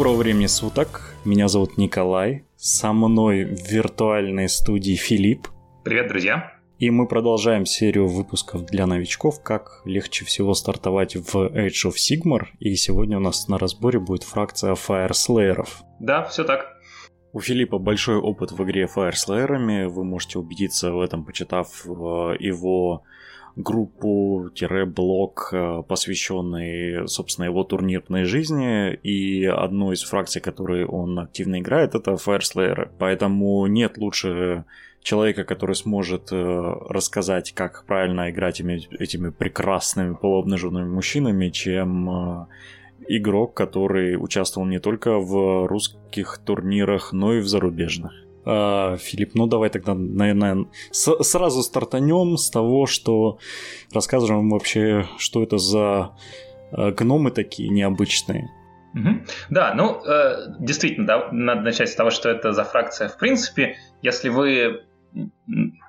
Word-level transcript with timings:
Доброго 0.00 0.16
времени 0.16 0.46
суток. 0.46 1.14
Меня 1.26 1.46
зовут 1.48 1.76
Николай. 1.76 2.46
Со 2.56 2.94
мной 2.94 3.44
в 3.44 3.70
виртуальной 3.70 4.48
студии 4.48 4.94
Филипп. 4.94 5.48
Привет, 5.84 6.08
друзья. 6.08 6.54
И 6.78 6.88
мы 6.88 7.06
продолжаем 7.06 7.66
серию 7.66 8.08
выпусков 8.08 8.64
для 8.64 8.86
новичков, 8.86 9.42
как 9.42 9.82
легче 9.84 10.24
всего 10.24 10.54
стартовать 10.54 11.16
в 11.16 11.36
Age 11.36 11.90
of 11.90 11.96
Sigmar. 11.98 12.46
И 12.60 12.74
сегодня 12.76 13.18
у 13.18 13.20
нас 13.20 13.46
на 13.48 13.58
разборе 13.58 13.98
будет 13.98 14.22
фракция 14.22 14.72
Fire 14.72 15.10
Slayer. 15.10 15.68
Да, 15.98 16.24
все 16.24 16.44
так. 16.44 16.78
У 17.34 17.40
Филиппа 17.40 17.76
большой 17.76 18.16
опыт 18.16 18.52
в 18.52 18.64
игре 18.64 18.86
Fire 18.86 19.12
Slayer. 19.12 19.88
Вы 19.88 20.04
можете 20.04 20.38
убедиться 20.38 20.92
в 20.92 21.00
этом, 21.02 21.26
почитав 21.26 21.84
э, 21.84 22.36
его 22.40 23.02
группу-блог, 23.62 25.50
э, 25.52 25.82
посвященный, 25.88 27.08
собственно, 27.08 27.46
его 27.46 27.64
турнирной 27.64 28.24
жизни, 28.24 28.92
и 28.94 29.44
одну 29.44 29.92
из 29.92 30.02
фракций, 30.02 30.40
которой 30.40 30.84
он 30.84 31.18
активно 31.18 31.60
играет, 31.60 31.94
это 31.94 32.12
Fire 32.12 32.40
Slayer. 32.40 32.90
Поэтому 32.98 33.66
нет 33.66 33.98
лучше 33.98 34.64
человека, 35.02 35.44
который 35.44 35.74
сможет 35.74 36.32
э, 36.32 36.36
рассказать, 36.88 37.52
как 37.52 37.84
правильно 37.86 38.30
играть 38.30 38.60
этими, 38.60 38.88
этими 38.98 39.30
прекрасными 39.30 40.14
полуобнаженными 40.14 40.88
мужчинами, 40.88 41.48
чем 41.48 42.10
э, 42.10 42.46
игрок, 43.08 43.54
который 43.54 44.16
участвовал 44.16 44.66
не 44.66 44.78
только 44.78 45.18
в 45.18 45.66
русских 45.66 46.38
турнирах, 46.44 47.12
но 47.12 47.34
и 47.34 47.40
в 47.40 47.48
зарубежных. 47.48 48.12
А, 48.52 48.96
Филипп, 48.96 49.36
ну 49.36 49.46
давай 49.46 49.70
тогда, 49.70 49.94
наверное, 49.94 50.66
с- 50.90 51.22
сразу 51.22 51.62
стартанем 51.62 52.36
с 52.36 52.50
того, 52.50 52.86
что 52.86 53.38
рассказываем 53.94 54.50
вообще, 54.50 55.06
что 55.18 55.40
это 55.44 55.58
за 55.58 56.16
э, 56.72 56.90
гномы 56.90 57.30
такие 57.30 57.68
необычные. 57.68 58.50
Угу. 58.94 59.20
Да, 59.50 59.72
ну, 59.74 60.02
э, 60.04 60.56
действительно, 60.58 61.06
да, 61.06 61.28
надо 61.30 61.60
начать 61.60 61.90
с 61.90 61.94
того, 61.94 62.10
что 62.10 62.28
это 62.28 62.52
за 62.52 62.64
фракция. 62.64 63.08
В 63.08 63.18
принципе, 63.18 63.76
если 64.02 64.30
вы 64.30 64.82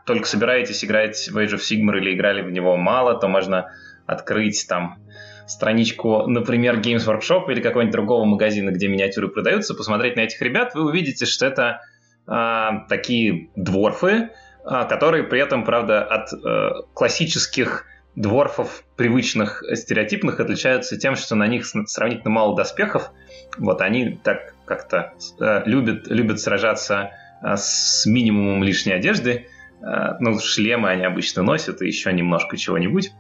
только 0.06 0.28
собираетесь 0.28 0.86
играть 0.86 1.30
в 1.30 1.38
Age 1.38 1.56
of 1.56 1.62
Sigmar 1.62 1.98
или 1.98 2.14
играли 2.14 2.44
в 2.44 2.52
него 2.52 2.78
мало, 2.78 3.20
то 3.20 3.28
можно 3.28 3.72
открыть 4.06 4.68
там 4.70 5.00
страничку, 5.48 6.28
например, 6.28 6.80
Games 6.80 7.08
Workshop 7.08 7.52
или 7.52 7.60
какого-нибудь 7.60 7.94
другого 7.94 8.24
магазина, 8.26 8.70
где 8.70 8.88
миниатюры 8.88 9.30
продаются, 9.30 9.74
посмотреть 9.74 10.16
на 10.16 10.22
этих 10.22 10.40
ребят, 10.44 10.76
вы 10.76 10.86
увидите, 10.86 11.26
что 11.26 11.48
это 11.48 11.82
такие 12.26 13.50
дворфы, 13.56 14.30
а, 14.64 14.86
которые 14.86 15.24
при 15.24 15.40
этом, 15.40 15.64
правда, 15.64 16.04
от 16.04 16.34
а, 16.34 16.84
классических 16.94 17.86
дворфов, 18.16 18.84
привычных, 18.96 19.64
стереотипных, 19.74 20.40
отличаются 20.40 20.98
тем, 20.98 21.16
что 21.16 21.36
на 21.36 21.48
них 21.48 21.66
сравнительно 21.66 22.30
мало 22.30 22.56
доспехов. 22.56 23.12
Вот 23.58 23.82
они 23.82 24.20
так 24.24 24.54
как-то 24.66 25.14
а, 25.40 25.64
любят, 25.66 26.08
любят 26.08 26.40
сражаться 26.40 27.12
а, 27.42 27.58
с 27.58 28.06
минимумом 28.06 28.64
лишней 28.64 28.96
одежды. 28.96 29.48
А, 29.82 30.18
ну, 30.20 30.38
шлемы 30.40 30.90
они 30.90 31.04
обычно 31.04 31.42
носят 31.42 31.82
и 31.82 31.88
еще 31.88 32.14
немножко 32.14 32.56
чего-нибудь. 32.56 33.14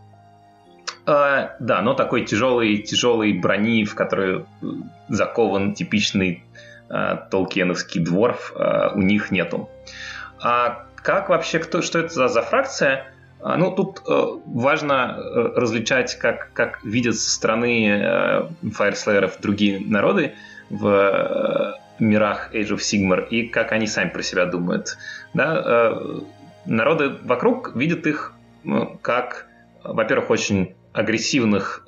А, 1.08 1.56
да, 1.60 1.82
но 1.82 1.96
такой 1.96 2.26
тяжелый, 2.26 2.78
тяжелой 2.78 3.34
брони, 3.34 3.84
в 3.86 3.96
которую 3.96 4.48
закован 5.08 5.74
типичный 5.74 6.44
Э, 6.51 6.51
толкиеновский 7.30 8.02
дворф 8.02 8.54
э, 8.56 8.90
у 8.94 9.02
них 9.02 9.32
нету. 9.32 9.70
А 10.42 10.86
как 10.96 11.30
вообще, 11.30 11.60
кто, 11.60 11.82
что 11.82 12.00
это 12.00 12.14
за, 12.14 12.28
за 12.28 12.42
фракция? 12.42 13.12
А, 13.40 13.58
ну, 13.58 13.72
тут 13.72 14.02
э, 14.08 14.26
важно 14.46 15.18
различать, 15.56 16.16
как, 16.16 16.52
как 16.54 16.84
видят 16.84 17.16
со 17.16 17.30
стороны 17.30 17.88
э, 17.88 18.50
Fireslayer 18.64 19.32
другие 19.42 19.80
народы 19.80 20.36
в 20.70 21.78
мирах 22.00 22.54
Age 22.54 22.70
of 22.70 22.80
Sigmar 22.80 23.28
и 23.30 23.48
как 23.48 23.72
они 23.72 23.88
сами 23.88 24.10
про 24.10 24.22
себя 24.24 24.46
думают. 24.46 24.98
Да? 25.34 25.96
народы 26.66 27.10
вокруг 27.24 27.76
видят 27.76 28.08
их 28.08 28.34
как, 29.02 29.48
во-первых, 29.84 30.30
очень 30.30 30.76
агрессивных 30.94 31.86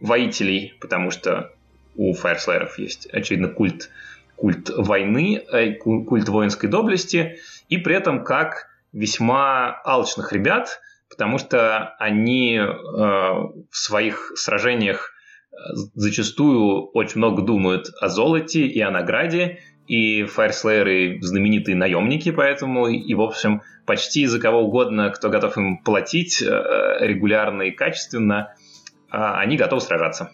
воителей, 0.00 0.74
потому 0.80 1.10
что 1.10 1.52
у 1.96 2.14
Fireslayer 2.14 2.68
есть, 2.78 3.06
очевидно, 3.12 3.48
культ 3.48 3.90
культ 4.38 4.70
войны, 4.70 5.42
э, 5.52 5.72
культ 5.74 6.28
воинской 6.28 6.68
доблести, 6.68 7.38
и 7.68 7.78
при 7.78 7.96
этом 7.96 8.24
как 8.24 8.68
весьма 8.92 9.80
алчных 9.84 10.32
ребят, 10.32 10.80
потому 11.10 11.38
что 11.38 11.94
они 11.98 12.56
э, 12.56 12.66
в 12.66 13.76
своих 13.76 14.32
сражениях 14.36 15.12
э, 15.50 15.56
зачастую 15.94 16.86
очень 16.92 17.18
много 17.18 17.42
думают 17.42 17.88
о 18.00 18.08
золоте 18.08 18.66
и 18.66 18.80
о 18.80 18.90
награде, 18.90 19.58
и 19.88 20.24
фаерслееры 20.24 21.18
знаменитые 21.20 21.74
наемники, 21.74 22.30
поэтому 22.30 22.88
и, 22.88 23.14
в 23.14 23.22
общем, 23.22 23.62
почти 23.86 24.26
за 24.26 24.38
кого 24.38 24.60
угодно, 24.60 25.10
кто 25.10 25.30
готов 25.30 25.56
им 25.56 25.78
платить 25.78 26.42
регулярно 26.42 27.62
и 27.62 27.70
качественно, 27.70 28.54
они 29.08 29.56
готовы 29.56 29.80
сражаться. 29.80 30.30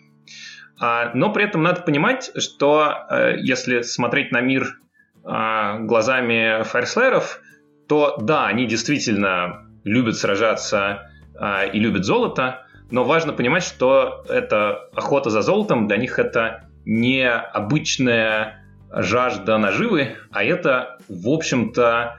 А, 0.79 1.13
но 1.15 1.33
при 1.33 1.45
этом 1.45 1.63
надо 1.63 1.83
понимать, 1.83 2.31
что 2.37 3.07
э, 3.09 3.37
если 3.39 3.83
смотреть 3.83 4.33
на 4.33 4.41
мир 4.41 4.81
а, 5.23 5.79
глазами 5.79 6.63
фаерслеров, 6.65 7.41
то 7.89 8.17
да, 8.21 8.47
они 8.47 8.67
действительно 8.67 9.67
любят 9.85 10.17
сражаться 10.17 11.11
а, 11.39 11.65
и 11.65 11.79
любят 11.79 12.05
золото, 12.05 12.67
но 12.91 13.05
важно 13.05 13.33
понимать, 13.33 13.63
что 13.63 14.25
эта 14.29 14.89
охота 14.95 15.31
за 15.31 15.43
золотом 15.43 15.87
для 15.87 15.97
них 15.97 16.19
это 16.19 16.69
не 16.85 17.29
обычная 17.29 18.65
жажда 18.93 19.59
наживы, 19.59 20.17
а 20.31 20.45
это, 20.45 20.99
в 21.09 21.29
общем-то, 21.29 22.19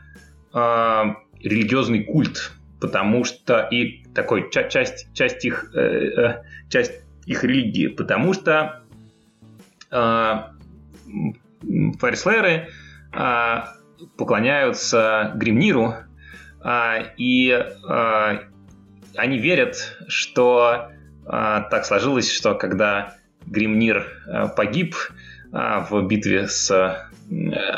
религиозный 0.54 2.04
культ, 2.04 2.52
потому 2.82 3.24
что 3.24 3.68
и 3.72 4.04
такой 4.14 4.50
часть, 4.52 5.14
часть 5.14 5.46
их 5.46 5.72
э, 5.76 5.80
э, 5.80 6.44
часть 6.70 7.05
их 7.25 7.44
религии, 7.44 7.88
потому 7.88 8.34
что 8.34 8.81
э, 9.91 10.34
фарислеры 12.00 12.69
э, 13.12 13.62
поклоняются 14.18 15.31
Гримниру, 15.36 15.96
э, 16.63 17.13
и 17.18 17.50
э, 17.52 18.40
они 19.16 19.38
верят, 19.38 19.97
что 20.08 20.90
э, 21.25 21.30
так 21.69 21.86
сложилось, 21.86 22.31
что 22.31 22.56
когда 22.56 23.16
Гримнир 23.46 24.07
э, 24.28 24.47
погиб 24.56 24.96
э, 25.52 25.86
в 25.90 26.07
битве 26.07 26.47
с 26.47 26.72
э, 26.72 27.07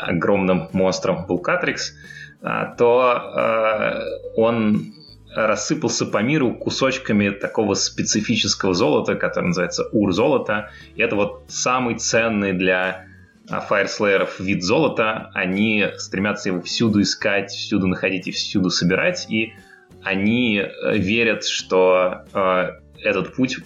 огромным 0.02 0.68
монстром 0.72 1.24
Вулкатрикс, 1.26 1.94
э, 2.42 2.74
то 2.76 3.32
э, 3.34 4.00
он 4.36 4.94
рассыпался 5.34 6.06
по 6.06 6.22
миру 6.22 6.54
кусочками 6.54 7.30
такого 7.30 7.74
специфического 7.74 8.74
золота, 8.74 9.14
которое 9.14 9.48
называется 9.48 9.88
ур-золото. 9.92 10.70
И 10.94 11.02
это 11.02 11.16
вот 11.16 11.44
самый 11.48 11.96
ценный 11.96 12.52
для 12.52 13.06
фаерслееров 13.46 14.40
вид 14.40 14.62
золота. 14.62 15.30
Они 15.34 15.86
стремятся 15.96 16.50
его 16.50 16.60
всюду 16.62 17.00
искать, 17.02 17.50
всюду 17.50 17.86
находить 17.86 18.26
и 18.26 18.32
всюду 18.32 18.70
собирать. 18.70 19.26
И 19.30 19.54
они 20.02 20.58
э, 20.58 20.96
верят, 20.98 21.44
что 21.44 22.24
э, 22.32 22.70
этот 23.02 23.34
путь 23.34 23.58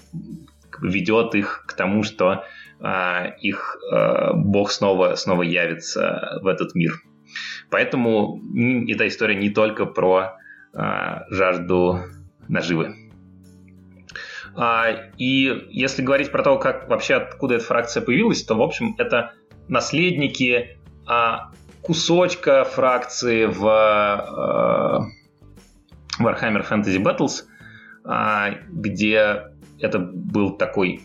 ведет 0.80 1.34
их 1.34 1.64
к 1.66 1.74
тому, 1.74 2.02
что 2.02 2.44
э, 2.80 3.36
их 3.40 3.76
э, 3.92 4.32
бог 4.34 4.70
снова, 4.70 5.14
снова 5.16 5.42
явится 5.42 6.38
в 6.42 6.46
этот 6.46 6.74
мир. 6.74 6.92
Поэтому 7.70 8.40
эта 8.88 9.08
история 9.08 9.34
не 9.34 9.48
только 9.48 9.86
про 9.86 10.16
а, 10.16 10.41
жажду 10.74 12.00
наживы. 12.48 12.96
А, 14.54 14.90
и 15.16 15.66
если 15.70 16.02
говорить 16.02 16.30
про 16.30 16.42
то, 16.42 16.58
как 16.58 16.88
вообще 16.88 17.14
откуда 17.14 17.54
эта 17.54 17.64
фракция 17.64 18.02
появилась, 18.02 18.42
то, 18.42 18.54
в 18.54 18.62
общем, 18.62 18.94
это 18.98 19.32
наследники 19.68 20.78
а, 21.06 21.52
кусочка 21.82 22.64
фракции 22.64 23.46
в 23.46 23.64
Warhammer 26.20 26.68
Fantasy 26.68 27.02
Battles, 27.02 27.44
где 28.70 29.44
это 29.80 29.98
был 29.98 30.56
такой 30.56 31.02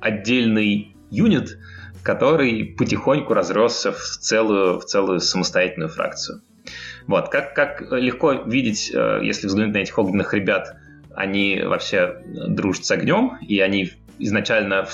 отдельный 0.00 0.96
юнит, 1.10 1.58
который 2.02 2.74
потихоньку 2.78 3.34
разросся 3.34 3.92
в 3.92 3.98
целую, 3.98 4.80
в 4.80 4.84
целую 4.84 5.20
самостоятельную 5.20 5.90
фракцию. 5.90 6.40
Вот, 7.10 7.28
как, 7.28 7.54
как 7.54 7.80
легко 7.90 8.34
видеть, 8.34 8.92
э, 8.94 9.18
если 9.24 9.48
взглянуть 9.48 9.74
на 9.74 9.78
этих 9.78 9.98
огненных 9.98 10.32
ребят, 10.32 10.76
они 11.12 11.60
вообще 11.60 12.22
дружат 12.24 12.84
с 12.84 12.90
огнем, 12.92 13.36
и 13.40 13.58
они 13.58 13.90
изначально 14.20 14.84
в, 14.84 14.92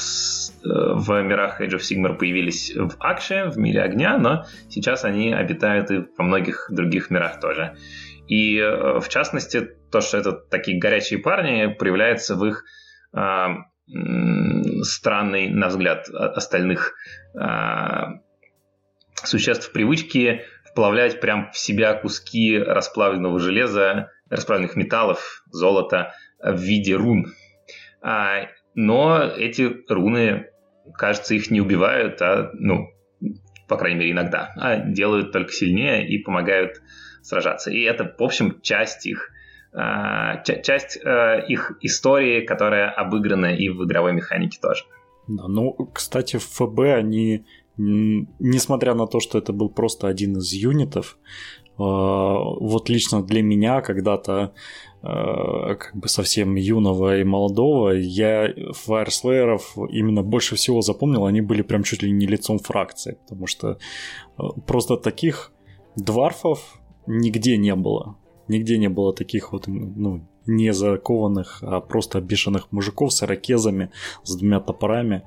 э, 0.64 0.94
в 0.94 1.22
мирах 1.22 1.60
Age 1.60 1.74
of 1.74 1.80
Sigmar 1.80 2.16
появились 2.16 2.74
в 2.74 2.96
Акше, 3.00 3.50
в 3.50 3.58
мире 3.58 3.82
огня, 3.82 4.16
но 4.16 4.46
сейчас 4.70 5.04
они 5.04 5.34
обитают 5.34 5.90
и 5.90 6.06
во 6.16 6.24
многих 6.24 6.68
других 6.70 7.10
мирах 7.10 7.38
тоже. 7.38 7.76
И 8.28 8.56
э, 8.56 8.98
в 8.98 9.08
частности, 9.10 9.68
то, 9.92 10.00
что 10.00 10.16
это 10.16 10.32
такие 10.32 10.78
горячие 10.78 11.18
парни, 11.18 11.66
проявляется 11.66 12.34
в 12.34 12.44
их 12.46 12.64
странной, 14.82 15.48
на 15.48 15.68
взгляд 15.68 16.08
остальных 16.10 16.94
а, 17.38 18.18
существ 19.24 19.72
привычки 19.72 20.42
вплавлять 20.76 21.20
прям 21.20 21.50
в 21.52 21.58
себя 21.58 21.94
куски 21.94 22.58
расплавленного 22.58 23.40
железа, 23.40 24.10
расплавленных 24.28 24.76
металлов, 24.76 25.42
золота 25.50 26.12
в 26.38 26.60
виде 26.60 26.94
рун. 26.94 27.32
А, 28.02 28.48
но 28.74 29.22
эти 29.22 29.74
руны, 29.88 30.50
кажется, 30.92 31.34
их 31.34 31.50
не 31.50 31.62
убивают, 31.62 32.20
а, 32.20 32.50
ну, 32.52 32.90
по 33.68 33.78
крайней 33.78 34.00
мере, 34.00 34.10
иногда, 34.12 34.52
а 34.54 34.76
делают 34.76 35.32
только 35.32 35.50
сильнее 35.50 36.06
и 36.06 36.18
помогают 36.18 36.82
сражаться. 37.22 37.70
И 37.70 37.80
это, 37.80 38.14
в 38.18 38.22
общем, 38.22 38.60
часть 38.60 39.06
их 39.06 39.30
а, 39.72 40.42
часть 40.42 40.98
э, 41.02 41.44
их 41.48 41.72
истории, 41.80 42.44
которая 42.44 42.90
обыграна 42.90 43.54
и 43.54 43.70
в 43.70 43.84
игровой 43.84 44.12
механике 44.12 44.58
тоже. 44.60 44.84
Да, 45.26 45.48
ну, 45.48 45.72
кстати, 45.92 46.36
в 46.36 46.44
ФБ 46.44 46.80
они, 46.94 47.44
несмотря 47.76 48.94
на 48.94 49.06
то, 49.06 49.20
что 49.20 49.38
это 49.38 49.52
был 49.52 49.68
просто 49.68 50.08
один 50.08 50.36
из 50.38 50.52
юнитов, 50.52 51.18
а, 51.78 52.38
вот 52.38 52.88
лично 52.88 53.22
для 53.22 53.42
меня 53.42 53.80
когда-то 53.82 54.54
а, 55.02 55.74
как 55.74 55.94
бы 55.94 56.08
совсем 56.08 56.54
юного 56.54 57.18
и 57.18 57.24
молодого, 57.24 57.90
я 57.90 58.52
фаерслееров 58.72 59.76
именно 59.90 60.22
больше 60.22 60.56
всего 60.56 60.80
запомнил, 60.80 61.26
они 61.26 61.40
были 61.40 61.62
прям 61.62 61.82
чуть 61.82 62.02
ли 62.02 62.10
не 62.10 62.26
лицом 62.26 62.58
фракции, 62.58 63.18
потому 63.22 63.46
что 63.46 63.78
просто 64.66 64.96
таких 64.96 65.52
дварфов 65.96 66.80
нигде 67.06 67.56
не 67.56 67.74
было. 67.74 68.16
Нигде 68.48 68.78
не 68.78 68.88
было 68.88 69.12
таких 69.12 69.52
вот, 69.52 69.66
ну, 69.66 70.24
не 70.46 70.72
закованных, 70.72 71.62
а 71.62 71.80
просто 71.80 72.18
обешенных 72.18 72.70
мужиков 72.70 73.12
с 73.12 73.22
ирокезами, 73.22 73.90
с 74.22 74.36
двумя 74.36 74.60
топорами. 74.60 75.22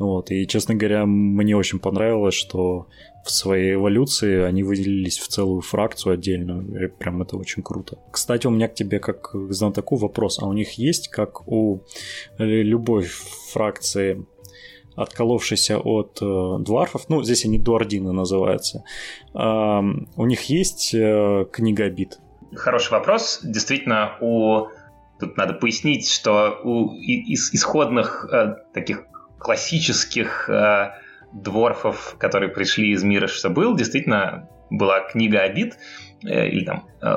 Вот. 0.00 0.30
И, 0.30 0.46
честно 0.46 0.74
говоря, 0.74 1.04
мне 1.04 1.54
очень 1.54 1.78
понравилось, 1.78 2.34
что 2.34 2.86
в 3.22 3.30
своей 3.30 3.74
эволюции 3.74 4.40
они 4.40 4.62
выделились 4.62 5.18
в 5.18 5.28
целую 5.28 5.60
фракцию 5.60 6.14
отдельную. 6.14 6.86
И 6.86 6.88
прям 6.88 7.20
это 7.20 7.36
очень 7.36 7.62
круто. 7.62 7.98
Кстати, 8.10 8.46
у 8.46 8.50
меня 8.50 8.68
к 8.68 8.74
тебе 8.74 8.98
как 8.98 9.32
к 9.32 9.52
знатоку 9.52 9.96
вопрос. 9.96 10.38
А 10.42 10.46
у 10.46 10.54
них 10.54 10.72
есть, 10.78 11.08
как 11.08 11.46
у 11.46 11.82
любой 12.38 13.04
фракции, 13.52 14.24
отколовшейся 14.96 15.78
от 15.78 16.18
э, 16.22 16.56
дварфов, 16.60 17.08
ну, 17.08 17.22
здесь 17.22 17.44
они 17.44 17.58
дуардины 17.58 18.12
называются, 18.12 18.84
э, 19.34 19.38
у 19.38 20.26
них 20.26 20.42
есть 20.44 20.94
э, 20.94 21.46
книга 21.52 21.84
обид? 21.84 22.18
Хороший 22.54 22.92
вопрос. 22.92 23.40
Действительно, 23.42 24.16
у 24.20 24.66
тут 25.18 25.36
надо 25.36 25.54
пояснить, 25.54 26.10
что 26.10 26.58
у 26.64 26.94
из 26.94 27.52
исходных 27.52 28.28
э, 28.32 28.56
таких 28.74 29.04
классических 29.40 30.48
э, 30.48 30.92
дворфов, 31.32 32.16
которые 32.18 32.50
пришли 32.50 32.92
из 32.92 33.02
мира, 33.02 33.26
что 33.26 33.48
был, 33.50 33.74
действительно 33.74 34.48
была 34.70 35.00
книга 35.00 35.40
обид, 35.40 35.76
э, 36.24 36.48
или 36.48 36.64
там, 36.64 36.84
э, 37.02 37.16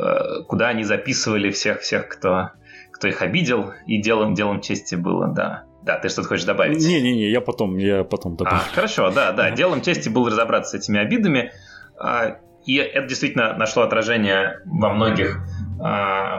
э, 0.00 0.42
куда 0.46 0.68
они 0.68 0.84
записывали 0.84 1.50
всех, 1.50 1.80
всех, 1.80 2.08
кто, 2.08 2.50
кто 2.92 3.08
их 3.08 3.20
обидел, 3.22 3.72
и 3.86 4.00
делом, 4.00 4.34
делом 4.34 4.60
чести 4.60 4.94
было, 4.94 5.28
да. 5.28 5.64
Да, 5.82 5.98
ты 5.98 6.08
что-то 6.08 6.28
хочешь 6.28 6.46
добавить? 6.46 6.78
Не-не-не, 6.78 7.30
я 7.30 7.42
потом, 7.42 7.76
я 7.76 8.04
потом 8.04 8.36
добавлю. 8.36 8.58
А, 8.58 8.74
хорошо, 8.74 9.10
да, 9.10 9.32
да. 9.32 9.50
Делом 9.50 9.82
чести 9.82 10.08
было 10.08 10.30
разобраться 10.30 10.78
с 10.78 10.82
этими 10.82 10.98
обидами. 10.98 11.52
А, 11.98 12.38
и 12.64 12.76
это 12.76 13.06
действительно 13.06 13.54
нашло 13.58 13.82
отражение 13.82 14.60
во 14.64 14.94
многих 14.94 15.46
э, 15.84 16.38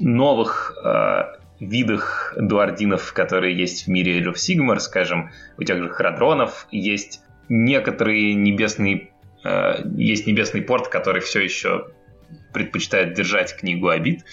новых 0.00 0.74
видах 1.62 2.34
дуардинов, 2.36 3.12
которые 3.12 3.56
есть 3.56 3.86
в 3.86 3.88
мире 3.88 4.20
of 4.22 4.34
Sigmar, 4.34 4.78
скажем, 4.78 5.30
у 5.58 5.62
тех 5.62 5.82
же 5.82 5.88
храдронов 5.88 6.66
есть 6.70 7.22
некоторые 7.48 8.34
небесные 8.34 9.10
э, 9.44 9.84
есть 9.96 10.26
небесный 10.26 10.62
порт, 10.62 10.88
который 10.88 11.20
все 11.20 11.40
еще 11.40 11.88
предпочитает 12.52 13.14
держать 13.14 13.56
книгу 13.56 13.88
обид 13.88 14.24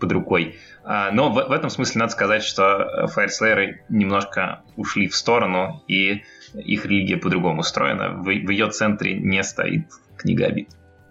под 0.00 0.12
рукой. 0.12 0.56
А, 0.84 1.10
но 1.10 1.30
в, 1.30 1.34
в 1.34 1.52
этом 1.52 1.70
смысле 1.70 2.00
надо 2.00 2.12
сказать, 2.12 2.42
что 2.42 3.06
Фаерслееры 3.08 3.84
немножко 3.88 4.62
ушли 4.76 5.08
в 5.08 5.16
сторону, 5.16 5.82
и 5.88 6.22
их 6.54 6.86
религия 6.86 7.16
по-другому 7.16 7.60
устроена. 7.60 8.10
В, 8.10 8.24
в 8.24 8.50
ее 8.50 8.70
центре 8.70 9.14
не 9.14 9.42
стоит 9.42 9.86
книга 10.16 10.46
обид. 10.46 10.70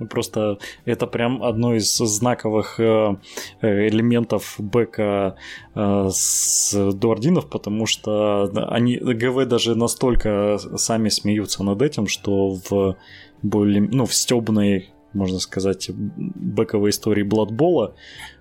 Просто 0.10 0.60
это 0.86 1.08
прям 1.08 1.44
одно 1.44 1.76
из 1.76 1.98
знаковых 1.98 2.80
э, 2.80 3.18
элементов 3.62 4.56
бэка 4.60 5.36
э, 5.74 6.10
с 6.12 6.94
дуардинов, 6.94 7.50
потому 7.50 7.86
что 7.86 8.50
они 8.70 8.98
ГВ 8.98 9.46
даже 9.48 9.76
настолько 9.76 10.58
сами 10.76 11.10
смеются 11.10 11.64
над 11.64 11.82
этим, 11.82 12.08
что 12.08 12.58
в 12.70 12.96
более, 13.42 13.82
ну, 13.82 14.06
в 14.06 14.14
стебной, 14.14 14.90
можно 15.14 15.40
сказать, 15.40 15.90
бэковой 15.90 16.92
истории 16.92 17.24
Бладбола 17.24 17.96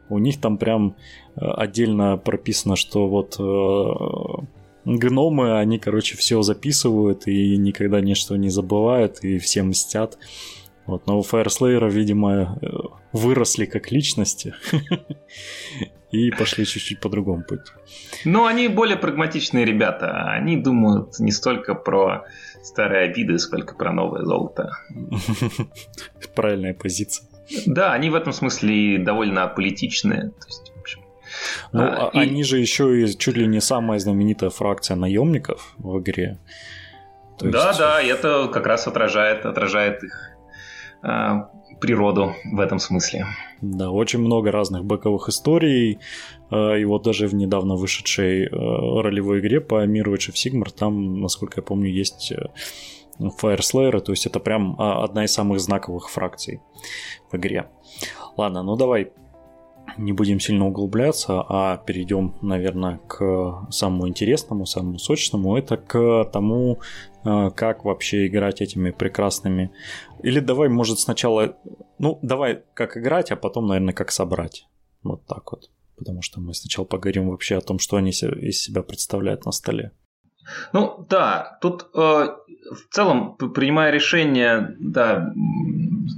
у 0.08 0.19
них 0.19 0.41
там 0.41 0.58
прям 0.58 0.94
э, 1.37 1.41
отдельно 1.41 2.17
прописано, 2.19 2.76
что 2.76 3.08
вот 3.08 3.38
гномы, 4.87 5.58
они, 5.58 5.79
короче, 5.79 6.17
все 6.17 6.43
записывают 6.43 7.26
и 7.26 7.56
никогда 7.56 8.00
ничто 8.00 8.37
не 8.37 8.50
забывают 8.50 9.19
и 9.25 9.38
всем 9.38 9.69
мстят. 9.69 10.17
Вот, 10.86 11.06
но 11.06 11.18
у 11.18 11.22
Фаерслейера, 11.22 11.88
видимо, 11.88 12.58
э, 12.62 12.66
выросли 13.12 13.66
как 13.66 13.90
личности 13.90 14.54
и 16.12 16.30
пошли 16.30 16.64
чуть-чуть 16.64 17.00
по 17.00 17.08
другому 17.08 17.42
пути. 17.42 17.72
Ну, 18.24 18.46
они 18.46 18.68
более 18.68 18.96
прагматичные 18.96 19.64
ребята. 19.64 20.30
Они 20.30 20.56
думают 20.56 21.18
не 21.18 21.32
столько 21.32 21.74
про 21.74 22.24
старые 22.62 23.10
обиды, 23.10 23.38
сколько 23.38 23.74
про 23.74 23.92
новое 23.92 24.24
золото. 24.24 24.70
Правильная 26.34 26.74
позиция. 26.74 27.26
Да, 27.66 27.92
они 27.92 28.10
в 28.10 28.14
этом 28.14 28.32
смысле 28.32 28.98
довольно 28.98 29.46
политичные. 29.48 30.30
То 30.30 30.46
есть, 30.46 30.72
ну, 31.72 31.82
а, 31.82 32.10
и... 32.12 32.18
они 32.18 32.44
же 32.44 32.58
еще 32.58 33.02
и 33.02 33.18
чуть 33.18 33.36
ли 33.36 33.46
не 33.46 33.60
самая 33.60 33.98
знаменитая 33.98 34.50
фракция 34.50 34.96
наемников 34.96 35.74
в 35.78 35.98
игре. 36.00 36.38
То 37.38 37.50
да, 37.50 37.68
есть... 37.68 37.78
да, 37.78 38.02
это 38.02 38.48
как 38.48 38.66
раз 38.66 38.86
отражает, 38.86 39.44
отражает 39.44 40.02
их 40.02 40.35
природу 41.81 42.34
в 42.44 42.60
этом 42.60 42.79
смысле. 42.79 43.26
Да, 43.60 43.91
очень 43.91 44.20
много 44.20 44.50
разных 44.50 44.84
бэковых 44.84 45.29
историй. 45.29 45.98
Э, 46.50 46.79
и 46.79 46.84
вот 46.84 47.03
даже 47.03 47.26
в 47.26 47.34
недавно 47.34 47.76
вышедшей 47.76 48.44
э, 48.44 48.48
ролевой 48.50 49.41
игре 49.41 49.60
по 49.60 49.84
миру 49.86 50.15
Age 50.15 50.31
of 50.31 50.34
Sigmar 50.34 50.70
там, 50.70 51.20
насколько 51.20 51.60
я 51.60 51.62
помню, 51.62 51.91
есть 51.91 52.32
э, 52.32 52.46
Fire 53.19 53.60
Slayer, 53.60 54.00
то 54.00 54.12
есть 54.12 54.26
это 54.26 54.41
прям 54.41 54.76
а, 54.79 55.03
одна 55.03 55.24
из 55.24 55.32
самых 55.32 55.60
знаковых 55.60 56.10
фракций 56.10 56.60
в 57.31 57.36
игре. 57.36 57.70
Ладно, 58.36 58.62
ну 58.62 58.76
давай 58.76 59.12
не 59.98 60.12
будем 60.12 60.41
сильно 60.41 60.67
углубляться, 60.67 61.44
а 61.48 61.76
перейдем, 61.79 62.34
наверное, 62.43 62.98
к 63.06 63.67
самому 63.70 64.08
интересному, 64.08 64.67
самому 64.67 64.98
сочному. 64.98 65.56
Это 65.56 65.76
к 65.76 66.24
тому, 66.32 66.81
э, 67.24 67.50
как 67.50 67.84
вообще 67.84 68.26
играть 68.26 68.60
этими 68.60 68.91
прекрасными... 68.91 69.72
Или 70.22 70.41
давай, 70.41 70.69
может, 70.69 70.98
сначала... 70.98 71.56
Ну, 71.98 72.19
давай 72.22 72.62
как 72.74 72.96
играть, 72.96 73.31
а 73.31 73.36
потом, 73.36 73.67
наверное, 73.67 73.94
как 73.94 74.10
собрать. 74.10 74.67
Вот 75.03 75.26
так 75.26 75.53
вот. 75.53 75.70
Потому 75.96 76.22
что 76.22 76.41
мы 76.41 76.53
сначала 76.55 76.84
поговорим 76.84 77.31
вообще 77.31 77.56
о 77.56 77.60
том, 77.62 77.79
что 77.79 77.96
они 77.96 78.10
из 78.10 78.62
себя 78.62 78.82
представляют 78.82 79.46
на 79.46 79.53
столе. 79.53 79.93
Ну 80.72 81.06
да, 81.08 81.58
тут 81.60 81.88
э, 81.94 81.98
в 82.70 82.94
целом, 82.94 83.36
принимая 83.36 83.91
решение, 83.91 84.76
да, 84.79 85.32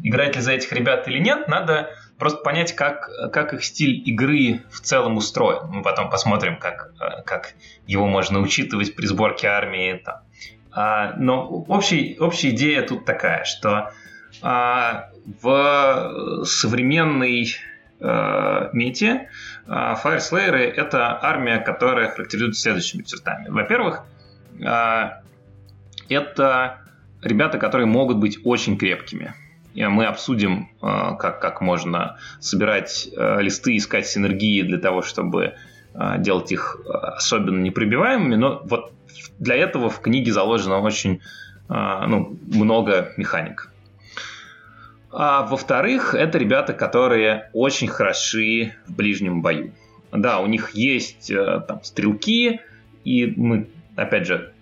играть 0.02 0.37
ли 0.37 0.42
за 0.42 0.52
этих 0.52 0.73
ребят 0.73 1.08
или 1.08 1.18
нет, 1.18 1.49
надо 1.49 1.90
просто 2.18 2.42
понять, 2.42 2.75
как, 2.75 3.10
как 3.32 3.54
их 3.54 3.64
стиль 3.64 4.02
игры 4.08 4.62
в 4.70 4.80
целом 4.80 5.16
устроен. 5.16 5.68
Мы 5.68 5.82
потом 5.82 6.10
посмотрим, 6.10 6.58
как, 6.58 6.92
как 7.25 7.54
его 7.87 8.06
можно 8.06 8.40
учитывать 8.40 8.94
при 8.94 9.06
сборке 9.06 9.48
армии. 9.48 10.02
Там. 10.04 10.16
А, 10.72 11.14
но 11.16 11.46
общий, 11.48 12.16
общая 12.18 12.50
идея 12.50 12.82
тут 12.82 13.04
такая, 13.04 13.44
что 13.44 13.92
а, 14.42 15.10
в 15.42 16.44
современной 16.44 17.56
а, 18.00 18.70
мете 18.72 19.30
а, 19.66 20.00
Fireslayer 20.02 20.54
это 20.54 21.18
армия, 21.22 21.58
которая 21.58 22.10
характеризуется 22.10 22.62
следующими 22.62 23.02
чертами. 23.02 23.48
Во-первых, 23.48 24.04
а, 24.64 25.22
это 26.08 26.78
ребята, 27.22 27.58
которые 27.58 27.87
могут 27.87 28.18
быть 28.18 28.38
очень 28.44 28.78
крепкими 28.78 29.34
мы 29.87 30.06
обсудим, 30.06 30.70
э, 30.82 31.16
как, 31.18 31.40
как 31.40 31.61
можно 31.61 32.18
собирать 32.40 33.08
э, 33.16 33.42
листы, 33.42 33.76
искать 33.76 34.06
синергии 34.06 34.62
для 34.62 34.78
того, 34.78 35.02
чтобы 35.02 35.54
э, 35.94 36.18
делать 36.18 36.50
их 36.52 36.80
особенно 36.87 37.61
непробиваемыми, 37.61 38.35
но 38.35 38.62
вот 38.64 38.92
для 39.38 39.56
этого 39.56 39.90
в 39.90 40.00
книге 40.00 40.32
заложено 40.32 40.80
очень 40.80 41.20
ну, 41.68 42.38
много 42.47 43.12
механик. 43.18 43.70
А 45.11 45.42
во-вторых, 45.47 46.14
это 46.14 46.38
ребята, 46.38 46.75
которые 46.75 47.50
очень 47.52 47.88
хороши 47.88 48.75
в 48.87 48.94
ближнем 48.94 49.40
бою. 49.40 49.73
да, 50.12 50.40
у 50.40 50.47
них 50.47 50.70
есть 50.75 51.30
э, 51.30 51.62
там 51.66 51.82
стрелки, 51.82 52.61
и 53.04 53.32
мы, 53.37 53.68
опять 53.97 54.26
же, 54.26 54.52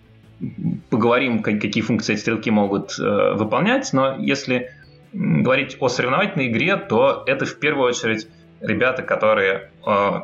поговорим, 0.89 1.43
какие 1.43 1.83
функции 1.83 2.13
эти 2.13 2.21
стрелки 2.21 2.49
могут 2.49 2.97
э, 2.97 3.33
выполнять, 3.33 3.91
но 3.91 4.15
если 4.17 4.71
говорить 5.13 5.77
о 5.79 5.89
соревновательной 5.89 6.47
игре, 6.47 6.77
то 6.77 7.23
это 7.25 7.45
в 7.45 7.59
первую 7.59 7.87
очередь 7.87 8.27
ребята, 8.59 9.03
которые 9.03 9.71
э, 9.85 10.21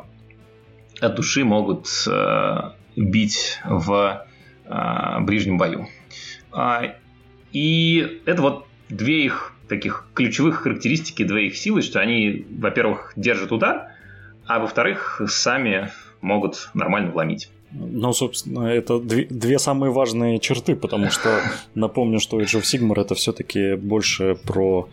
от 1.00 1.14
души 1.14 1.44
могут 1.44 1.88
э, 2.06 2.56
бить 2.96 3.60
в 3.64 4.26
э, 4.64 5.20
ближнем 5.20 5.58
бою. 5.58 5.88
А, 6.52 6.94
и 7.52 8.20
это 8.26 8.42
вот 8.42 8.66
две 8.88 9.24
их 9.24 9.52
таких 9.68 10.08
ключевых 10.14 10.62
характеристики, 10.62 11.24
две 11.24 11.46
их 11.46 11.56
силы, 11.56 11.82
что 11.82 12.00
они, 12.00 12.46
во-первых, 12.50 13.12
держат 13.16 13.52
удар, 13.52 13.92
а 14.46 14.58
во-вторых, 14.58 15.22
сами 15.26 15.90
могут 16.20 16.70
нормально 16.74 17.10
вломить. 17.10 17.50
Ну, 17.76 18.12
собственно, 18.12 18.68
это 18.68 19.00
две, 19.00 19.24
две 19.24 19.58
самые 19.58 19.90
важные 19.90 20.38
черты, 20.38 20.76
потому 20.76 21.10
что 21.10 21.40
напомню, 21.74 22.20
что 22.20 22.40
Age 22.40 22.60
of 22.60 22.62
Sigmar 22.62 23.00
это 23.00 23.16
все-таки 23.16 23.74
больше 23.74 24.36
про 24.36 24.88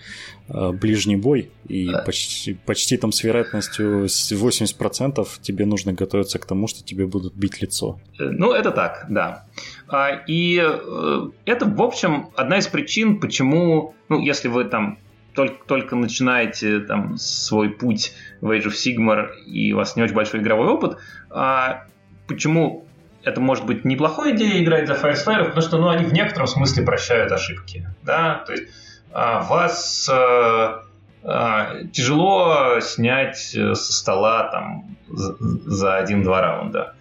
э, 0.50 0.71
ближний 0.71 1.15
бой, 1.15 1.51
и 1.67 1.91
да. 1.91 2.01
почти, 2.01 2.55
почти 2.65 2.97
там 2.97 3.11
с 3.11 3.23
вероятностью 3.23 4.05
80% 4.05 5.27
тебе 5.41 5.65
нужно 5.65 5.93
готовиться 5.93 6.39
к 6.39 6.45
тому, 6.45 6.67
что 6.67 6.83
тебе 6.83 7.05
будут 7.05 7.35
бить 7.35 7.61
лицо. 7.61 8.00
Э, 8.19 8.23
ну, 8.23 8.51
это 8.51 8.71
так, 8.71 9.05
да. 9.09 9.45
А, 9.88 10.23
и 10.27 10.59
э, 10.59 11.29
это, 11.45 11.65
в 11.65 11.81
общем, 11.83 12.29
одна 12.35 12.57
из 12.57 12.67
причин, 12.67 13.19
почему, 13.19 13.93
ну, 14.09 14.19
если 14.19 14.47
вы 14.47 14.63
там 14.63 14.97
только, 15.35 15.63
только 15.67 15.95
начинаете 15.95 16.79
там 16.79 17.17
свой 17.17 17.69
путь 17.69 18.13
в 18.41 18.50
Age 18.50 18.65
of 18.65 18.73
Sigmar 18.73 19.35
и 19.45 19.71
у 19.71 19.77
вас 19.77 19.95
не 19.95 20.01
очень 20.01 20.15
большой 20.15 20.41
игровой 20.41 20.67
опыт, 20.67 20.97
а 21.29 21.85
почему 22.33 22.85
это 23.23 23.39
может 23.39 23.65
быть 23.65 23.85
неплохой 23.85 24.35
идеей 24.35 24.63
играть 24.63 24.88
за 24.88 24.93
Firefly, 24.93 25.45
потому 25.45 25.61
что 25.61 25.77
ну, 25.77 25.89
они 25.89 26.05
в 26.05 26.13
некотором 26.13 26.47
смысле 26.47 26.83
прощают 26.83 27.31
ошибки. 27.31 27.88
Да? 28.03 28.43
То 28.45 28.53
есть 28.53 28.65
а, 29.11 29.41
вас 29.41 30.09
а, 30.11 30.83
а, 31.23 31.83
тяжело 31.91 32.79
снять 32.79 33.53
э, 33.55 33.75
со 33.75 33.93
стола 33.93 34.50
там, 34.51 34.97
за, 35.07 35.97
один-два 35.97 36.41
раунда. 36.41 36.95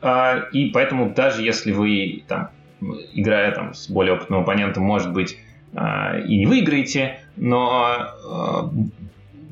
А, 0.00 0.48
и 0.52 0.70
поэтому 0.70 1.14
даже 1.14 1.42
если 1.42 1.70
вы, 1.70 2.24
там, 2.26 2.50
играя 3.12 3.52
там, 3.52 3.74
с 3.74 3.88
более 3.88 4.14
опытным 4.14 4.40
оппонентом, 4.40 4.82
может 4.82 5.12
быть, 5.12 5.38
а, 5.74 6.18
и 6.18 6.38
не 6.38 6.46
выиграете, 6.46 7.20
но 7.36 8.10
а, 8.28 8.70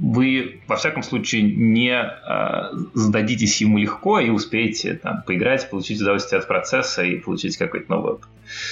вы, 0.01 0.63
во 0.67 0.77
всяком 0.77 1.03
случае, 1.03 1.43
не 1.43 1.93
э, 1.93 2.71
сдадитесь 2.95 3.61
ему 3.61 3.77
легко 3.77 4.19
и 4.19 4.31
успеете 4.31 4.95
там, 4.95 5.23
поиграть, 5.23 5.69
получить 5.69 6.01
удовольствие 6.01 6.39
от 6.39 6.49
процесса 6.49 7.03
и 7.03 7.19
получить 7.19 7.59
какой-то 7.59 7.91
новый 7.91 8.15
опыт. 8.15 8.29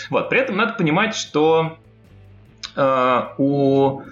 Вот. 0.08 0.30
При 0.30 0.40
этом 0.40 0.56
надо 0.56 0.72
понимать, 0.72 1.14
что 1.14 1.76
э, 2.74 3.22
у 3.36 4.00
э, 4.00 4.04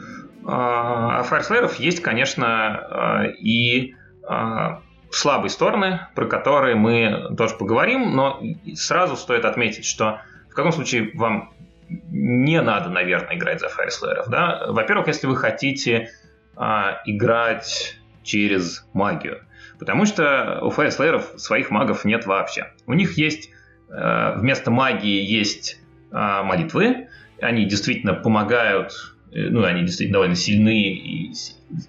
Fire 0.45 1.73
есть, 1.79 2.03
конечно, 2.03 3.25
э, 3.25 3.33
и 3.41 3.95
э, 4.29 4.77
слабые 5.11 5.51
стороны, 5.51 6.01
про 6.15 6.27
которые 6.27 6.77
мы 6.77 7.35
тоже 7.37 7.55
поговорим, 7.55 8.15
но 8.15 8.43
сразу 8.75 9.17
стоит 9.17 9.47
отметить, 9.47 9.87
что 9.87 10.21
в 10.51 10.55
каком 10.55 10.73
случае 10.73 11.13
вам 11.15 11.55
не 11.89 12.61
надо, 12.61 12.91
наверное, 12.91 13.37
играть 13.37 13.61
за 13.61 13.69
Fire 13.69 14.25
Да? 14.29 14.67
Во-первых, 14.69 15.07
если 15.07 15.27
вы 15.27 15.37
хотите 15.37 16.11
а, 16.57 17.03
играть 17.05 17.99
через 18.23 18.87
магию. 18.93 19.43
Потому 19.79 20.07
что 20.07 20.61
у 20.63 20.71
фаерслееров 20.71 21.35
своих 21.37 21.71
магов 21.71 22.05
нет 22.05 22.27
вообще. 22.27 22.73
У 22.87 22.95
них 22.95 23.19
есть 23.19 23.51
э, 23.91 24.35
вместо 24.37 24.71
магии 24.71 25.23
есть 25.23 25.81
э, 26.11 26.43
молитвы. 26.43 27.09
Они 27.41 27.67
действительно 27.67 28.15
помогают, 28.15 28.93
э, 29.33 29.49
ну, 29.51 29.65
они 29.65 29.83
действительно 29.83 30.15
довольно 30.15 30.35
сильны 30.35 30.95
и 30.95 31.33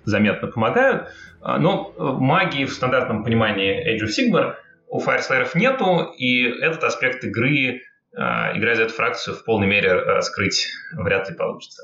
заметно 0.04 0.48
помогают. 0.48 1.10
А, 1.42 1.58
но 1.60 1.94
магии 1.98 2.66
в 2.66 2.74
стандартном 2.74 3.24
понимании 3.24 3.96
Age 3.96 4.06
of 4.06 4.10
Sigmar 4.10 4.56
у 4.90 5.00
фаерслееров 5.00 5.56
нету, 5.56 6.14
и 6.18 6.44
этот 6.44 6.84
аспект 6.84 7.24
игры, 7.24 7.82
играя 8.14 8.76
за 8.76 8.84
эту 8.84 8.94
фракцию, 8.94 9.36
в 9.36 9.44
полной 9.44 9.68
мере 9.68 9.94
раскрыть 9.94 10.70
вряд 10.94 11.30
ли 11.30 11.36
получится. 11.36 11.84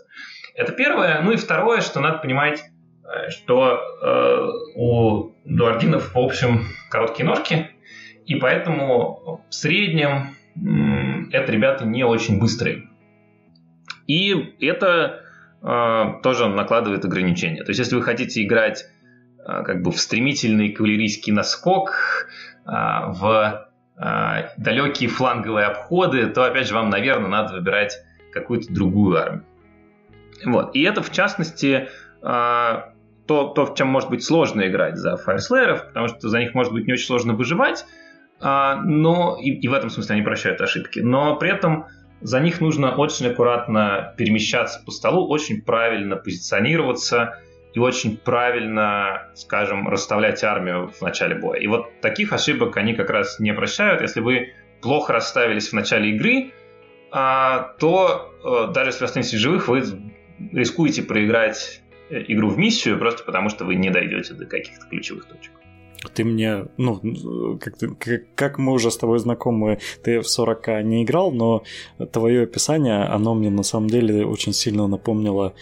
Это 0.55 0.71
первое. 0.71 1.21
Ну 1.21 1.33
и 1.33 1.35
второе, 1.35 1.81
что 1.81 1.99
надо 1.99 2.19
понимать, 2.19 2.63
Э, 2.63 2.72
что 3.29 3.79
э, 4.01 4.49
у 4.75 5.31
дуардинов, 5.45 6.13
в 6.13 6.19
общем, 6.19 6.65
короткие 6.89 7.27
ножки, 7.27 7.69
и 8.25 8.35
поэтому 8.35 9.43
в 9.49 9.53
среднем 9.53 10.35
э, 10.55 11.35
это 11.35 11.51
ребята 11.51 11.85
не 11.85 12.03
очень 12.03 12.39
быстрые. 12.39 12.89
И 14.07 14.55
это 14.61 15.21
э, 15.61 16.03
тоже 16.23 16.47
накладывает 16.47 17.05
ограничения. 17.05 17.63
То 17.63 17.71
есть, 17.71 17.79
если 17.79 17.95
вы 17.95 18.01
хотите 18.01 18.43
играть 18.43 18.85
э, 19.39 19.63
как 19.63 19.81
бы 19.81 19.91
в 19.91 19.99
стремительный 19.99 20.69
кавалерийский 20.69 21.33
наскок, 21.33 22.27
в 22.65 23.69
далекие 24.57 25.09
фланговые 25.09 25.65
обходы, 25.65 26.27
то, 26.27 26.45
опять 26.45 26.65
же, 26.65 26.73
вам, 26.73 26.89
наверное, 26.89 27.29
надо 27.29 27.55
выбирать 27.55 27.97
какую-то 28.31 28.73
другую 28.73 29.17
армию. 29.17 29.45
Вот. 30.45 30.73
И 30.73 30.81
это, 30.81 31.03
в 31.03 31.11
частности, 31.11 31.89
то, 33.27 33.47
то, 33.47 33.65
в 33.65 33.75
чем 33.75 33.87
может 33.87 34.09
быть 34.09 34.23
сложно 34.23 34.67
играть 34.67 34.97
за 34.97 35.17
фаерслееров, 35.17 35.87
потому 35.87 36.07
что 36.07 36.29
за 36.29 36.39
них 36.39 36.53
может 36.53 36.73
быть 36.73 36.87
не 36.87 36.93
очень 36.93 37.05
сложно 37.05 37.33
выживать, 37.33 37.85
а, 38.41 38.75
но 38.75 39.37
и, 39.39 39.51
и 39.51 39.67
в 39.67 39.73
этом 39.73 39.89
смысле 39.89 40.15
они 40.15 40.23
прощают 40.23 40.59
ошибки. 40.61 40.99
Но 40.99 41.37
при 41.37 41.49
этом 41.49 41.85
за 42.21 42.39
них 42.39 42.61
нужно 42.61 42.95
очень 42.95 43.27
аккуратно 43.27 44.13
перемещаться 44.17 44.81
по 44.85 44.91
столу, 44.91 45.27
очень 45.29 45.61
правильно 45.61 46.15
позиционироваться 46.15 47.39
и 47.73 47.79
очень 47.79 48.17
правильно, 48.17 49.29
скажем, 49.33 49.87
расставлять 49.87 50.43
армию 50.43 50.89
в 50.89 51.01
начале 51.01 51.35
боя. 51.35 51.59
И 51.59 51.67
вот 51.67 52.01
таких 52.01 52.33
ошибок 52.33 52.77
они 52.77 52.93
как 52.93 53.09
раз 53.09 53.39
не 53.39 53.53
прощают. 53.53 54.01
Если 54.01 54.19
вы 54.19 54.53
плохо 54.81 55.13
расставились 55.13 55.69
в 55.69 55.73
начале 55.73 56.11
игры, 56.11 56.51
а, 57.11 57.73
то 57.79 58.31
э, 58.43 58.73
даже 58.73 58.89
если 58.89 59.05
останетесь 59.05 59.37
живых, 59.39 59.67
вы 59.67 59.83
рискуете 60.51 61.03
проиграть 61.03 61.82
игру 62.09 62.49
в 62.49 62.57
миссию, 62.57 62.97
просто 62.99 63.23
потому 63.23 63.49
что 63.49 63.65
вы 63.65 63.75
не 63.75 63.89
дойдете 63.89 64.33
до 64.33 64.45
каких-то 64.45 64.85
ключевых 64.87 65.25
точек. 65.25 65.51
Ты 66.13 66.25
мне, 66.25 66.65
ну, 66.77 67.57
как, 67.59 67.77
как, 67.97 68.35
как 68.35 68.57
мы 68.59 68.73
уже 68.73 68.91
с 68.91 68.97
тобой 68.97 69.19
знакомы, 69.19 69.79
ты 70.03 70.19
в 70.19 70.27
40 70.27 70.83
не 70.83 71.03
играл, 71.03 71.31
но 71.31 71.63
твое 72.11 72.43
описание, 72.43 73.03
оно 73.03 73.33
мне 73.35 73.49
на 73.49 73.63
самом 73.63 73.89
деле 73.89 74.25
очень 74.25 74.53
сильно 74.53 74.87
напомнило 74.87 75.53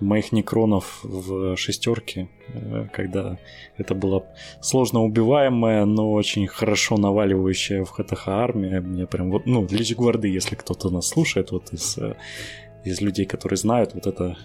моих 0.00 0.32
некронов 0.32 1.00
в 1.02 1.56
шестерке, 1.56 2.28
э, 2.48 2.86
когда 2.92 3.38
это 3.76 3.94
была 3.94 4.22
сложно 4.60 5.04
убиваемая, 5.04 5.84
но 5.84 6.12
очень 6.12 6.46
хорошо 6.46 6.96
наваливающая 6.96 7.84
в 7.84 7.90
ХТХ 7.90 8.28
армия. 8.28 8.80
Мне 8.80 9.06
прям 9.06 9.30
вот, 9.30 9.46
ну, 9.46 9.66
Лич 9.70 9.94
Гварды, 9.94 10.28
если 10.28 10.54
кто-то 10.54 10.90
нас 10.90 11.08
слушает, 11.08 11.50
вот 11.52 11.72
из 11.72 11.98
э, 11.98 12.14
из 12.84 13.00
людей, 13.00 13.26
которые 13.26 13.56
знают, 13.56 13.94
вот 13.94 14.06
это 14.06 14.36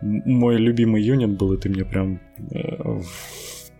мой 0.00 0.56
любимый 0.56 1.02
юнит 1.02 1.36
был, 1.36 1.52
и 1.52 1.58
ты 1.58 1.68
мне 1.68 1.84
прям 1.84 2.20
э, 2.50 3.00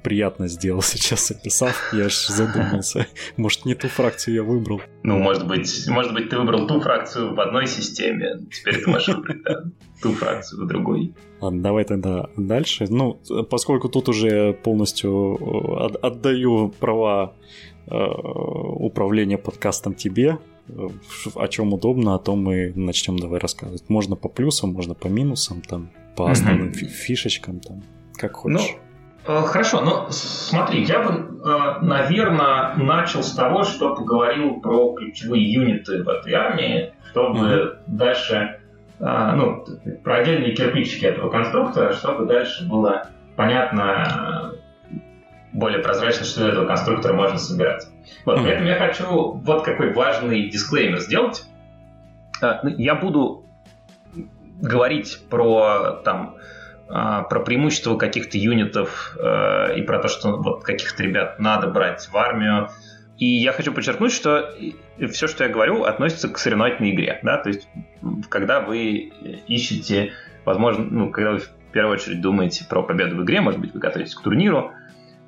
приятно 0.03 0.49
сделал 0.49 0.83
сейчас 0.83 1.31
описав. 1.31 1.93
Я 1.93 2.07
аж 2.07 2.27
задумался. 2.29 3.07
Может, 3.37 3.65
не 3.65 3.75
ту 3.75 3.89
фракцию 3.89 4.35
я 4.35 4.43
выбрал. 4.43 4.81
Ну, 5.03 5.19
может 5.19 5.47
быть, 5.47 5.87
может 5.89 6.13
быть, 6.13 6.31
ты 6.31 6.39
выбрал 6.39 6.67
ту 6.67 6.81
фракцию 6.81 7.35
в 7.35 7.41
одной 7.41 7.67
системе. 7.67 8.39
Теперь 8.51 8.83
ты 8.83 8.91
можешь 8.91 9.09
выбрать 9.09 9.43
да, 9.43 9.65
ту 10.03 10.13
фракцию 10.13 10.65
в 10.65 10.69
другой. 10.69 11.15
Ладно, 11.41 11.63
давай 11.63 11.85
тогда 11.85 12.29
дальше. 12.37 12.87
Ну, 12.89 13.21
поскольку 13.51 13.89
тут 13.89 14.09
уже 14.09 14.53
полностью 14.53 15.37
э, 15.41 15.97
отдаю 16.03 16.69
права 16.81 17.35
э, 17.87 17.95
управления 17.95 19.39
подкастом 19.39 19.95
тебе, 19.95 20.39
о 21.35 21.49
чем 21.49 21.73
удобно, 21.73 22.15
о 22.15 22.19
том 22.19 22.43
мы 22.43 22.73
начнем 22.75 23.19
давай 23.19 23.41
рассказывать. 23.41 23.89
Можно 23.89 24.17
по 24.17 24.29
плюсам, 24.29 24.73
можно 24.73 24.95
по 24.95 25.07
минусам, 25.07 25.63
там, 25.63 25.91
по 26.17 26.31
основным 26.31 26.69
mm-hmm. 26.69 26.87
фишечкам, 26.87 27.61
там, 27.61 27.83
как 28.15 28.35
хочешь. 28.35 28.77
Ну, 29.27 29.43
хорошо, 29.43 29.81
ну 29.81 30.07
смотри, 30.11 30.85
я 30.85 31.03
бы, 31.03 31.13
э, 31.13 31.85
наверное, 31.85 32.75
начал 32.77 33.23
с 33.23 33.33
того, 33.33 33.65
что 33.65 33.95
поговорил 33.95 34.61
про 34.61 34.95
ключевые 34.95 35.53
юниты 35.53 36.03
в 36.03 36.09
этой 36.09 36.33
армии, 36.35 36.93
чтобы 37.11 37.39
mm-hmm. 37.39 37.77
дальше, 37.87 38.61
э, 39.01 39.33
ну, 39.37 39.65
про 40.03 40.19
отдельные 40.19 40.55
кирпичики 40.55 41.05
этого 41.05 41.31
конструктора, 41.31 41.93
чтобы 41.93 42.27
дальше 42.27 42.67
было 42.69 43.11
понятно, 43.37 44.55
более 45.53 45.81
прозрачно, 45.81 46.25
что 46.25 46.43
из 46.43 46.53
этого 46.53 46.67
конструктора 46.67 47.15
можно 47.15 47.39
собирать. 47.39 47.87
Вот, 48.25 48.43
при 48.43 48.53
этом 48.53 48.67
я 48.67 48.77
хочу 48.77 49.33
вот 49.33 49.65
какой 49.65 49.93
важный 49.93 50.49
дисклеймер 50.49 51.01
сделать. 51.01 51.45
А, 52.41 52.61
ну, 52.63 52.71
я 52.77 52.95
буду 52.95 53.45
говорить 54.61 55.21
про 55.31 56.01
там 56.05 56.37
а, 56.89 57.23
про 57.23 57.41
преимущество 57.41 57.97
каких-то 57.97 58.39
юнитов 58.39 59.17
э, 59.21 59.79
и 59.79 59.83
про 59.83 59.99
то, 59.99 60.09
что 60.09 60.37
вот 60.39 60.65
каких-то 60.65 61.03
ребят 61.03 61.39
надо 61.39 61.67
брать 61.67 62.09
в 62.11 62.17
армию. 62.17 62.71
И 63.19 63.27
я 63.27 63.53
хочу 63.53 63.73
подчеркнуть, 63.73 64.13
что 64.13 64.55
все, 65.11 65.27
что 65.27 65.45
я 65.45 65.51
говорю, 65.51 65.85
относится 65.85 66.29
к 66.29 66.39
соревновательной 66.39 66.95
игре. 66.95 67.19
Да? 67.23 67.37
То 67.39 67.51
есть, 67.51 67.69
когда 68.31 68.61
вы 68.61 69.13
ищете, 69.49 70.13
возможно, 70.45 70.87
ну, 70.89 71.11
когда 71.11 71.33
вы 71.33 71.39
в 71.41 71.51
первую 71.73 71.95
очередь 71.95 72.21
думаете 72.21 72.65
про 72.65 72.83
победу 72.83 73.17
в 73.17 73.25
игре, 73.25 73.41
может 73.41 73.61
быть, 73.61 73.75
вы 73.75 73.81
готовитесь 73.81 74.15
к 74.15 74.23
турниру, 74.23 74.73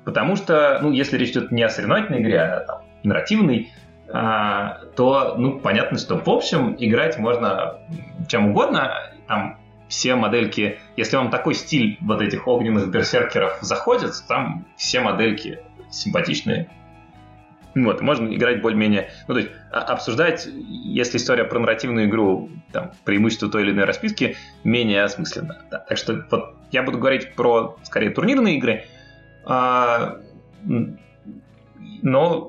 потому 0.05 0.35
что, 0.35 0.79
ну, 0.81 0.91
если 0.91 1.17
речь 1.17 1.31
идет 1.31 1.51
не 1.51 1.63
о 1.63 1.69
соревновательной 1.69 2.21
игре, 2.21 2.41
а 2.41 2.59
там, 2.61 2.81
нарративной, 3.03 3.71
а, 4.13 4.79
то, 4.95 5.35
ну, 5.37 5.59
понятно, 5.59 5.97
что 5.97 6.17
в 6.17 6.29
общем 6.29 6.75
играть 6.77 7.17
можно 7.17 7.79
чем 8.27 8.49
угодно. 8.49 8.93
Там 9.27 9.57
все 9.87 10.15
модельки, 10.15 10.79
если 10.97 11.17
вам 11.17 11.29
такой 11.29 11.53
стиль 11.53 11.97
вот 12.01 12.21
этих 12.21 12.47
огненных 12.47 12.89
берсеркеров 12.89 13.59
заходит, 13.61 14.13
там 14.27 14.65
все 14.75 15.01
модельки 15.01 15.59
симпатичные. 15.89 16.69
Вот, 17.73 18.01
можно 18.01 18.33
играть 18.33 18.61
более-менее, 18.61 19.11
ну, 19.29 19.33
то 19.33 19.39
есть 19.39 19.51
а, 19.71 19.79
обсуждать, 19.79 20.45
если 20.45 21.17
история 21.17 21.45
про 21.45 21.59
нарративную 21.59 22.07
игру, 22.07 22.49
там, 22.73 22.91
преимущество 23.05 23.49
той 23.49 23.63
или 23.63 23.71
иной 23.71 23.85
расписки, 23.85 24.35
менее 24.65 25.03
осмысленно. 25.03 25.57
Да. 25.71 25.79
Так 25.79 25.97
что 25.97 26.25
вот 26.29 26.55
я 26.71 26.83
буду 26.83 26.97
говорить 26.97 27.33
про, 27.35 27.77
скорее, 27.83 28.09
турнирные 28.09 28.57
игры, 28.57 28.85
но, 29.43 30.17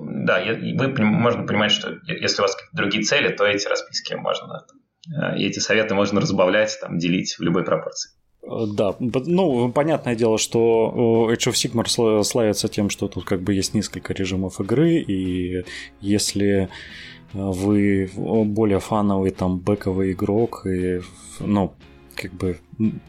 да, 0.03 0.43
вы, 0.45 1.05
можно 1.05 1.47
понимать, 1.47 1.73
что 1.73 1.99
если 2.07 2.41
у 2.41 2.43
вас 2.43 2.57
другие 2.73 3.05
цели, 3.05 3.35
то 3.35 3.45
эти 3.45 3.67
расписки 3.67 4.15
можно 4.15 4.65
Э, 5.09 5.37
эти 5.37 5.59
советы 5.59 5.95
можно 5.95 6.21
разбавлять, 6.21 6.79
там, 6.81 6.99
делить 6.99 7.37
в 7.39 7.43
любой 7.43 7.65
пропорции. 7.65 8.11
Э, 8.43 8.67
да, 8.77 8.95
ну, 8.99 9.71
понятное 9.73 10.15
дело, 10.15 10.39
что 10.39 11.29
Age 11.33 11.51
of 11.51 11.53
Sigmar 11.53 12.23
славится 12.23 12.69
тем, 12.69 12.91
что 12.91 13.09
тут 13.09 13.25
как 13.25 13.43
бы 13.43 13.55
есть 13.55 13.75
несколько 13.75 14.13
режимов 14.13 14.61
игры, 14.61 14.97
и 14.97 15.65
если 16.01 16.69
вы 17.33 18.11
более 18.15 18.79
фановый 18.79 19.31
там 19.31 19.59
бэковый 19.59 20.13
игрок, 20.13 20.67
и, 20.67 21.01
ну, 21.41 21.75
как 22.15 22.33
бы, 22.33 22.59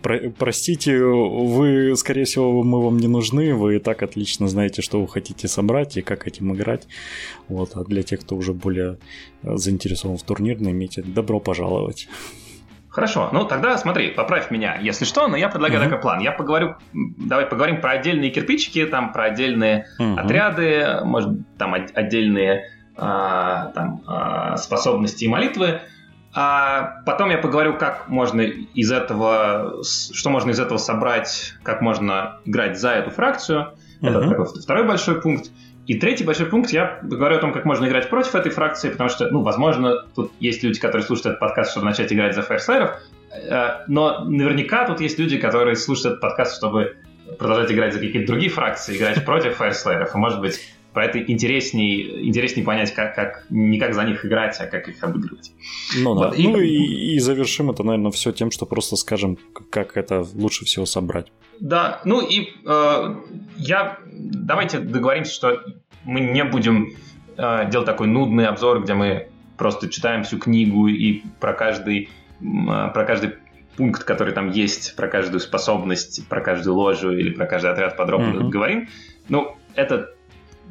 про- 0.02 0.30
простите, 0.38 0.98
вы, 0.98 1.96
скорее 1.96 2.26
всего, 2.26 2.64
мы 2.64 2.84
вам 2.84 2.98
не 2.98 3.08
нужны, 3.08 3.54
вы 3.54 3.78
и 3.78 3.80
так 3.80 4.04
отлично 4.04 4.48
знаете, 4.48 4.82
что 4.82 5.02
вы 5.02 5.08
хотите 5.08 5.48
собрать 5.48 5.98
и 5.98 6.02
как 6.02 6.28
этим 6.28 6.54
играть. 6.54 6.88
Вот, 7.48 7.72
а 7.76 7.84
для 7.84 8.04
тех, 8.04 8.22
кто 8.22 8.36
уже 8.36 8.54
более 8.54 8.98
э, 9.44 9.56
заинтересован 9.56 10.18
в 10.18 10.24
турнирной 10.24 10.74
мете, 10.74 11.02
добро 11.02 11.40
пожаловать. 11.40 12.08
Хорошо, 12.90 13.30
ну 13.34 13.46
тогда 13.46 13.76
смотри, 13.80 14.12
поправь 14.12 14.52
меня, 14.52 14.78
если 14.80 15.04
что, 15.04 15.28
но 15.28 15.36
я 15.36 15.50
предлагаю 15.50 15.82
uh-huh. 15.82 15.86
такой 15.86 16.02
план. 16.02 16.20
Я 16.20 16.32
поговорю, 16.32 16.76
давай 16.94 17.48
поговорим 17.48 17.82
про 17.82 17.94
отдельные 17.94 18.30
кирпичики, 18.30 18.86
там 18.86 19.12
про 19.12 19.26
отдельные 19.26 19.88
uh-huh. 20.00 20.20
отряды, 20.20 21.00
может 21.04 21.40
там 21.58 21.74
отдельные 21.74 22.70
а, 22.96 23.72
там, 23.74 24.04
а, 24.06 24.58
способности 24.58 25.26
и 25.26 25.28
молитвы. 25.28 25.82
А 26.36 27.02
потом 27.06 27.30
я 27.30 27.38
поговорю, 27.38 27.78
как 27.78 28.10
можно 28.10 28.42
из 28.42 28.92
этого, 28.92 29.84
что 29.84 30.30
можно 30.30 30.52
из 30.52 30.60
этого 30.60 30.78
собрать, 30.78 31.54
как 31.62 31.82
можно 31.82 32.40
играть 32.46 32.80
за 32.80 32.92
эту 32.92 33.12
фракцию. 33.12 33.74
Это 34.02 34.18
uh-huh. 34.18 34.30
такой 34.30 34.46
второй 34.46 34.88
большой 34.88 35.22
пункт. 35.22 35.52
И 35.86 35.96
третий 35.96 36.24
большой 36.24 36.46
пункт, 36.46 36.72
я 36.72 37.00
говорю 37.04 37.38
о 37.38 37.40
том, 37.40 37.54
как 37.54 37.66
можно 37.66 37.86
играть 37.86 38.10
против 38.10 38.36
этой 38.36 38.52
фракции, 38.52 38.90
потому 38.90 39.10
что, 39.10 39.30
ну, 39.30 39.42
возможно, 39.42 40.06
тут 40.16 40.32
есть 40.40 40.64
люди, 40.64 40.80
которые 40.80 41.04
слушают 41.04 41.26
этот 41.28 41.40
подкаст, 41.42 41.72
чтобы 41.72 41.86
начать 41.86 42.12
играть 42.14 42.34
за 42.36 42.42
фаерслайеров, 42.42 42.92
э, 43.32 43.84
но 43.88 44.24
наверняка 44.24 44.88
тут 44.88 45.02
есть 45.02 45.20
люди, 45.20 45.38
которые 45.38 45.76
слушают 45.76 46.14
этот 46.14 46.22
подкаст, 46.22 46.56
чтобы 46.56 46.96
продолжать 47.38 47.72
играть 47.72 47.94
за 47.94 48.00
какие-то 48.00 48.28
другие 48.28 48.50
фракции, 48.50 48.96
играть 48.96 49.26
против 49.26 49.58
фаерслайеров, 49.58 50.16
и, 50.16 50.18
может 50.18 50.40
быть, 50.40 50.60
про 50.94 51.06
это 51.06 51.20
интересней, 51.20 52.28
интересней 52.28 52.64
понять, 52.64 52.94
как, 52.94 53.16
как 53.16 53.46
не 53.50 53.80
как 53.80 53.94
за 53.94 54.04
них 54.04 54.26
играть, 54.26 54.56
а 54.60 54.68
как 54.68 54.88
их 54.88 55.04
обыгрывать. 55.04 55.52
Ну 55.98 56.16
да. 56.16 56.28
Вот, 56.28 56.38
и... 56.38 56.48
Ну 56.48 56.60
и, 56.60 57.16
и 57.16 57.20
завершим 57.20 57.72
это, 57.72 57.84
наверное, 57.84 58.12
все 58.12 58.32
тем, 58.32 58.52
что 58.52 58.66
просто 58.66 58.96
скажем, 58.96 59.38
как 59.70 59.98
это 59.98 60.26
лучше 60.34 60.66
всего 60.66 60.86
собрать. 60.86 61.32
Да, 61.60 62.02
ну 62.06 62.22
и 62.22 62.50
э, 62.66 63.16
я 63.58 64.00
давайте 64.06 64.80
договоримся, 64.80 65.34
что 65.34 65.64
мы 66.04 66.20
не 66.20 66.44
будем 66.44 66.94
э, 67.38 67.70
делать 67.70 67.86
такой 67.86 68.08
нудный 68.08 68.48
обзор, 68.48 68.84
где 68.84 68.94
мы 68.94 69.28
просто 69.58 69.90
читаем 69.90 70.24
всю 70.24 70.38
книгу 70.38 70.88
и 70.88 71.22
про 71.40 71.54
каждый 71.54 72.10
э, 72.42 72.92
про 72.94 73.06
каждый 73.06 73.36
пункт, 73.78 74.04
который 74.04 74.34
там 74.34 74.52
есть, 74.52 74.96
про 74.96 75.08
каждую 75.08 75.40
способность, 75.40 76.28
про 76.28 76.42
каждую 76.42 76.76
ложу 76.76 77.12
или 77.12 77.32
про 77.32 77.46
каждый 77.46 77.72
отряд 77.72 77.98
подробно 77.98 78.40
mm-hmm. 78.40 78.50
говорим. 78.50 78.90
Ну, 79.30 79.56
это 79.76 80.12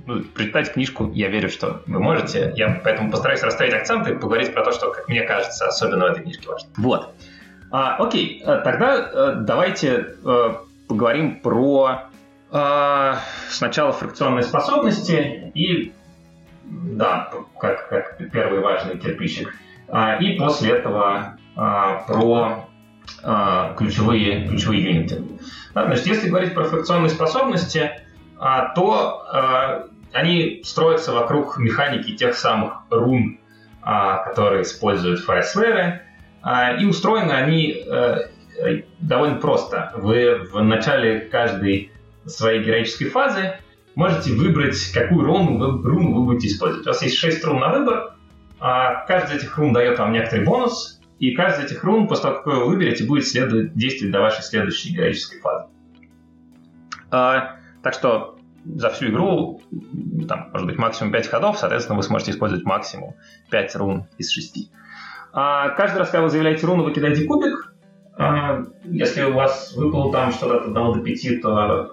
ну, 0.06 0.22
прочитать 0.22 0.72
книжку, 0.72 1.10
я 1.14 1.28
верю, 1.28 1.48
что 1.48 1.82
вы 1.86 2.00
можете. 2.00 2.52
Я 2.56 2.80
поэтому 2.82 3.10
постараюсь 3.10 3.42
расставить 3.42 3.72
акценты 3.72 4.12
и 4.12 4.14
поговорить 4.14 4.52
про 4.52 4.64
то, 4.64 4.72
что, 4.72 4.90
как 4.90 5.08
мне 5.08 5.22
кажется, 5.22 5.66
особенно 5.66 6.06
в 6.06 6.10
этой 6.12 6.22
книжке 6.22 6.48
важно. 6.48 6.68
Вот. 6.76 7.14
А, 7.70 7.96
окей, 7.96 8.42
э, 8.44 8.60
тогда 8.64 8.94
а, 8.94 9.32
давайте 9.34 10.16
а, 10.24 10.62
поговорим 10.88 11.40
про 11.40 12.02
а, 12.50 13.18
сначала 13.48 13.92
фракционные 13.92 14.42
способности 14.42 15.50
и, 15.54 15.92
да, 16.64 17.30
как, 17.58 17.88
как 17.88 18.18
первый 18.30 18.60
важный 18.60 18.98
кирпичик, 18.98 19.54
а, 19.88 20.16
и 20.16 20.36
после 20.36 20.72
этого 20.72 21.38
а, 21.56 22.02
про 22.06 22.68
а, 23.22 23.74
ключевые, 23.74 24.48
ключевые 24.48 24.82
юниты. 24.82 25.22
Да, 25.74 25.86
значит, 25.86 26.06
если 26.06 26.28
говорить 26.28 26.54
про 26.54 26.64
фракционные 26.64 27.08
способности, 27.08 27.90
а, 28.38 28.74
то 28.74 29.24
а, 29.32 29.88
они 30.12 30.62
строятся 30.64 31.12
вокруг 31.12 31.58
механики 31.58 32.14
тех 32.14 32.34
самых 32.34 32.82
рун, 32.90 33.38
а, 33.82 34.18
которые 34.18 34.62
используют 34.62 35.20
фаерслеры, 35.20 36.02
и 36.80 36.84
устроены 36.86 37.30
они 37.30 37.84
э, 37.86 38.82
довольно 38.98 39.36
просто. 39.36 39.92
Вы 39.94 40.48
в 40.52 40.60
начале 40.60 41.20
каждой 41.20 41.92
своей 42.26 42.64
героической 42.64 43.08
фазы 43.08 43.54
можете 43.94 44.32
выбрать, 44.32 44.76
какую 44.92 45.24
руну 45.24 45.58
вы, 45.58 45.88
руну 45.88 46.14
вы 46.14 46.24
будете 46.24 46.48
использовать. 46.48 46.86
У 46.86 46.90
вас 46.90 47.02
есть 47.02 47.16
6 47.16 47.44
рун 47.44 47.60
на 47.60 47.68
выбор, 47.68 48.14
каждый 48.58 49.36
из 49.36 49.42
этих 49.42 49.56
рун 49.56 49.72
дает 49.72 49.98
вам 49.98 50.12
некоторый 50.12 50.44
бонус, 50.44 51.00
и 51.18 51.32
каждый 51.32 51.66
из 51.66 51.72
этих 51.72 51.84
рун, 51.84 52.08
после 52.08 52.24
того, 52.24 52.36
как 52.36 52.46
вы 52.46 52.64
выберете, 52.64 53.04
будет 53.04 53.26
следовать, 53.26 53.74
действовать 53.74 54.12
до 54.12 54.20
вашей 54.20 54.42
следующей 54.42 54.94
героической 54.94 55.40
фазы. 55.40 55.66
Так 57.10 57.94
что 57.94 58.36
за 58.64 58.90
всю 58.90 59.08
игру, 59.08 59.60
там, 60.28 60.50
может 60.52 60.66
быть, 60.66 60.78
максимум 60.78 61.12
5 61.12 61.26
ходов, 61.28 61.58
соответственно, 61.58 61.96
вы 61.96 62.02
сможете 62.02 62.32
использовать 62.32 62.64
максимум 62.64 63.14
5 63.50 63.76
рун 63.76 64.06
из 64.18 64.30
6. 64.30 64.70
А 65.32 65.70
каждый 65.70 65.98
раз, 65.98 66.10
когда 66.10 66.22
вы 66.22 66.30
заявляете 66.30 66.66
руну, 66.66 66.84
вы 66.84 66.92
кидаете 66.92 67.24
кубик. 67.24 67.74
А, 68.16 68.62
если 68.84 69.24
у 69.24 69.32
вас 69.32 69.74
выпало 69.74 70.12
там 70.12 70.32
что-то 70.32 70.56
от 70.56 70.62
1 70.64 70.74
до 70.74 71.00
5, 71.00 71.40
то 71.42 71.90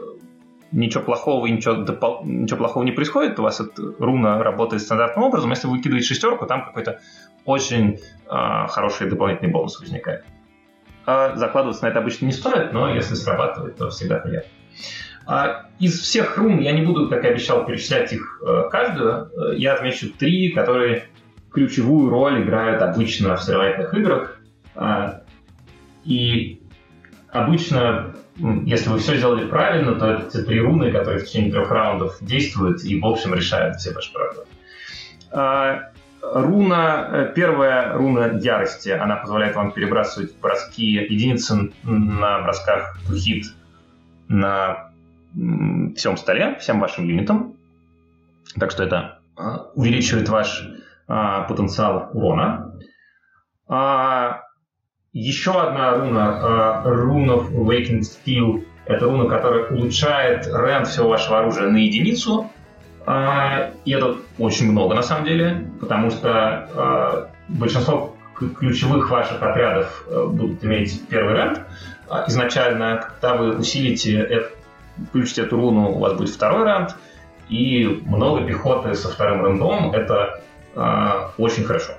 ничего 0.72 1.04
плохого 1.04 1.48
ничего, 1.48 1.76
допол... 1.76 2.22
ничего 2.24 2.58
плохого 2.58 2.84
не 2.84 2.92
происходит, 2.92 3.40
у 3.40 3.44
вас 3.44 3.60
эта 3.60 3.94
руна 3.98 4.44
работает 4.44 4.82
стандартным 4.82 5.26
образом. 5.26 5.50
Если 5.50 5.68
вы 5.68 5.78
выкидываете 5.78 6.08
шестерку, 6.08 6.46
там 6.46 6.66
какой-то 6.66 7.00
очень 7.46 8.00
а, 8.28 8.68
хороший 8.68 9.10
дополнительный 9.10 9.52
бонус 9.52 9.80
возникает. 9.80 10.26
А 11.06 11.36
закладываться 11.36 11.86
на 11.86 11.90
это 11.90 12.00
обычно 12.00 12.26
не 12.26 12.34
стоит, 12.34 12.74
но 12.74 12.94
если 12.94 13.16
срабатывает, 13.16 13.78
то 13.78 13.90
всегда 13.90 14.20
приятно. 14.20 14.52
А 15.30 15.68
из 15.78 16.00
всех 16.00 16.40
рун 16.40 16.58
я 16.60 16.72
не 16.72 16.82
буду, 16.82 17.08
как 17.08 17.24
и 17.24 17.28
обещал, 17.28 17.64
перечислять 17.64 18.12
их 18.12 18.42
э, 18.44 18.64
каждую. 18.72 19.30
Э, 19.30 19.56
я 19.56 19.76
отмечу 19.76 20.12
три, 20.12 20.52
которые 20.54 21.08
ключевую 21.52 22.10
роль 22.10 22.42
играют 22.42 22.82
обычно 22.82 23.36
в 23.36 23.44
соревновательных 23.44 23.94
играх. 23.94 24.42
А, 24.74 25.22
и 26.04 26.64
обычно, 27.30 28.16
если 28.40 28.90
вы 28.90 28.98
все 28.98 29.18
сделали 29.18 29.48
правильно, 29.48 29.94
то 30.00 30.08
это 30.08 30.32
те 30.32 30.42
три 30.42 30.60
руны, 30.62 30.92
которые 30.92 31.20
в 31.20 31.28
течение 31.28 31.52
трех 31.52 31.70
раундов 31.70 32.18
действуют 32.22 32.84
и, 32.84 33.00
в 33.00 33.06
общем, 33.06 33.36
решают 33.36 33.76
все 33.76 33.94
ваши 33.94 34.12
проблемы. 34.12 34.48
А, 35.32 35.92
руна, 36.24 37.08
э, 37.12 37.34
первая 37.36 37.94
руна 37.94 38.32
ярости, 38.40 38.90
она 38.90 39.18
позволяет 39.18 39.56
вам 39.56 39.74
перебрасывать 39.74 40.36
броски 40.40 40.86
единицы 40.86 41.72
на 41.84 42.42
бросках 42.42 42.98
hit 43.12 43.44
на 44.28 44.89
всем 45.96 46.18
столе, 46.18 46.58
всем 46.60 46.80
вашим 46.80 47.06
юнитам. 47.06 47.56
Так 48.60 48.72
что 48.72 48.84
это 48.84 49.20
а, 49.36 49.68
увеличивает 49.76 50.30
ваш 50.30 50.68
а, 51.08 51.44
потенциал 51.44 52.10
урона. 52.14 52.74
А, 53.68 54.42
еще 55.14 55.60
одна 55.60 55.96
руна, 55.96 56.84
руна 56.84 57.34
Awakened 57.34 58.02
Steel, 58.02 58.66
это 58.86 59.06
руна, 59.06 59.28
которая 59.28 59.70
улучшает 59.70 60.48
рэнд 60.48 60.88
всего 60.88 61.10
вашего 61.10 61.40
оружия 61.40 61.70
на 61.70 61.78
единицу. 61.78 62.52
И 63.86 63.92
это 63.92 64.18
очень 64.38 64.72
много 64.72 64.94
на 64.94 65.02
самом 65.02 65.26
деле, 65.26 65.68
потому 65.80 66.12
что 66.12 67.32
большинство 67.48 68.16
ключевых 68.40 69.10
ваших 69.10 69.42
отрядов 69.42 70.04
э, 70.08 70.26
будут 70.28 70.64
иметь 70.64 71.08
первый. 71.08 71.40
А 72.10 72.26
изначально, 72.28 72.98
когда 72.98 73.36
вы 73.36 73.58
усилите, 73.58 74.22
включите 75.10 75.44
эту 75.44 75.58
руну, 75.58 75.92
у 75.92 76.00
вас 76.00 76.14
будет 76.14 76.30
второй 76.30 76.64
раунд, 76.64 76.96
и 77.50 78.02
много 78.06 78.46
пехоты 78.46 78.94
со 78.94 79.10
вторым 79.10 79.44
рандомом, 79.44 79.92
это 79.92 80.42
э, 80.76 81.30
очень 81.38 81.64
хорошо. 81.64 81.94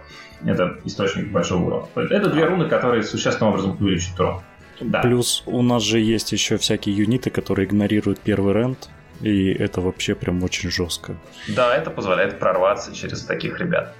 Это 0.44 0.78
источник 0.84 1.30
большого 1.32 1.66
урона. 1.66 1.86
Это 2.10 2.30
две 2.30 2.44
руны, 2.44 2.68
которые 2.68 3.02
существенным 3.02 3.52
образом 3.52 3.76
увеличат 3.78 4.18
урон. 4.18 4.40
Да. 4.80 5.00
Плюс 5.00 5.42
у 5.46 5.62
нас 5.62 5.82
же 5.82 5.98
есть 5.98 6.32
еще 6.32 6.56
всякие 6.56 6.96
юниты, 6.96 7.30
которые 7.30 7.66
игнорируют 7.66 8.20
первый 8.20 8.54
рент, 8.54 8.88
и 9.20 9.52
это 9.52 9.80
вообще 9.82 10.14
прям 10.14 10.42
очень 10.42 10.70
жестко. 10.70 11.14
Да, 11.48 11.76
это 11.76 11.90
позволяет 11.90 12.38
прорваться 12.38 12.94
через 12.94 13.22
таких 13.24 13.60
ребят. 13.60 13.94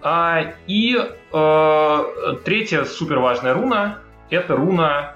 А, 0.00 0.54
и 0.66 0.96
э, 0.96 2.02
третья 2.44 2.84
супер 2.84 3.18
важная 3.18 3.52
руна 3.52 3.98
это 4.30 4.56
руна, 4.56 5.14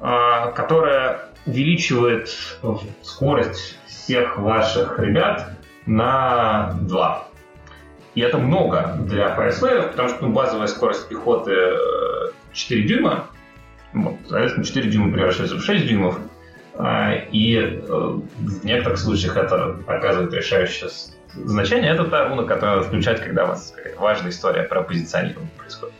э, 0.00 0.52
которая 0.54 1.29
увеличивает 1.46 2.30
скорость 3.02 3.78
всех 3.86 4.38
ваших 4.38 4.98
ребят 4.98 5.52
на 5.86 6.72
2. 6.82 7.28
И 8.14 8.20
это 8.20 8.38
много 8.38 8.96
для 9.00 9.36
Fireslayer, 9.36 9.88
потому 9.90 10.08
что 10.08 10.18
ну, 10.22 10.32
базовая 10.32 10.66
скорость 10.66 11.08
пехоты 11.08 11.54
4 12.52 12.82
э, 12.84 12.86
дюйма, 12.86 13.26
вот, 13.92 14.16
соответственно, 14.28 14.64
4 14.64 14.90
дюйма 14.90 15.12
превращается 15.12 15.56
в 15.56 15.62
6 15.62 15.86
дюймов, 15.86 16.18
а, 16.74 17.14
и 17.30 17.56
э, 17.56 17.78
в 17.86 18.64
некоторых 18.64 18.98
случаях 18.98 19.36
это 19.36 19.78
оказывает 19.86 20.32
решающее 20.32 20.90
значение. 21.34 21.92
Это 21.92 22.04
та 22.04 22.28
руна, 22.28 22.44
которую 22.44 22.84
включать, 22.84 23.22
когда 23.22 23.44
у 23.44 23.48
вас 23.48 23.74
важная 23.96 24.30
история 24.30 24.62
про 24.62 24.82
позиционирование 24.82 25.50
происходит. 25.56 25.94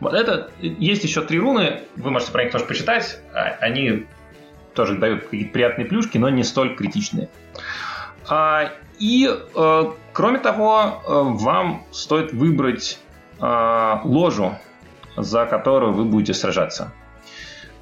Вот 0.00 0.14
это 0.14 0.50
есть 0.60 1.04
еще 1.04 1.22
три 1.22 1.38
руны, 1.38 1.82
вы 1.96 2.10
можете 2.10 2.32
про 2.32 2.44
них 2.44 2.52
тоже 2.52 2.64
почитать. 2.64 3.20
А, 3.32 3.56
они 3.60 4.06
тоже 4.74 4.96
дают 4.96 5.24
какие-то 5.24 5.52
приятные 5.52 5.86
плюшки, 5.86 6.18
но 6.18 6.28
не 6.28 6.42
столь 6.42 6.74
критичные. 6.74 7.28
А, 8.28 8.70
и 8.98 9.28
э, 9.28 9.84
кроме 10.12 10.38
того, 10.38 11.02
э, 11.06 11.10
вам 11.10 11.84
стоит 11.90 12.32
выбрать 12.32 12.98
ложу, 13.40 14.54
за 15.16 15.44
которую 15.44 15.92
вы 15.92 16.04
будете 16.04 16.32
сражаться. 16.32 16.92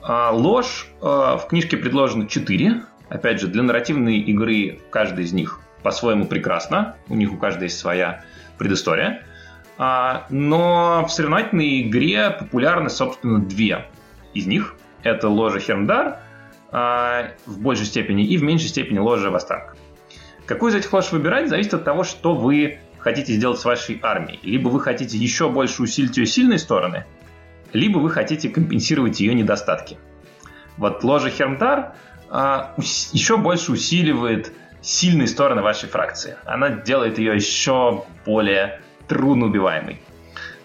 А 0.02 0.30
ложь 0.32 0.88
э, 1.00 1.04
в 1.04 1.46
книжке 1.48 1.76
предложено 1.76 2.26
4. 2.26 2.82
Опять 3.08 3.40
же, 3.40 3.46
для 3.46 3.62
нарративной 3.62 4.18
игры 4.18 4.80
каждый 4.90 5.24
из 5.24 5.32
них 5.32 5.60
по-своему 5.82 6.26
прекрасно. 6.26 6.96
У 7.08 7.14
них 7.14 7.32
у 7.32 7.36
каждой 7.36 7.64
есть 7.64 7.78
своя 7.78 8.24
предыстория. 8.58 9.24
А, 9.84 10.26
но 10.30 11.04
в 11.08 11.10
соревновательной 11.10 11.82
игре 11.82 12.30
популярны, 12.30 12.88
собственно, 12.88 13.40
две 13.40 13.86
из 14.32 14.46
них. 14.46 14.76
Это 15.02 15.28
ложа 15.28 15.58
Хермдар 15.58 16.20
а, 16.70 17.32
в 17.46 17.58
большей 17.58 17.86
степени 17.86 18.24
и 18.24 18.36
в 18.38 18.44
меньшей 18.44 18.68
степени 18.68 19.00
ложа 19.00 19.32
Вастанг. 19.32 19.76
Какую 20.46 20.70
из 20.70 20.76
этих 20.76 20.92
лож 20.92 21.10
выбирать, 21.10 21.48
зависит 21.48 21.74
от 21.74 21.82
того, 21.82 22.04
что 22.04 22.36
вы 22.36 22.78
хотите 23.00 23.32
сделать 23.32 23.58
с 23.58 23.64
вашей 23.64 23.98
армией. 24.04 24.38
Либо 24.44 24.68
вы 24.68 24.78
хотите 24.78 25.18
еще 25.18 25.48
больше 25.48 25.82
усилить 25.82 26.16
ее 26.16 26.26
сильные 26.26 26.60
стороны, 26.60 27.04
либо 27.72 27.98
вы 27.98 28.10
хотите 28.10 28.50
компенсировать 28.50 29.18
ее 29.18 29.34
недостатки. 29.34 29.98
Вот 30.76 31.02
ложа 31.02 31.28
Хермдар 31.28 31.94
а, 32.30 32.72
еще 32.76 33.36
больше 33.36 33.72
усиливает 33.72 34.52
сильные 34.80 35.26
стороны 35.26 35.60
вашей 35.60 35.88
фракции. 35.88 36.36
Она 36.44 36.68
делает 36.68 37.18
ее 37.18 37.34
еще 37.34 38.04
более 38.24 38.80
трудноубиваемой. 39.08 40.00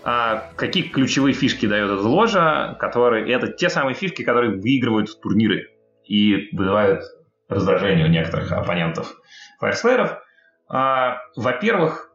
А 0.04 0.52
какие 0.56 0.84
ключевые 0.84 1.34
фишки 1.34 1.65
дает 1.65 1.89
эта 1.89 2.02
ложа, 2.02 2.78
которые 2.80 3.32
это 3.32 3.47
те 3.47 3.69
самые 3.69 3.93
фишки, 3.93 4.23
которые 4.23 4.52
выигрывают 4.52 5.19
турниры 5.21 5.67
и 6.06 6.50
вызывают 6.56 7.04
раздражение 7.50 8.06
у 8.06 8.10
некоторых 8.10 8.52
оппонентов 8.52 9.13
фаерслееров. 9.60 10.17
А, 10.69 11.19
во-первых, 11.36 12.10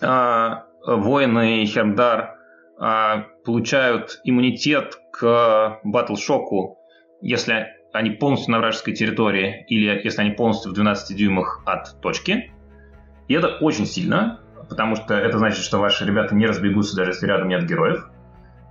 а, 0.00 0.64
воины 0.84 1.64
Хермдар 1.66 2.36
а, 2.78 3.26
получают 3.44 4.20
иммунитет 4.24 4.98
к 5.12 5.80
батл-шоку, 5.84 6.78
если 7.20 7.68
они 7.92 8.10
полностью 8.10 8.52
на 8.52 8.58
вражеской 8.58 8.94
территории 8.94 9.64
или 9.68 10.00
если 10.02 10.22
они 10.22 10.30
полностью 10.30 10.70
в 10.70 10.74
12 10.74 11.16
дюймах 11.16 11.62
от 11.66 12.00
точки. 12.00 12.52
И 13.28 13.34
это 13.34 13.58
очень 13.60 13.86
сильно, 13.86 14.39
потому 14.70 14.96
что 14.96 15.14
это 15.14 15.36
значит, 15.36 15.62
что 15.62 15.78
ваши 15.78 16.06
ребята 16.06 16.34
не 16.34 16.46
разбегутся, 16.46 16.96
даже 16.96 17.10
если 17.10 17.26
рядом 17.26 17.48
нет 17.48 17.66
героев. 17.66 18.08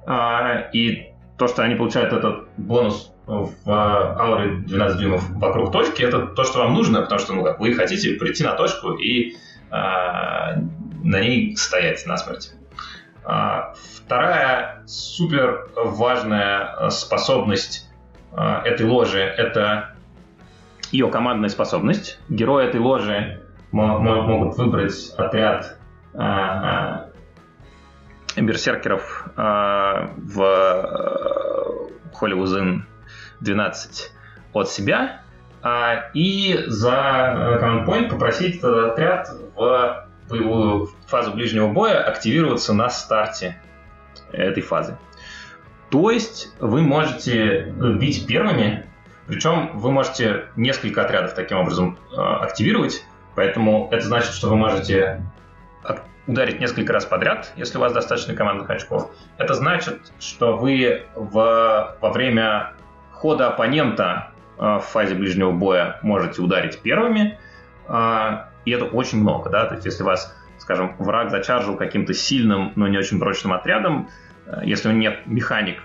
А, 0.07 0.69
и 0.73 1.13
то, 1.38 1.47
что 1.47 1.62
они 1.62 1.75
получают 1.75 2.13
этот 2.13 2.47
бонус 2.57 3.13
в 3.27 3.62
ауре 3.67 4.62
12 4.65 4.97
дюймов 4.97 5.29
вокруг 5.29 5.71
точки, 5.71 6.01
это 6.01 6.25
то, 6.25 6.43
что 6.45 6.59
вам 6.59 6.73
нужно, 6.73 7.01
потому 7.01 7.19
что 7.19 7.33
ну, 7.33 7.43
как 7.43 7.59
вы 7.59 7.73
хотите 7.73 8.15
прийти 8.15 8.43
на 8.43 8.53
точку 8.53 8.93
и 8.93 9.35
а, 9.69 10.55
на 11.03 11.19
ней 11.19 11.55
стоять 11.57 12.03
на 12.07 12.17
смерть. 12.17 12.53
А, 13.23 13.73
вторая 13.97 14.83
супер 14.88 15.69
важная 15.75 16.89
способность 16.89 17.88
этой 18.63 18.85
ложи– 18.85 19.19
это 19.38 19.95
ее 20.91 21.09
командная 21.09 21.49
способность. 21.49 22.19
Герои 22.29 22.67
этой 22.67 22.79
ложи 22.79 23.41
могут 23.71 24.57
выбрать 24.57 25.13
отряд 25.17 25.79
берсеркеров 28.36 29.27
в 29.36 30.39
Холливузин 32.13 32.86
12 33.39 34.12
от 34.53 34.69
себя 34.69 35.21
и 36.13 36.63
за 36.67 37.58
команд 37.60 37.88
point 37.88 38.10
попросить 38.10 38.58
этот 38.58 38.91
отряд 38.91 39.29
в 39.55 40.88
фазу 41.08 41.34
ближнего 41.34 41.67
боя 41.67 42.03
активироваться 42.03 42.73
на 42.73 42.89
старте 42.89 43.62
этой 44.32 44.62
фазы. 44.62 44.97
То 45.89 46.12
есть 46.12 46.53
вы 46.60 46.82
можете 46.82 47.73
бить 47.99 48.27
первыми, 48.27 48.86
причем 49.25 49.71
вы 49.73 49.91
можете 49.91 50.45
несколько 50.55 51.03
отрядов 51.03 51.34
таким 51.34 51.58
образом 51.58 51.97
э, 52.12 52.15
активировать, 52.15 53.03
поэтому 53.36 53.89
это 53.91 54.05
значит, 54.05 54.34
что 54.34 54.49
вы 54.49 54.55
можете 54.55 55.23
ударить 56.30 56.60
несколько 56.60 56.93
раз 56.93 57.06
подряд, 57.06 57.52
если 57.56 57.78
у 57.78 57.82
вас 57.82 57.91
достаточно 57.91 58.36
командных 58.36 58.69
очков. 58.69 59.10
Это 59.38 59.56
значит, 59.56 59.99
что 60.19 60.56
вы 60.56 61.04
в, 61.15 61.97
во 61.99 62.10
время 62.12 62.73
хода 63.12 63.47
оппонента 63.47 64.32
э, 64.58 64.78
в 64.78 64.82
фазе 64.82 65.15
ближнего 65.15 65.52
боя 65.52 65.99
можете 66.04 66.41
ударить 66.41 66.80
первыми, 66.82 67.39
э, 67.88 68.38
и 68.65 68.71
это 68.71 68.86
очень 68.86 69.19
много, 69.21 69.49
да, 69.49 69.65
то 69.65 69.73
есть 69.73 69.86
если 69.86 70.04
вас, 70.04 70.36
скажем, 70.60 70.95
враг 70.99 71.32
зачаржил 71.32 71.75
каким-то 71.75 72.13
сильным, 72.13 72.73
но 72.75 72.88
не 72.88 72.97
очень 72.97 73.19
прочным 73.19 73.54
отрядом, 73.54 74.10
э, 74.45 74.62
если 74.63 74.89
у 74.89 74.91
него 74.91 75.02
нет 75.02 75.19
механик, 75.25 75.82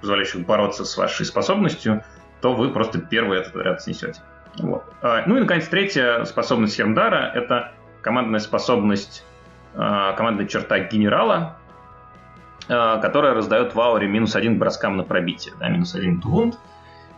позволяющих 0.00 0.44
бороться 0.46 0.84
с 0.84 0.96
вашей 0.96 1.24
способностью, 1.24 2.02
то 2.40 2.54
вы 2.54 2.70
просто 2.70 2.98
первый 2.98 3.38
этот 3.38 3.54
отряд 3.54 3.82
снесете. 3.82 4.20
Вот. 4.58 4.84
Ну 5.02 5.36
и, 5.36 5.40
наконец, 5.40 5.68
третья 5.68 6.24
способность 6.24 6.76
Хермдара— 6.76 7.30
это 7.34 7.72
командная 8.00 8.40
способность, 8.40 9.22
командная 9.76 10.46
черта 10.46 10.78
генерала, 10.80 11.56
э, 12.68 12.98
которая 13.00 13.34
раздает 13.34 13.74
в 13.74 13.80
ауре 13.80 14.08
минус 14.08 14.36
один 14.36 14.58
броскам 14.58 14.96
на 14.96 15.04
пробитие, 15.04 15.54
да, 15.58 15.68
минус 15.68 15.94
один 15.94 16.20
двунт. 16.20 16.58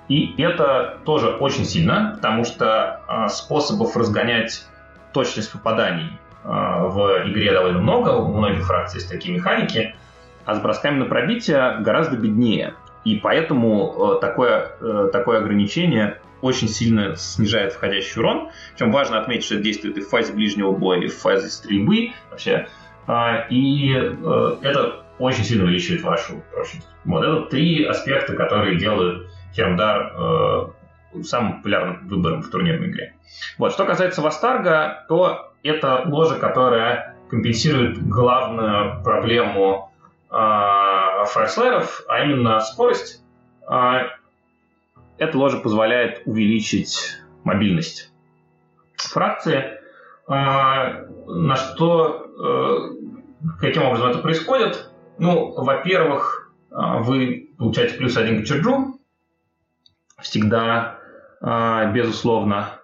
И 0.09 0.35
это 0.41 0.99
тоже 1.05 1.29
очень 1.29 1.65
сильно, 1.65 2.13
потому 2.17 2.45
что 2.45 3.29
способов 3.29 3.95
разгонять 3.95 4.67
точность 5.13 5.53
попаданий 5.53 6.19
в 6.43 7.29
игре 7.29 7.53
довольно 7.53 7.81
много, 7.81 8.11
у 8.11 8.33
многих 8.33 8.65
фракций 8.65 9.01
есть 9.01 9.11
такие 9.11 9.35
механики, 9.35 9.95
а 10.47 10.55
с 10.55 10.61
бросками 10.61 10.99
на 10.99 11.05
пробитие 11.05 11.77
гораздо 11.81 12.17
беднее. 12.17 12.73
И 13.05 13.17
поэтому 13.17 14.17
э, 14.17 14.21
такое, 14.21 14.73
э, 14.81 15.11
такое 15.13 15.39
ограничение 15.39 16.21
очень 16.41 16.69
сильно 16.69 17.17
снижает 17.17 17.73
входящий 17.73 18.21
урон. 18.21 18.51
Причем 18.75 18.93
важно 18.93 19.21
отметить, 19.21 19.45
что 19.45 19.55
это 19.55 19.65
действует 19.65 19.99
и 19.99 20.01
в 20.01 20.09
фазе 20.09 20.33
ближнего 20.33 20.73
боя, 20.73 21.01
и 21.01 21.09
в 21.09 21.17
фазе 21.17 21.49
стрельбы 21.49 22.13
вообще. 22.31 22.69
А, 23.07 23.47
и 23.49 23.93
э, 23.95 24.57
это 24.63 25.05
очень 25.19 25.45
сильно 25.45 25.65
увеличивает 25.65 26.03
вашу 26.03 26.43
прочность. 26.53 26.87
Вот 27.05 27.25
это 27.25 27.43
три 27.47 27.85
аспекта, 27.85 28.35
которые 28.35 28.79
делают 28.79 29.29
Хермдар 29.55 30.73
самым 31.23 31.57
популярным 31.57 32.07
выбором 32.09 32.43
в 32.43 32.51
турнирной 32.51 32.89
игре. 32.89 33.15
Вот. 33.57 33.73
Что 33.73 33.85
касается 33.85 34.23
Вастарга, 34.23 35.05
то 35.09 35.53
это 35.63 36.03
ложа, 36.07 36.37
которая 36.37 37.17
компенсирует 37.31 38.07
главную 38.07 39.03
проблему 39.03 39.93
э, 40.31 40.35
фаерслеров, 41.27 42.03
а 42.09 42.21
именно 42.25 42.61
скорость. 42.61 43.23
Э, 43.69 44.09
эта 45.19 45.37
ложа 45.39 45.59
позволяет 45.59 46.23
увеличить 46.27 47.19
мобильность 47.45 48.13
фракции, 48.97 49.79
э, 50.29 50.33
на 50.33 51.57
что 51.57 52.27
э, 52.39 53.49
каким 53.61 53.85
образом 53.85 54.11
это 54.11 54.19
происходит? 54.19 54.91
Ну, 55.19 55.53
во-первых, 55.53 56.53
а, 56.71 56.99
вы 56.99 57.51
получаете 57.59 57.95
плюс 57.95 58.17
один 58.17 58.43
к 58.43 58.47
черджу, 58.47 59.01
всегда, 60.21 60.99
а, 61.41 61.87
безусловно. 61.93 62.81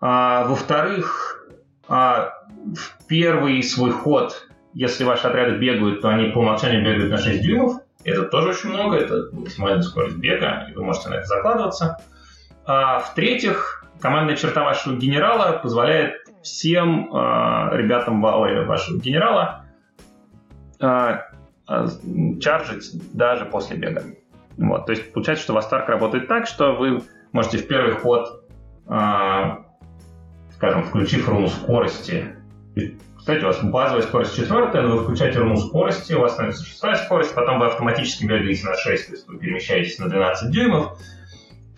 А, 0.00 0.44
во-вторых, 0.46 1.48
а, 1.88 2.32
в 2.74 3.06
первый 3.06 3.62
свой 3.62 3.90
ход, 3.90 4.48
если 4.74 5.04
ваши 5.04 5.26
отряды 5.26 5.58
бегают, 5.58 6.00
то 6.00 6.08
они 6.08 6.30
по 6.30 6.38
умолчанию 6.38 6.84
бегают 6.84 7.10
на 7.10 7.18
6 7.18 7.42
дюймов. 7.42 7.80
Это 8.04 8.24
тоже 8.24 8.50
очень 8.50 8.70
много, 8.70 8.96
это 8.96 9.28
максимальная 9.32 9.82
скорость 9.82 10.16
бега, 10.16 10.66
и 10.70 10.74
вы 10.74 10.84
можете 10.84 11.08
на 11.08 11.14
это 11.14 11.26
закладываться. 11.26 11.98
А, 12.64 13.00
в-третьих, 13.00 13.84
командная 14.00 14.36
черта 14.36 14.64
вашего 14.64 14.96
генерала 14.96 15.58
позволяет 15.58 16.14
всем 16.42 17.12
а, 17.12 17.70
ребятам 17.72 18.24
ауре 18.24 18.62
вашего 18.62 18.98
генерала 18.98 19.64
а, 20.80 21.24
а, 21.66 21.86
чаржить 22.40 22.92
даже 23.12 23.44
после 23.46 23.76
бега. 23.76 24.04
Вот, 24.56 24.86
то 24.86 24.92
есть 24.92 25.12
получается, 25.12 25.44
что 25.44 25.54
Вастарк 25.54 25.88
работает 25.88 26.28
так, 26.28 26.46
что 26.46 26.74
вы 26.74 27.02
можете 27.32 27.58
в 27.58 27.66
первый 27.66 27.94
ход, 27.94 28.44
а, 28.86 29.64
скажем, 30.54 30.84
включив 30.84 31.28
руну 31.28 31.48
скорости, 31.48 32.34
кстати, 33.18 33.42
у 33.42 33.46
вас 33.46 33.62
базовая 33.62 34.02
скорость 34.02 34.36
четвертая, 34.36 34.82
но 34.82 34.96
вы 34.96 35.04
включаете 35.04 35.38
руну 35.38 35.56
скорости, 35.56 36.14
у 36.14 36.20
вас 36.20 36.32
становится 36.32 36.64
шестая 36.64 36.94
скорость, 36.96 37.34
потом 37.34 37.58
вы 37.58 37.66
автоматически 37.66 38.24
бегаете 38.24 38.66
на 38.66 38.74
6, 38.74 39.06
то 39.06 39.12
есть 39.12 39.28
вы 39.28 39.38
перемещаетесь 39.38 39.98
на 39.98 40.08
12 40.08 40.50
дюймов, 40.50 40.98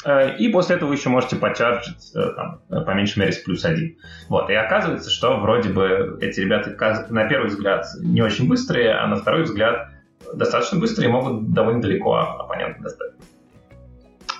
Э, 0.05 0.37
и 0.37 0.49
после 0.49 0.77
этого 0.77 0.89
вы 0.89 0.95
еще 0.95 1.09
можете 1.09 1.37
почарджить 1.37 2.13
э, 2.15 2.33
там, 2.35 2.61
по 2.69 2.91
меньшей 2.93 3.19
мере 3.19 3.33
с 3.33 3.39
плюс 3.39 3.65
один. 3.65 3.97
Вот. 4.29 4.49
И 4.51 4.55
оказывается, 4.55 5.11
что 5.11 5.39
вроде 5.39 5.71
бы 5.71 6.19
эти 6.21 6.41
ребята 6.41 6.75
на 7.11 7.29
первый 7.29 7.49
взгляд 7.49 7.87
не 8.01 8.23
очень 8.23 8.49
быстрые, 8.49 8.93
а 8.95 9.07
на 9.07 9.17
второй 9.17 9.43
взгляд 9.43 9.89
достаточно 10.35 10.79
быстрые 10.79 11.09
и 11.09 11.13
могут 11.13 11.53
довольно 11.53 11.83
далеко 11.83 12.15
оппонента 12.17 12.83
достать. 12.83 13.13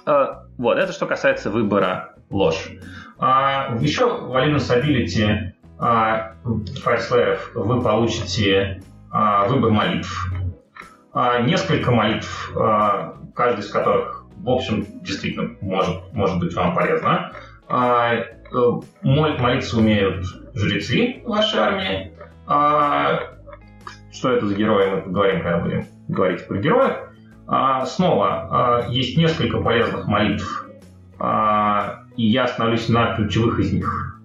Э, 0.07 0.27
вот, 0.57 0.79
это 0.79 0.93
что 0.93 1.07
касается 1.07 1.51
выбора 1.51 2.15
ложь. 2.31 2.71
А, 3.19 3.77
еще 3.81 4.07
в 4.07 4.35
Alinus 4.35 4.71
Ability 4.71 5.53
а, 5.81 6.35
файлслееров 6.83 7.51
вы 7.55 7.83
получите 7.83 8.83
а, 9.11 9.47
выбор 9.49 9.71
молитв. 9.71 10.33
Несколько 11.43 11.91
молитв, 11.91 12.53
каждый 13.35 13.61
из 13.63 13.71
которых 13.71 14.21
в 14.43 14.49
общем, 14.49 14.87
действительно 15.03 15.51
может, 15.61 16.13
может 16.13 16.39
быть 16.39 16.55
вам 16.55 16.75
полезно. 16.75 17.33
А, 17.69 18.15
э, 18.15 18.25
молиться 19.03 19.79
умеют 19.79 20.27
жрецы 20.55 21.23
вашей 21.25 21.61
армии. 21.61 22.13
А, 22.47 23.21
что 24.11 24.33
это 24.33 24.47
за 24.47 24.55
герои, 24.55 24.91
мы 24.91 25.03
поговорим, 25.03 25.43
когда 25.43 25.59
будем 25.59 25.87
говорить 26.09 26.47
про 26.47 26.59
героев. 26.59 26.97
А, 27.47 27.85
снова, 27.87 28.49
а, 28.51 28.89
есть 28.89 29.17
несколько 29.17 29.61
полезных 29.61 30.07
молитв, 30.07 30.69
а, 31.19 32.05
и 32.17 32.27
я 32.27 32.45
остановлюсь 32.45 32.89
на 32.89 33.15
ключевых 33.15 33.59
из 33.61 33.73
них. 33.73 34.17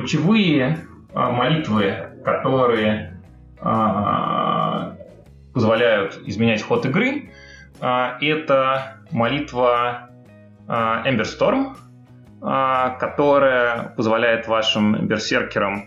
Ключевые 0.00 0.80
а, 1.14 1.30
молитвы, 1.30 1.94
которые 2.24 3.22
а, 3.60 4.96
позволяют 5.52 6.20
изменять 6.26 6.62
ход 6.62 6.84
игры, 6.84 7.30
а, 7.80 8.18
это 8.20 8.96
молитва 9.12 10.10
Ember 10.66 11.22
Storm, 11.22 11.76
которая 12.98 13.94
позволяет 13.96 14.48
вашим 14.48 15.06
берсеркерам 15.06 15.84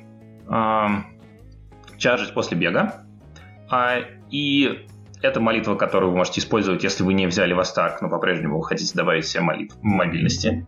чаржить 1.98 2.34
после 2.34 2.58
бега. 2.58 3.04
И 4.30 4.86
это 5.22 5.40
молитва, 5.40 5.76
которую 5.76 6.12
вы 6.12 6.18
можете 6.18 6.42
использовать, 6.42 6.84
если 6.84 7.04
вы 7.04 7.14
не 7.14 7.26
взяли 7.26 7.54
Востак, 7.54 8.02
но 8.02 8.10
по-прежнему 8.10 8.60
вы 8.60 8.64
хотите 8.64 8.96
добавить 8.96 9.26
себе 9.26 9.42
молитв 9.42 9.76
мобильности. 9.82 10.68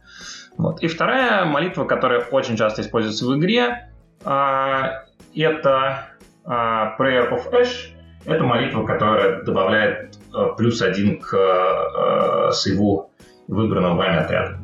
Вот. 0.59 0.83
И 0.83 0.87
вторая 0.87 1.45
молитва, 1.45 1.85
которая 1.85 2.21
очень 2.31 2.55
часто 2.57 2.81
используется 2.81 3.25
в 3.25 3.37
игре, 3.37 3.89
это 4.21 6.05
Prayer 6.45 7.31
of 7.31 7.51
Ash. 7.51 7.95
Это 8.25 8.43
молитва, 8.43 8.85
которая 8.85 9.41
добавляет 9.43 10.19
Э, 10.33 10.49
плюс 10.57 10.81
один 10.81 11.19
к 11.19 11.33
э, 11.33 12.51
сейву 12.53 13.11
выбранного 13.47 13.95
вами 13.95 14.17
отряда. 14.17 14.59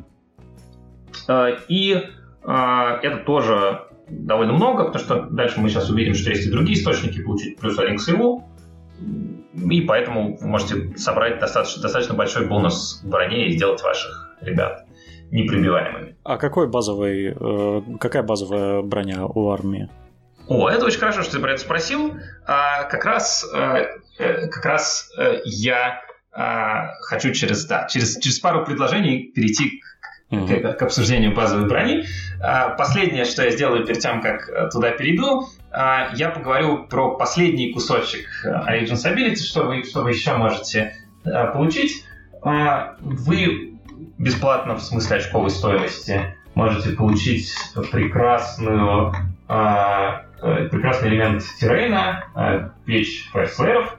Э, 1.28 1.56
и 1.68 2.10
это 2.44 3.16
тоже 3.26 3.86
довольно 4.08 4.52
много, 4.52 4.84
потому 4.84 5.04
что 5.04 5.22
дальше 5.22 5.60
мы 5.60 5.68
сейчас 5.68 5.90
увидим, 5.90 6.14
что 6.14 6.30
есть 6.30 6.46
и 6.46 6.50
другие 6.50 6.78
источники 6.78 7.20
получить 7.20 7.58
плюс 7.58 7.76
один 7.76 7.96
к 7.96 8.00
сейву, 8.00 8.48
и 9.68 9.80
поэтому 9.80 10.36
вы 10.36 10.46
можете 10.46 10.96
собрать 10.96 11.40
достаточно, 11.40 11.82
достаточно 11.82 12.14
большой 12.14 12.46
бонус 12.46 13.02
в 13.02 13.08
броне 13.08 13.48
и 13.48 13.56
сделать 13.56 13.82
ваших 13.82 14.36
ребят 14.42 14.85
неприбиваемыми. 15.30 16.16
А 16.24 16.36
какой 16.36 16.68
базовый, 16.68 17.34
какая 17.98 18.22
базовая 18.22 18.82
броня 18.82 19.26
у 19.26 19.50
армии? 19.50 19.88
О, 20.48 20.68
это 20.68 20.84
очень 20.84 21.00
хорошо, 21.00 21.22
что 21.22 21.32
ты 21.32 21.40
про 21.40 21.52
это 21.52 21.60
спросил. 21.60 22.14
А, 22.46 22.84
как 22.84 23.04
раз, 23.04 23.44
а, 23.52 23.84
как 24.18 24.64
раз 24.64 25.12
а, 25.18 25.40
я 25.44 26.00
а, 26.32 26.92
хочу 27.00 27.32
через, 27.32 27.64
да, 27.66 27.86
через, 27.88 28.18
через 28.18 28.38
пару 28.38 28.64
предложений 28.64 29.32
перейти 29.34 29.80
к, 30.30 30.34
mm-hmm. 30.34 30.74
к, 30.74 30.78
к 30.78 30.82
обсуждению 30.82 31.34
базовой 31.34 31.68
брони. 31.68 32.04
А, 32.40 32.70
последнее, 32.70 33.24
что 33.24 33.42
я 33.42 33.50
сделаю 33.50 33.84
перед 33.84 34.00
тем, 34.00 34.22
как 34.22 34.70
туда 34.70 34.92
перейду, 34.92 35.48
а, 35.72 36.10
я 36.14 36.30
поговорю 36.30 36.86
про 36.86 37.16
последний 37.16 37.72
кусочек 37.72 38.26
Allegiance 38.44 39.04
Ability, 39.04 39.36
что 39.36 39.64
вы, 39.64 39.82
что 39.82 40.02
вы 40.02 40.10
еще 40.10 40.36
можете 40.36 40.94
а, 41.24 41.46
получить. 41.46 42.04
Вы 43.00 43.75
бесплатно, 44.18 44.76
в 44.76 44.82
смысле 44.82 45.16
очковой 45.16 45.50
стоимости, 45.50 46.34
можете 46.54 46.90
получить 46.90 47.52
прекрасную 47.90 49.14
а, 49.48 50.26
Э, 50.42 50.68
прекрасный 50.70 51.08
элемент 51.08 51.42
террейна, 51.58 52.24
э, 52.34 52.68
печь 52.84 53.28
файрслееров. 53.32 53.96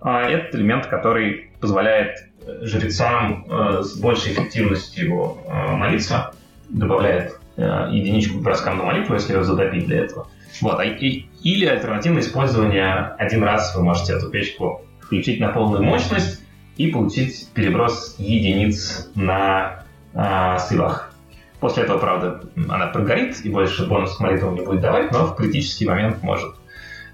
А, 0.00 0.28
этот 0.28 0.54
элемент, 0.54 0.86
который 0.86 1.50
позволяет 1.60 2.18
э, 2.46 2.66
жрецам 2.66 3.46
с 3.80 3.98
большей 3.98 4.32
эффективностью 4.32 5.38
молиться, 5.48 6.32
добавляет 6.68 7.38
единичку 7.56 8.38
к 8.38 8.42
броскам 8.42 8.78
на 8.78 8.84
молитву, 8.84 9.14
если 9.14 9.34
ее 9.34 9.42
задобить 9.42 9.86
для 9.86 10.04
этого. 10.04 10.28
Вот. 10.60 10.78
А 10.78 10.84
и, 10.84 11.26
или 11.42 11.66
альтернативное 11.66 12.22
использование 12.22 13.14
один 13.18 13.42
раз 13.42 13.74
вы 13.74 13.82
можете 13.82 14.12
эту 14.12 14.30
печку 14.30 14.82
включить 15.00 15.40
на 15.40 15.48
полную 15.48 15.82
мощность 15.82 16.40
и 16.78 16.86
получить 16.86 17.48
переброс 17.52 18.14
единиц 18.18 19.10
на 19.14 19.84
э, 20.14 20.56
силах. 20.70 21.12
После 21.60 21.82
этого, 21.82 21.98
правда, 21.98 22.40
она 22.68 22.86
прогорит 22.86 23.44
и 23.44 23.50
больше 23.50 23.86
бонус 23.86 24.16
к 24.16 24.20
молитвам 24.20 24.54
не 24.54 24.60
будет 24.60 24.80
давать, 24.80 25.10
но 25.10 25.26
в 25.26 25.34
критический 25.34 25.86
момент 25.86 26.22
может, 26.22 26.54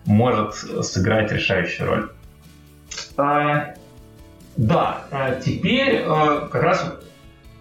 может 0.05 0.55
сыграть 0.55 1.33
решающую 1.33 1.89
роль. 1.89 2.11
А, 3.17 3.75
да, 4.57 5.07
а 5.11 5.35
теперь 5.37 6.05
а, 6.07 6.47
как 6.49 6.63
раз 6.63 6.95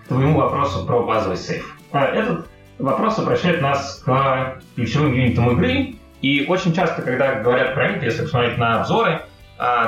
к 0.03 0.07
твоему 0.09 0.37
вопросу 0.37 0.85
про 0.85 1.03
базовый 1.03 1.37
сейф. 1.37 1.77
А, 1.93 2.03
этот 2.05 2.47
вопрос 2.79 3.17
обращает 3.17 3.61
нас 3.61 4.01
к 4.05 4.61
ключевым 4.75 5.13
юнитам 5.13 5.51
игры, 5.51 5.95
и 6.21 6.45
очень 6.49 6.73
часто, 6.73 7.01
когда 7.01 7.35
говорят 7.35 7.73
про 7.75 7.93
них, 7.93 8.03
если 8.03 8.23
посмотреть 8.23 8.57
на 8.57 8.81
обзоры, 8.81 9.21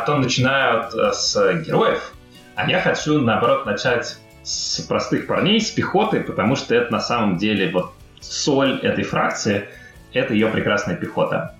то 0.06 0.18
начинают 0.18 0.94
а, 0.94 1.12
с 1.12 1.36
героев, 1.66 2.14
а 2.56 2.70
я 2.70 2.80
хочу, 2.80 3.20
наоборот, 3.20 3.66
начать 3.66 4.18
с 4.44 4.80
простых 4.82 5.28
парней, 5.28 5.60
с 5.60 5.70
пехоты, 5.72 6.22
потому 6.22 6.56
что 6.56 6.74
это 6.76 6.92
на 6.92 7.02
самом 7.02 7.38
деле 7.38 7.72
вот 7.72 7.92
соль 8.22 8.80
этой 8.80 9.04
фракции, 9.04 9.68
это 10.14 10.34
ее 10.34 10.48
прекрасная 10.48 10.96
пехота. 10.96 11.56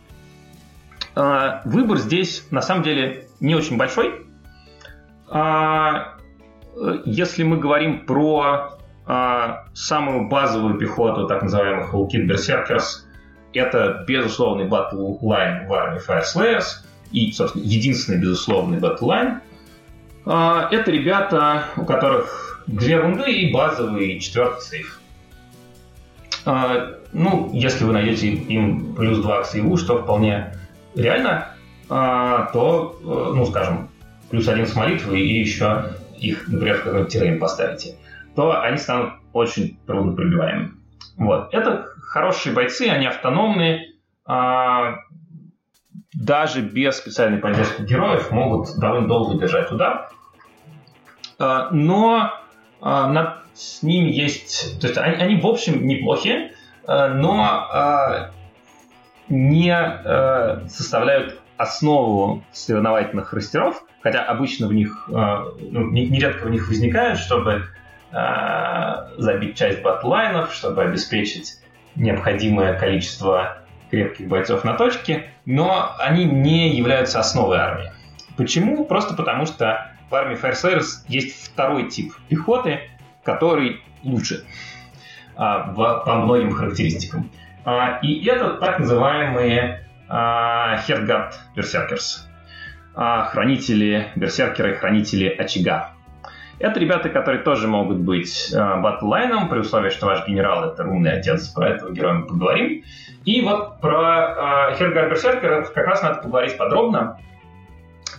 А, 1.16 1.62
выбор 1.66 1.98
здесь 1.98 2.48
на 2.52 2.62
самом 2.62 2.84
деле 2.84 3.28
не 3.40 3.56
очень 3.56 3.76
большой. 3.76 4.26
А, 5.28 6.16
если 7.04 7.44
мы 7.44 7.58
говорим 7.58 8.06
про 8.06 8.78
а, 9.06 9.66
самую 9.74 10.30
базовую 10.30 10.78
пехоту, 10.78 11.28
так 11.28 11.44
называемых 11.44 11.94
Vulkite 11.94 12.28
Berzerkers, 12.28 13.04
это 13.54 14.06
безусловный 14.08 14.66
battleline 14.68 15.68
в 15.68 15.74
армии 15.74 16.02
Fyreslayers 16.06 16.85
и, 17.12 17.32
собственно, 17.32 17.64
единственный 17.64 18.20
безусловный 18.20 18.80
battleline. 18.80 19.42
Это 20.26 20.86
ребята, 20.88 21.66
у 21.78 21.86
которых 21.86 22.64
две 22.68 22.98
wound 22.98 23.26
ы 23.26 23.32
и 23.32 23.54
базовый 23.54 24.20
четвертый 24.20 24.62
save. 24.62 25.00
А, 26.46 27.00
ну, 27.12 27.50
если 27.54 27.84
вы 27.86 27.94
найдете 27.94 28.30
им 28.30 28.94
плюс 28.96 29.20
2 29.20 29.42
к 29.42 29.46
сейву, 29.48 29.78
что 29.78 30.02
вполне 30.02 30.56
реально, 30.96 31.50
а, 31.90 32.52
то, 32.54 33.00
э, 33.02 33.36
ну, 33.36 33.46
скажем, 33.46 33.90
плюс 34.30 34.48
один 34.48 34.68
с 34.68 34.76
молитвы 34.76 35.20
и 35.20 35.40
еще 35.40 35.96
их, 36.18 36.48
например, 36.48 36.78
в 36.78 36.84
какой-то 36.84 37.10
террейн 37.10 37.40
поставите, 37.40 37.96
то 38.36 38.62
они 38.62 38.78
станут 38.78 39.14
очень 39.34 39.78
трудно 39.86 40.14
пробиваемыми. 40.14 40.72
Вот. 41.18 41.54
Это 41.54 41.88
хорошие 42.02 42.54
бойцы, 42.54 42.88
они 42.90 43.08
автономные, 43.08 43.94
а, 44.26 44.98
даже 46.16 46.62
без 46.62 46.98
специальной 46.98 47.40
поддержки 47.40 47.82
героев 47.82 48.32
могут 48.32 48.78
довольно 48.78 49.08
долго 49.08 49.38
держать 49.38 49.72
удар. 49.72 50.10
А, 51.38 51.70
но 51.72 52.32
а, 52.82 53.42
с 53.54 53.84
ними 53.84 54.10
есть... 54.10 54.80
То 54.80 54.88
есть 54.88 54.98
они, 54.98 55.16
они 55.18 55.42
в 55.42 55.46
общем 55.46 55.86
неплохие, 55.86 56.54
а, 56.88 57.10
но 57.10 58.32
не 59.28 59.76
составляют 60.70 61.42
основу 61.58 62.44
соревновательных 62.52 63.34
растеров, 63.34 63.84
хотя 64.04 64.22
обычно 64.24 64.68
в 64.68 64.74
них, 64.74 65.06
ну, 65.08 65.90
нередко 65.90 66.46
в 66.46 66.52
них 66.52 66.68
возникают, 66.68 67.18
чтобы 67.18 67.66
забить 69.18 69.58
часть 69.58 69.82
батлайнов, 69.82 70.54
чтобы 70.54 70.84
обеспечить 70.84 71.60
необходимое 71.96 72.78
количество 72.78 73.65
крепких 73.96 74.28
бойцов 74.28 74.66
на 74.66 74.74
точке, 74.74 75.30
но 75.46 75.96
они 76.00 76.26
не 76.26 76.76
являются 76.76 77.20
основой 77.20 77.58
армии. 77.58 77.92
Почему? 78.36 78.84
Просто 78.84 79.14
потому 79.14 79.46
что 79.46 79.90
в 80.10 80.16
армии 80.16 80.38
Fireslayers 80.38 81.06
есть 81.08 81.48
второй 81.48 81.90
тип 81.90 82.14
пехоты, 82.28 82.82
который 83.24 83.82
лучше 84.04 84.44
а, 85.38 85.72
в, 85.72 86.04
по 86.06 86.16
многим 86.16 86.52
характеристикам. 86.52 87.32
А, 87.64 88.00
и 88.02 88.26
это 88.26 88.56
так 88.56 88.80
называемые 88.80 89.88
а, 90.10 90.78
Хергат 90.86 91.40
Берсеркерс. 91.56 92.28
А, 92.94 93.26
хранители 93.26 94.10
Берсеркеры, 94.18 94.76
хранители 94.76 95.30
очага. 95.30 95.95
Это 96.58 96.80
ребята, 96.80 97.10
которые 97.10 97.42
тоже 97.44 97.68
могут 97.68 97.98
быть 97.98 98.54
э, 98.54 98.82
батллайном, 98.82 99.50
при 99.50 99.60
условии, 99.60 99.90
что 99.90 100.06
ваш 100.06 100.26
генерал— 100.28 100.64
это 100.72 100.86
умный 100.86 101.20
отец, 101.20 101.50
про 101.50 101.70
этого 101.70 101.92
героя 101.92 102.14
мы 102.14 102.28
поговорим. 102.28 102.84
И 103.26 103.42
вот 103.42 103.82
про 103.82 104.72
э, 104.72 104.76
Хергар 104.78 105.10
Берсеркера 105.10 105.64
как 105.64 105.86
раз 105.86 106.02
надо 106.02 106.22
поговорить 106.22 106.58
подробно, 106.58 107.20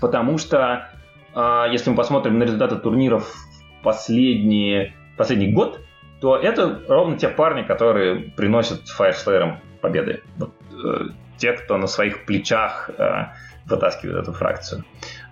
потому 0.01 0.37
что 0.37 0.89
э, 1.35 1.65
если 1.71 1.91
мы 1.91 1.97
посмотрим 1.97 2.39
на 2.39 2.43
результаты 2.43 2.77
турниров 2.77 3.35
последние, 3.83 4.95
последний 5.17 5.53
год, 5.53 5.81
то 6.21 6.37
это 6.37 6.81
ровно 6.89 7.17
те 7.17 7.29
парни, 7.29 7.63
которые 7.63 8.17
приносят 8.17 8.83
Fireslayer 8.99 9.57
победы. 9.81 10.23
Вот, 10.37 10.53
э, 10.73 11.09
те, 11.39 11.53
кто 11.53 11.77
на 11.77 11.87
своих 11.87 12.27
плечах 12.27 12.91
э, 12.99 13.27
вытаскивает 13.67 14.23
эту 14.23 14.33
фракцию. 14.33 14.85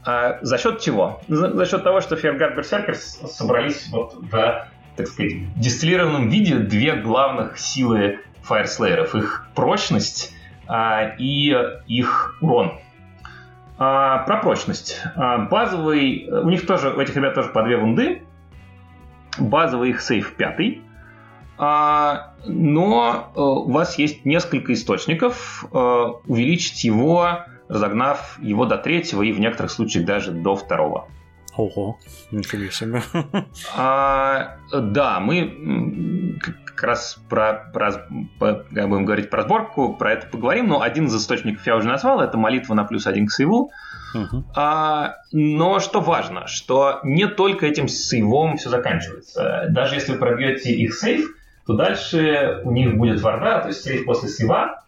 А 0.06 0.38
за 0.42 0.58
счет 0.58 0.80
чего? 0.80 1.20
За, 1.28 1.52
за 1.52 1.66
счет 1.66 1.82
того, 1.82 2.00
что 2.00 2.16
Фейергард 2.16 2.56
Берсеркерс 2.56 3.20
собрались 3.32 3.88
вот 3.90 4.14
в, 4.14 4.68
так 4.96 5.06
сказать, 5.06 5.54
дистиллированном 5.56 6.28
виде 6.28 6.56
две 6.56 6.94
главных 6.96 7.58
силы 7.58 8.20
фаерслееров. 8.42 9.14
Их 9.14 9.48
прочность 9.54 10.32
а, 10.66 11.14
и 11.18 11.56
их 11.86 12.36
урон. 12.40 12.72
А, 13.78 14.18
про 14.18 14.38
прочность. 14.38 15.00
А, 15.16 15.38
базовый... 15.38 16.28
У 16.30 16.50
них 16.50 16.66
тоже, 16.66 16.90
у 16.90 17.00
этих 17.00 17.16
ребят 17.16 17.34
тоже 17.34 17.48
по 17.48 17.62
две 17.62 17.76
вунды. 17.76 18.22
Базовый 19.38 19.90
их 19.90 20.00
сейф 20.00 20.34
пятый. 20.34 20.82
А, 21.56 22.34
но 22.44 23.32
э, 23.34 23.40
у 23.40 23.70
вас 23.70 23.98
есть 23.98 24.24
несколько 24.24 24.72
источников. 24.72 25.64
А, 25.72 26.12
увеличить 26.26 26.84
его 26.84 27.38
разогнав 27.68 28.38
его 28.40 28.66
до 28.66 28.78
третьего 28.78 29.22
и 29.22 29.32
в 29.32 29.40
некоторых 29.40 29.70
случаях 29.70 30.06
даже 30.06 30.32
до 30.32 30.56
второго. 30.56 31.08
Ого, 31.56 31.98
нифига 32.30 32.70
себе. 32.70 33.02
А, 33.76 34.56
да, 34.72 35.20
мы 35.20 36.36
как 36.40 36.82
раз 36.82 37.20
про, 37.28 37.70
про, 37.72 37.92
как 38.40 38.88
будем 38.88 39.04
говорить 39.04 39.30
про 39.30 39.42
сборку, 39.42 39.94
про 39.94 40.12
это 40.12 40.26
поговорим, 40.26 40.66
но 40.66 40.82
один 40.82 41.06
из 41.06 41.14
источников 41.14 41.64
я 41.66 41.76
уже 41.76 41.86
назвал, 41.86 42.20
это 42.20 42.36
молитва 42.36 42.74
на 42.74 42.84
плюс 42.84 43.06
один 43.06 43.28
к 43.28 43.32
сейву. 43.32 43.70
Угу. 44.14 44.44
А, 44.56 45.16
но 45.32 45.78
что 45.78 46.00
важно, 46.00 46.46
что 46.48 47.00
не 47.04 47.28
только 47.28 47.66
этим 47.66 47.86
сейвом 47.86 48.56
все 48.56 48.70
заканчивается. 48.70 49.66
Даже 49.70 49.94
если 49.94 50.12
вы 50.12 50.18
пробьете 50.18 50.72
их 50.72 50.94
сейв, 50.94 51.36
то 51.66 51.74
дальше 51.74 52.60
у 52.64 52.72
них 52.72 52.96
будет 52.96 53.20
варда, 53.20 53.60
то 53.60 53.68
есть 53.68 53.82
сейв 53.82 54.04
после 54.04 54.28
сейва, 54.28 54.84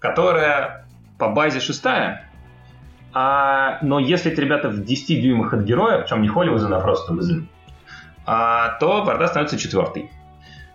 которая 0.00 0.87
по 1.18 1.28
базе 1.28 1.60
шестая, 1.60 2.28
а, 3.12 3.78
но 3.82 3.98
если 3.98 4.32
эти 4.32 4.40
ребята 4.40 4.68
в 4.68 4.84
10 4.84 5.20
дюймах 5.20 5.52
от 5.52 5.62
героя, 5.62 5.98
причем 5.98 6.22
не 6.22 6.28
Холливузен, 6.28 6.72
а 6.72 6.80
просто 6.80 7.14
Визен, 7.14 7.48
а, 8.26 8.78
то 8.78 9.02
Варда 9.02 9.26
становится 9.26 9.58
четвертой. 9.58 10.10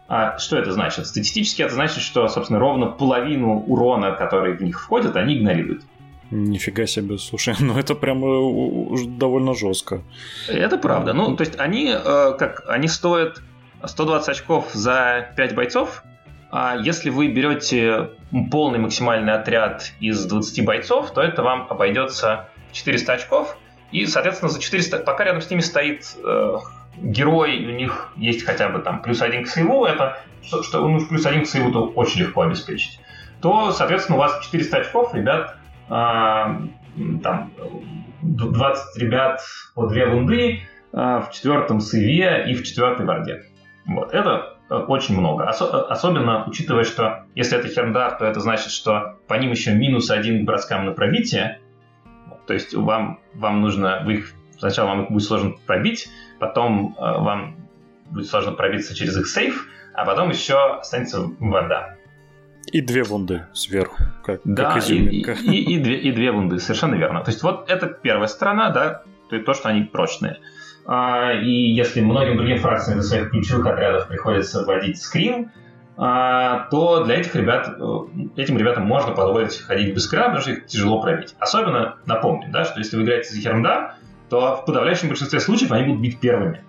А, 0.07 0.37
что 0.37 0.57
это 0.57 0.71
значит? 0.71 1.07
Статистически 1.07 1.61
это 1.61 1.73
значит, 1.73 2.01
что, 2.01 2.27
собственно, 2.27 2.59
ровно 2.59 2.87
половину 2.87 3.59
урона, 3.59 4.11
который 4.11 4.53
в 4.53 4.61
них 4.61 4.81
входит, 4.81 5.15
они 5.15 5.37
игнорируют. 5.37 5.83
Нифига 6.31 6.87
себе, 6.87 7.17
слушай, 7.17 7.55
ну 7.59 7.77
это 7.77 7.95
прямо 7.95 8.27
довольно 9.07 9.53
жестко. 9.53 10.01
Это 10.47 10.77
правда. 10.77 11.13
Ну, 11.13 11.35
то 11.35 11.43
есть 11.43 11.59
они, 11.59 11.93
э, 11.93 12.33
как, 12.37 12.63
они 12.67 12.87
стоят 12.87 13.41
120 13.85 14.29
очков 14.29 14.71
за 14.73 15.29
5 15.37 15.55
бойцов, 15.55 16.03
а 16.55 16.77
если 16.77 17.09
вы 17.09 17.29
берете 17.29 18.11
полный 18.51 18.77
максимальный 18.77 19.33
отряд 19.33 19.91
из 19.99 20.23
20 20.23 20.63
бойцов, 20.63 21.11
то 21.11 21.19
это 21.19 21.41
вам 21.41 21.65
обойдется 21.67 22.47
400 22.73 23.13
очков. 23.13 23.57
И, 23.91 24.05
соответственно, 24.05 24.51
за 24.51 24.61
400, 24.61 24.99
пока 24.99 25.23
рядом 25.23 25.41
с 25.41 25.49
ними 25.49 25.61
стоит 25.61 26.15
э, 26.23 26.57
герой, 26.97 27.65
у 27.65 27.71
них 27.71 28.13
есть 28.17 28.45
хотя 28.45 28.69
бы 28.69 28.79
там 28.79 29.01
плюс 29.01 29.23
один 29.23 29.45
к 29.45 29.47
сейву, 29.47 29.83
это 29.85 30.19
что, 30.43 30.61
что 30.61 30.87
ну, 30.87 31.03
плюс 31.03 31.25
один 31.25 31.41
к 31.41 31.47
сейву 31.47 31.71
то 31.71 31.87
очень 31.87 32.21
легко 32.21 32.41
обеспечить, 32.41 32.99
то, 33.41 33.71
соответственно, 33.71 34.19
у 34.19 34.21
вас 34.21 34.39
400 34.43 34.77
очков, 34.77 35.15
ребят, 35.15 35.57
э, 35.89 35.91
там 37.23 37.51
20 38.21 39.01
ребят 39.01 39.41
по 39.73 39.87
2 39.87 40.05
вунды 40.05 40.59
э, 40.59 40.95
в 40.97 41.29
четвертом 41.33 41.81
сейве 41.81 42.45
и 42.47 42.53
в 42.53 42.63
четвертой 42.63 43.07
варде. 43.07 43.41
Вот, 43.87 44.13
это 44.13 44.52
очень 44.79 45.17
много. 45.17 45.43
Ос- 45.43 45.61
э, 45.61 45.65
особенно 45.65 46.45
учитывая, 46.47 46.83
что 46.83 47.25
если 47.35 47.57
это 47.57 47.67
херндар, 47.67 48.17
то 48.17 48.25
это 48.25 48.39
значит, 48.39 48.71
что 48.71 49.17
по 49.27 49.35
ним 49.35 49.51
еще 49.51 49.73
минус 49.73 50.09
один 50.09 50.43
к 50.43 50.45
броскам 50.45 50.85
на 50.85 50.91
пробитие. 50.91 51.59
То 52.47 52.53
есть 52.53 52.73
вам, 52.73 53.19
вам 53.33 53.61
нужно, 53.61 54.01
вы 54.05 54.15
их, 54.15 54.33
сначала 54.57 54.89
вам 54.89 55.03
их 55.03 55.11
будет 55.11 55.23
сложно 55.23 55.53
пробить, 55.65 56.09
потом 56.39 56.95
э, 56.97 57.01
вам 57.01 57.55
будет 58.09 58.27
сложно 58.27 58.51
пробиться 58.51 58.95
через 58.95 59.17
их 59.17 59.27
сейф, 59.27 59.67
а 59.93 60.05
потом 60.05 60.29
еще 60.29 60.77
останется 60.79 61.29
варда. 61.39 61.97
И 62.71 62.81
две 62.81 63.03
вунды 63.03 63.45
сверху, 63.53 63.97
как, 64.23 64.41
да, 64.43 64.65
как 64.65 64.77
изюминка. 64.77 65.33
И, 65.33 65.51
и, 65.51 65.75
и, 65.75 65.79
две, 65.79 65.97
и 65.99 66.11
две 66.11 66.31
вунды, 66.31 66.59
совершенно 66.59 66.95
верно. 66.95 67.23
То 67.23 67.31
есть 67.31 67.43
вот 67.43 67.69
это 67.69 67.87
первая 67.87 68.27
сторона, 68.27 68.69
да, 68.69 69.03
то, 69.29 69.39
то 69.39 69.53
что 69.53 69.69
они 69.69 69.83
прочные. 69.83 70.39
А, 70.85 71.31
и 71.33 71.49
если 71.49 72.01
многим 72.01 72.37
другим 72.37 72.59
фракциям 72.59 72.99
из 72.99 73.07
своих 73.07 73.29
ключевых 73.29 73.65
отрядов 73.65 74.07
приходится 74.07 74.63
вводить 74.65 75.01
скрин, 75.01 75.51
а, 75.95 76.67
то 76.71 77.03
для 77.03 77.19
этих 77.19 77.35
ребят, 77.35 77.75
э, 77.79 77.99
этим 78.35 78.57
ребятам 78.57 78.85
можно 78.85 79.13
позволить 79.13 79.57
ходить 79.59 79.93
без 79.93 80.05
скрина, 80.05 80.25
потому 80.25 80.41
что 80.41 80.51
их 80.51 80.65
тяжело 80.65 80.99
пробить. 81.01 81.35
Особенно 81.39 81.97
напомню, 82.05 82.49
да, 82.51 82.65
что 82.65 82.79
если 82.79 82.97
вы 82.97 83.03
играете 83.03 83.33
за 83.33 83.39
Хермда, 83.39 83.95
то 84.29 84.57
в 84.57 84.65
подавляющем 84.65 85.09
большинстве 85.09 85.39
случаев 85.39 85.71
они 85.71 85.85
будут 85.85 86.01
бить 86.01 86.19
первыми. 86.19 86.63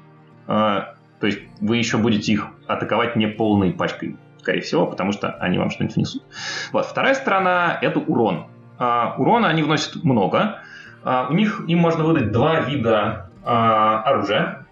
А, 0.46 0.94
то 1.20 1.26
есть 1.26 1.40
вы 1.60 1.78
еще 1.78 1.96
будете 1.96 2.32
их 2.32 2.46
атаковать 2.66 3.16
не 3.16 3.26
полной 3.26 3.72
пачкой, 3.72 4.16
скорее 4.38 4.60
всего, 4.60 4.86
потому 4.86 5.10
что 5.12 5.30
они 5.40 5.58
вам 5.58 5.70
что-нибудь 5.70 5.96
внесут. 5.96 6.22
Вот. 6.70 6.84
Вторая 6.86 7.14
сторона— 7.14 7.78
это 7.82 7.98
урон. 7.98 8.46
Урона 8.78 9.48
они 9.48 9.62
вносят 9.62 10.04
много. 10.04 10.58
У 11.04 11.32
них 11.32 11.62
им 11.66 11.78
можно 11.78 12.04
выдать 12.04 12.32
два 12.32 12.60
вида 12.60 13.30
а, 13.44 14.02
оружия, 14.04 14.66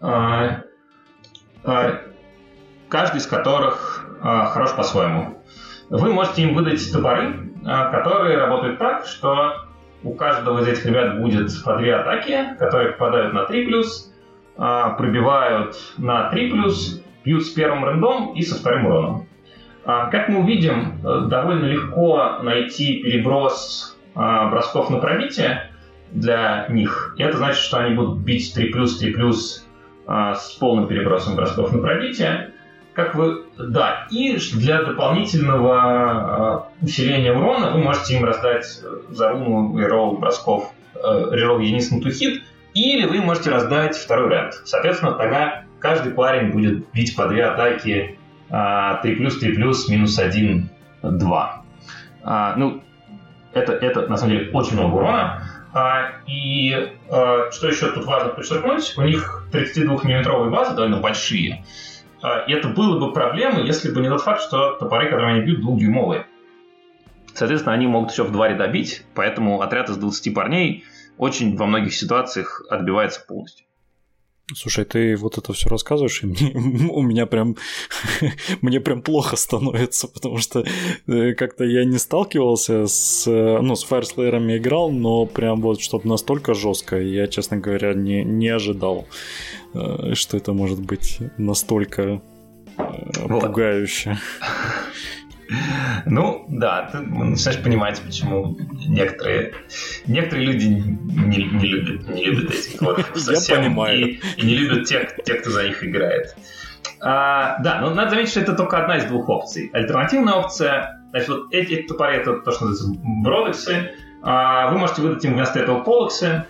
а, 0.00 0.60
а, 1.64 2.00
каждый 2.88 3.18
из 3.18 3.26
которых 3.26 4.06
хорош 4.20 4.74
по-своему. 4.74 5.42
Вы 5.90 6.12
можете 6.12 6.42
им 6.42 6.54
выдать 6.54 6.80
топоры, 6.92 7.50
которые 7.62 8.38
работают 8.38 8.78
так, 8.78 9.04
что 9.06 9.66
у 10.02 10.14
каждого 10.14 10.60
из 10.60 10.68
этих 10.68 10.86
ребят 10.86 11.20
будет 11.20 11.50
по 11.62 11.76
две 11.76 11.94
атаки, 11.94 12.56
которые 12.58 12.92
попадают 12.92 13.34
на 13.34 13.44
3+, 13.44 14.96
пробивают 14.96 15.76
на 15.98 16.32
3+, 16.32 17.02
бьют 17.22 17.44
с 17.44 17.50
первым 17.50 17.84
рендом 17.84 18.32
и 18.32 18.40
со 18.42 18.54
вторым 18.54 18.86
уроном. 18.86 19.26
Как 19.84 20.30
мы 20.30 20.40
увидим, 20.40 21.00
довольно 21.02 21.66
легко 21.66 22.38
найти 22.42 23.02
переброс 23.02 23.98
бросков 24.14 24.88
на 24.88 24.98
пробитие, 24.98 25.70
для 26.10 26.66
них. 26.68 27.14
И 27.18 27.22
это 27.22 27.36
значит, 27.36 27.60
что 27.60 27.78
они 27.78 27.94
будут 27.94 28.18
бить 28.18 28.52
3 28.54 28.72
плюс, 28.72 28.98
3 28.98 29.12
плюс 29.12 29.66
а, 30.06 30.34
с 30.34 30.52
полным 30.52 30.86
перебросом 30.86 31.36
бросков 31.36 31.72
на 31.72 31.78
пробитие. 31.78 32.50
Как 32.92 33.14
вы... 33.14 33.44
Да, 33.58 34.06
и 34.10 34.36
для 34.54 34.82
дополнительного 34.82 35.80
а, 35.80 36.68
усиления 36.80 37.32
урона 37.32 37.72
вы 37.72 37.78
можете 37.78 38.16
им 38.16 38.24
раздать 38.24 38.80
э, 38.82 39.12
за 39.12 39.30
руну 39.30 39.76
реролл 39.78 40.18
бросков, 40.18 40.72
э, 40.94 40.98
реролл 41.32 41.58
единиц 41.58 41.90
на 41.90 42.00
тухит, 42.00 42.44
или 42.74 43.06
вы 43.06 43.20
можете 43.20 43.50
раздать 43.50 43.96
второй 43.96 44.30
ряд. 44.30 44.54
Соответственно, 44.64 45.12
тогда 45.12 45.64
каждый 45.80 46.12
парень 46.12 46.50
будет 46.50 46.90
бить 46.92 47.16
по 47.16 47.26
две 47.26 47.44
атаки 47.44 48.18
3 48.48 48.56
а, 48.56 48.96
плюс, 49.02 49.38
3 49.38 49.54
плюс, 49.54 49.88
минус 49.88 50.18
1, 50.18 50.68
2. 51.02 51.62
А, 52.22 52.54
ну, 52.56 52.82
это, 53.52 53.72
это 53.72 54.06
на 54.08 54.16
самом 54.16 54.32
деле 54.32 54.50
очень 54.52 54.74
много 54.74 54.94
урона. 54.94 55.42
А, 55.74 56.20
и 56.28 56.72
а, 57.10 57.50
что 57.50 57.66
еще 57.66 57.90
тут 57.90 58.04
важно 58.04 58.30
подчеркнуть, 58.30 58.94
у 58.96 59.02
них 59.02 59.44
32-миллиметровые 59.52 60.48
базы 60.48 60.72
довольно 60.74 60.98
большие. 60.98 61.64
А, 62.22 62.44
и 62.46 62.52
это 62.52 62.68
было 62.68 63.00
бы 63.00 63.12
проблемой, 63.12 63.66
если 63.66 63.90
бы 63.90 64.00
не 64.00 64.08
тот 64.08 64.22
факт, 64.22 64.40
что 64.40 64.76
топоры, 64.76 65.10
которые 65.10 65.34
они 65.34 65.44
бьют, 65.44 65.60
двухдюймовые. 65.60 66.26
Соответственно, 67.34 67.74
они 67.74 67.88
могут 67.88 68.12
еще 68.12 68.22
в 68.22 68.30
два 68.30 68.48
ряда 68.48 68.68
бить, 68.68 69.04
поэтому 69.16 69.60
отряд 69.60 69.90
из 69.90 69.96
20 69.96 70.32
парней 70.32 70.84
очень 71.18 71.56
во 71.56 71.66
многих 71.66 71.92
ситуациях 71.92 72.62
отбивается 72.70 73.24
полностью. 73.26 73.66
Слушай, 74.52 74.84
ты 74.84 75.16
вот 75.16 75.38
это 75.38 75.54
все 75.54 75.70
рассказываешь, 75.70 76.22
и 76.22 76.26
мне, 76.26 76.52
у 76.90 77.00
меня 77.00 77.24
прям 77.24 77.56
мне 78.60 78.78
прям 78.78 79.00
плохо 79.00 79.36
становится, 79.36 80.06
потому 80.06 80.36
что 80.36 80.64
э, 81.06 81.32
как-то 81.32 81.64
я 81.64 81.84
не 81.86 81.98
сталкивался 81.98 82.86
с 82.86 83.26
ну 83.26 83.74
с 83.74 83.84
Фаерслеерами 83.84 84.58
играл, 84.58 84.90
но 84.90 85.24
прям 85.24 85.62
вот 85.62 85.80
чтобы 85.80 86.08
настолько 86.08 86.52
жестко, 86.52 87.00
я 87.00 87.26
честно 87.26 87.56
говоря 87.56 87.94
не 87.94 88.22
не 88.22 88.48
ожидал, 88.48 89.06
э, 89.72 90.12
что 90.12 90.36
это 90.36 90.52
может 90.52 90.80
быть 90.80 91.18
настолько 91.38 92.20
э, 92.76 93.28
пугающе. 93.28 94.18
Ну, 96.06 96.46
да, 96.48 96.88
ты 96.90 96.98
начинаешь 97.00 97.62
понимать, 97.62 98.00
почему 98.04 98.56
некоторые, 98.86 99.54
некоторые 100.06 100.46
люди 100.46 100.66
не, 100.66 101.44
не, 101.44 101.66
любят, 101.66 102.08
не 102.08 102.24
любят 102.24 102.50
этих 102.54 102.80
вот 102.80 103.04
совсем. 103.14 103.58
Я 103.58 103.64
понимаю. 103.64 103.98
И, 103.98 104.20
и 104.36 104.46
не 104.46 104.56
любят 104.56 104.86
тех, 104.86 105.22
тех, 105.24 105.40
кто 105.40 105.50
за 105.50 105.68
них 105.68 105.82
играет. 105.84 106.36
А, 107.00 107.58
да, 107.62 107.80
но 107.80 107.90
надо 107.90 108.10
заметить, 108.10 108.30
что 108.30 108.40
это 108.40 108.54
только 108.54 108.78
одна 108.78 108.98
из 108.98 109.04
двух 109.04 109.28
опций. 109.28 109.70
Альтернативная 109.72 110.34
опция, 110.34 111.02
значит, 111.10 111.28
вот 111.28 111.52
эти 111.52 111.82
топоры, 111.82 112.14
это 112.14 112.38
то, 112.38 112.50
что 112.50 112.66
называется 112.66 113.02
бродексы. 113.04 113.90
А, 114.22 114.70
вы 114.70 114.78
можете 114.78 115.02
выдать 115.02 115.24
им 115.24 115.34
вместо 115.34 115.58
этого 115.58 115.80
полоксы. 115.80 116.44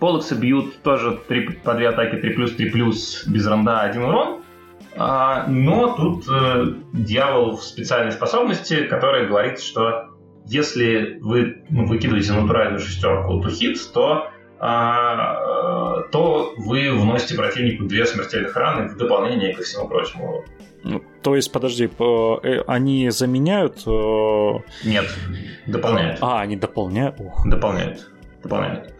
Полоксы 0.00 0.34
бьют 0.34 0.82
тоже 0.82 1.20
3, 1.28 1.50
по 1.62 1.74
две 1.74 1.88
атаки 1.88 2.16
3 2.16 2.30
плюс 2.30 2.54
3 2.54 2.70
плюс 2.70 3.24
без 3.26 3.46
ранда 3.46 3.80
один 3.80 4.04
урон. 4.04 4.39
А, 4.96 5.46
но 5.46 5.94
тут 5.94 6.24
э, 6.28 6.74
дьявол 6.92 7.56
в 7.56 7.62
специальной 7.62 8.12
способности, 8.12 8.86
которая 8.86 9.26
говорит, 9.26 9.60
что 9.60 10.10
если 10.46 11.18
вы 11.20 11.62
ну, 11.68 11.86
выкидываете 11.86 12.32
натуральную 12.32 12.80
шестерку 12.80 13.40
to 13.40 13.48
hit, 13.48 13.78
то, 13.92 14.30
а, 14.58 16.02
то 16.10 16.54
вы 16.56 16.92
вносите 16.92 17.36
противнику 17.36 17.84
две 17.84 18.04
смертельных 18.04 18.56
раны 18.56 18.88
в 18.88 18.96
дополнение 18.96 19.54
ко 19.54 19.62
всему 19.62 19.88
прочему. 19.88 20.44
Ну, 20.82 21.02
то 21.22 21.36
есть, 21.36 21.52
подожди, 21.52 21.88
э, 21.98 22.62
они 22.66 23.10
заменяют? 23.10 23.86
Э, 23.86 24.58
Нет, 24.84 25.06
дополняют. 25.66 26.18
А, 26.20 26.40
они 26.40 26.56
дополняют? 26.56 27.16
Дополняют. 27.44 28.10
Дополняют. 28.42 28.94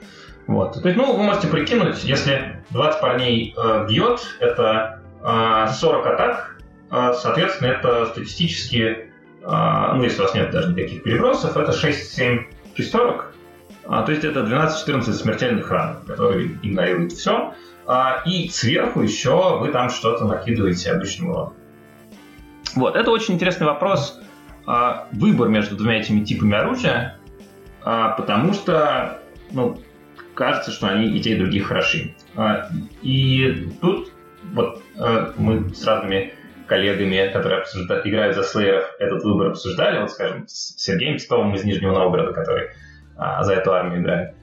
Вот. 0.46 0.82
То 0.82 0.88
есть, 0.88 0.96
ну, 0.96 1.16
вы 1.16 1.22
можете 1.22 1.48
прикинуть, 1.48 2.04
если 2.04 2.62
20 2.70 3.00
парней 3.00 3.54
э, 3.56 3.86
бьет, 3.88 4.20
это 4.40 4.99
40 5.22 6.06
а, 6.06 6.14
атак, 6.14 6.56
а, 6.90 7.12
соответственно, 7.12 7.68
это 7.68 8.06
статистически, 8.06 9.10
а, 9.44 9.94
ну, 9.94 10.04
если 10.04 10.20
у 10.20 10.24
вас 10.24 10.34
нет 10.34 10.50
даже 10.50 10.72
никаких 10.72 11.02
перебросов, 11.02 11.56
это 11.56 11.72
6-7 11.72 12.46
шестерок, 12.74 13.34
то 13.84 14.06
есть 14.08 14.24
это 14.24 14.40
12-14 14.40 15.12
смертельных 15.12 15.70
ран, 15.70 16.02
которые 16.06 16.46
игнорируют 16.62 17.12
все, 17.12 17.54
и 18.24 18.48
сверху 18.48 19.00
еще 19.00 19.58
вы 19.58 19.68
там 19.72 19.90
что-то 19.90 20.24
накидываете 20.24 20.92
обычным 20.92 21.30
уроном. 21.30 21.54
Вот, 22.76 22.94
это 22.94 23.10
очень 23.10 23.34
интересный 23.34 23.66
вопрос, 23.66 24.20
выбор 25.10 25.48
между 25.48 25.76
двумя 25.76 25.98
этими 25.98 26.24
типами 26.24 26.54
оружия, 26.54 27.18
потому 27.82 28.52
что, 28.52 29.20
ну, 29.50 29.80
кажется, 30.34 30.70
что 30.70 30.86
они 30.86 31.08
и 31.08 31.20
те, 31.20 31.34
и 31.34 31.38
другие 31.38 31.64
хороши. 31.64 32.14
И 33.02 33.68
тут 33.80 34.12
вот 34.52 34.82
э, 34.98 35.32
мы 35.36 35.74
с 35.74 35.84
разными 35.86 36.32
коллегами, 36.70 37.30
которые 37.32 37.60
обсуждают, 37.60 38.06
играют 38.06 38.36
за 38.36 38.44
слееров, 38.44 38.84
этот 39.00 39.24
выбор 39.24 39.48
обсуждали, 39.48 40.00
вот, 40.00 40.10
скажем, 40.12 40.46
с 40.46 40.76
Сергеем 40.78 41.18
Титовым 41.18 41.54
из 41.54 41.64
Нижнего 41.64 41.92
Новгорода, 41.92 42.32
который 42.32 42.68
а, 43.16 43.42
за 43.42 43.54
эту 43.54 43.72
армию 43.72 44.00
играет. 44.00 44.34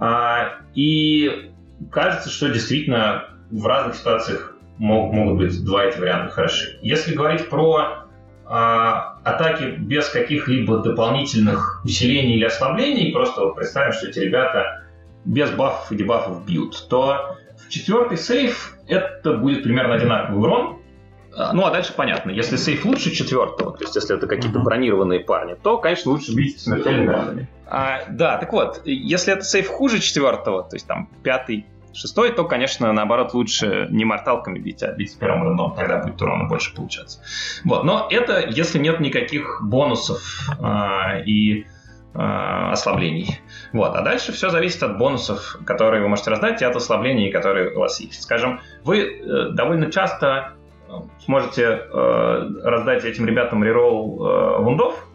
А, 0.00 0.58
и 0.74 1.52
кажется, 1.92 2.28
что 2.28 2.48
действительно 2.48 3.28
в 3.50 3.64
разных 3.66 3.94
ситуациях 3.94 4.56
мог, 4.78 5.12
могут 5.12 5.38
быть 5.38 5.64
два 5.64 5.84
эти 5.84 5.98
варианта 5.98 6.34
хороши. 6.34 6.78
Если 6.82 7.14
говорить 7.14 7.48
про 7.48 8.08
а, 8.44 9.18
атаки 9.22 9.76
без 9.78 10.08
каких-либо 10.08 10.78
дополнительных 10.78 11.82
усилений 11.84 12.34
или 12.34 12.44
ослаблений, 12.44 13.12
просто 13.12 13.48
представим, 13.50 13.92
что 13.92 14.08
эти 14.08 14.18
ребята 14.18 14.82
без 15.24 15.50
бафов 15.50 15.92
и 15.92 15.96
дебафов 15.96 16.44
бьют, 16.44 16.88
то 16.90 17.36
четвертый 17.68 18.18
сейф 18.18 18.76
это 18.86 19.34
будет 19.34 19.62
примерно 19.62 19.94
одинаковый 19.94 20.40
урон. 20.40 20.78
А, 21.36 21.52
ну, 21.52 21.64
а 21.64 21.70
дальше 21.70 21.92
понятно. 21.94 22.30
Если 22.30 22.56
сейф 22.56 22.84
лучше 22.84 23.10
четвертого, 23.10 23.76
то 23.76 23.84
есть 23.84 23.94
если 23.94 24.16
это 24.16 24.26
какие-то 24.26 24.58
бронированные 24.58 25.20
парни, 25.20 25.54
то, 25.54 25.78
конечно, 25.78 26.10
лучше 26.12 26.34
бить 26.34 26.60
смертельными 26.60 27.08
ранами. 27.08 27.48
А, 27.66 28.04
да, 28.08 28.38
так 28.38 28.52
вот, 28.52 28.80
если 28.84 29.34
это 29.34 29.44
сейф 29.44 29.68
хуже 29.68 30.00
четвертого, 30.00 30.62
то 30.62 30.76
есть 30.76 30.86
там 30.86 31.10
пятый, 31.22 31.66
шестой, 31.92 32.32
то, 32.32 32.44
конечно, 32.44 32.92
наоборот, 32.92 33.34
лучше 33.34 33.88
не 33.90 34.04
морталками 34.04 34.58
бить, 34.58 34.82
а 34.82 34.92
бить 34.92 35.18
первым 35.18 35.44
рандом, 35.44 35.74
тогда 35.74 35.98
будет 35.98 36.20
урона 36.20 36.44
больше 36.44 36.74
получаться. 36.74 37.20
Вот, 37.64 37.84
но 37.84 38.06
это 38.10 38.46
если 38.48 38.78
нет 38.78 39.00
никаких 39.00 39.60
бонусов 39.62 40.48
а, 40.60 41.18
и 41.24 41.66
а, 42.14 42.72
ослаблений. 42.72 43.40
Вот. 43.72 43.94
А 43.94 44.02
дальше 44.02 44.32
все 44.32 44.50
зависит 44.50 44.82
от 44.82 44.98
бонусов, 44.98 45.58
которые 45.64 46.02
вы 46.02 46.08
можете 46.08 46.30
раздать, 46.30 46.62
и 46.62 46.64
от 46.64 46.76
ослаблений, 46.76 47.30
которые 47.30 47.74
у 47.74 47.80
вас 47.80 48.00
есть. 48.00 48.22
Скажем, 48.22 48.60
вы 48.84 49.00
э, 49.00 49.50
довольно 49.50 49.90
часто 49.90 50.52
э, 50.88 50.92
сможете 51.24 51.64
э, 51.64 52.48
раздать 52.62 53.04
этим 53.04 53.26
ребятам 53.26 53.64
реролл 53.64 54.62
вундов, 54.62 55.06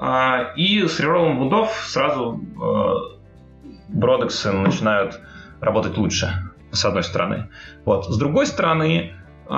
э, 0.00 0.54
и 0.56 0.86
с 0.86 1.00
рероллом 1.00 1.38
вундов 1.38 1.70
сразу 1.86 2.40
бродексы 3.88 4.52
начинают 4.52 5.20
работать 5.60 5.96
лучше, 5.96 6.32
с 6.70 6.84
одной 6.84 7.02
стороны. 7.02 7.50
Вот. 7.84 8.06
С 8.06 8.16
другой 8.18 8.46
стороны, 8.46 9.14
э, 9.48 9.54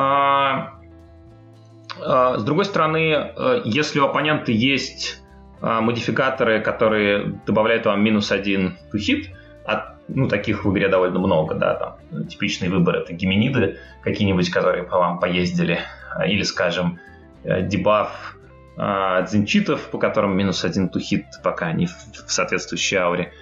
э, 1.99 2.39
с 2.39 2.45
другой 2.45 2.65
стороны, 2.65 3.33
если 3.65 4.01
у 4.01 4.07
оппонента 4.07 4.53
есть 4.53 5.24
а, 5.24 5.24
модификаторы, 5.61 6.61
которые 6.61 7.41
добавляют 7.47 7.87
вам 7.87 8.03
минус 8.03 8.31
один 8.31 8.77
to 8.93 8.99
hit, 8.99 9.29
от, 9.65 9.95
ну, 10.09 10.29
таких 10.29 10.65
в 10.65 10.73
игре 10.73 10.89
довольно 10.89 11.19
много, 11.19 11.55
да, 11.55 11.75
там, 11.75 12.27
типичный 12.27 12.69
выбор 12.69 12.97
это 12.97 13.15
геминиды 13.15 13.79
какие-нибудь, 14.03 14.51
которые 14.51 14.85
по 14.85 14.99
вам 14.99 15.19
поездили, 15.19 15.81
а, 16.15 16.27
или, 16.27 16.43
скажем, 16.43 16.99
э, 17.45 17.63
дебаф 17.63 18.37
э, 18.77 19.25
дзинчитов, 19.27 19.89
по 19.91 19.99
которым 19.99 20.37
минус 20.37 20.65
один 20.65 20.91
hit, 20.95 21.25
пока 21.43 21.67
они 21.67 21.87
в 21.87 22.31
соответствующей 22.31 22.97
ауре. 22.97 23.33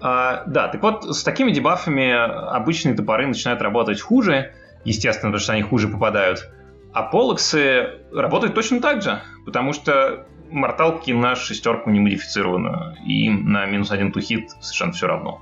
А, 0.00 0.44
да, 0.46 0.68
так 0.68 0.82
вот, 0.82 1.04
с 1.04 1.22
такими 1.22 1.52
дебафами 1.52 2.10
обычные 2.10 2.94
топоры 2.94 3.26
начинают 3.26 3.62
работать 3.62 4.00
хуже, 4.00 4.52
естественно, 4.84 5.30
потому 5.30 5.42
что 5.42 5.52
они 5.52 5.62
хуже 5.62 5.88
попадают, 5.88 6.50
а 6.92 7.02
полоксы 7.02 8.00
работают 8.12 8.54
точно 8.54 8.80
так 8.80 9.02
же, 9.02 9.20
потому 9.44 9.72
что 9.72 10.26
морталки 10.50 11.10
на 11.12 11.36
шестерку 11.36 11.90
не 11.90 12.00
модифицированы, 12.00 12.96
и 13.04 13.30
на 13.30 13.66
минус 13.66 13.90
один 13.90 14.12
тухит 14.12 14.50
совершенно 14.60 14.92
все 14.92 15.06
равно. 15.06 15.40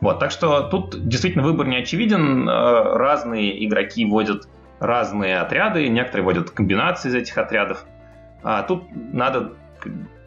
Вот, 0.00 0.18
так 0.18 0.30
что 0.30 0.62
тут 0.62 1.08
действительно 1.08 1.44
выбор 1.44 1.66
не 1.66 1.76
очевиден. 1.76 2.48
Э, 2.48 2.96
разные 2.96 3.64
игроки 3.64 4.04
вводят 4.04 4.48
разные 4.80 5.38
отряды, 5.38 5.88
некоторые 5.88 6.24
вводят 6.24 6.50
комбинации 6.50 7.08
из 7.08 7.14
этих 7.14 7.38
отрядов. 7.38 7.84
А 8.42 8.62
тут 8.62 8.84
надо 8.90 9.52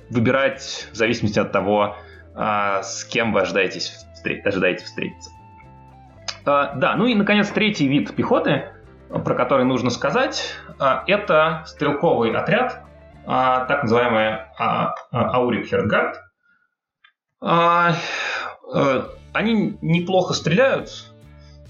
выбирать 0.09 0.87
в 0.91 0.95
зависимости 0.95 1.39
от 1.39 1.51
того, 1.51 1.97
а, 2.33 2.81
с 2.83 3.03
кем 3.05 3.33
вы 3.33 3.41
ожидаетесь, 3.41 4.05
ожидаете 4.45 4.85
встретиться. 4.85 5.31
А, 6.45 6.73
да, 6.75 6.95
ну 6.95 7.05
и, 7.05 7.15
наконец, 7.15 7.49
третий 7.49 7.87
вид 7.87 8.15
пехоты, 8.15 8.69
про 9.09 9.35
который 9.35 9.65
нужно 9.65 9.89
сказать, 9.89 10.55
а, 10.79 11.03
это 11.07 11.63
стрелковый 11.65 12.31
отряд, 12.33 12.84
а, 13.25 13.65
так 13.65 13.83
называемая 13.83 14.53
а, 14.57 14.93
а, 15.11 15.35
Аурик 15.35 15.67
Хердгард. 15.67 16.21
А, 17.41 17.95
а, 18.73 19.09
они 19.33 19.77
неплохо 19.81 20.33
стреляют, 20.33 20.89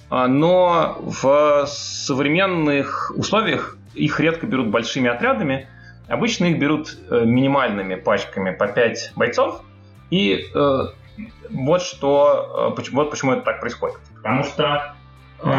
а, 0.09 0.27
но 0.27 0.97
в 0.99 1.65
современных 1.67 3.11
условиях 3.15 3.77
их 3.93 4.19
редко 4.19 4.45
берут 4.45 4.67
большими 4.67 5.09
отрядами. 5.09 5.67
Обычно 6.07 6.45
их 6.45 6.59
берут 6.59 6.95
э, 7.09 7.25
минимальными 7.25 7.95
пачками 7.95 8.51
по 8.51 8.67
5 8.67 9.13
бойцов. 9.15 9.63
И 10.11 10.45
э, 10.53 10.79
вот 11.49 11.81
что, 11.81 12.73
э, 12.77 12.91
вот 12.91 13.09
почему 13.09 13.33
это 13.33 13.41
так 13.41 13.59
происходит. 13.59 13.97
Потому 14.17 14.43
что 14.43 14.93
э, 15.41 15.49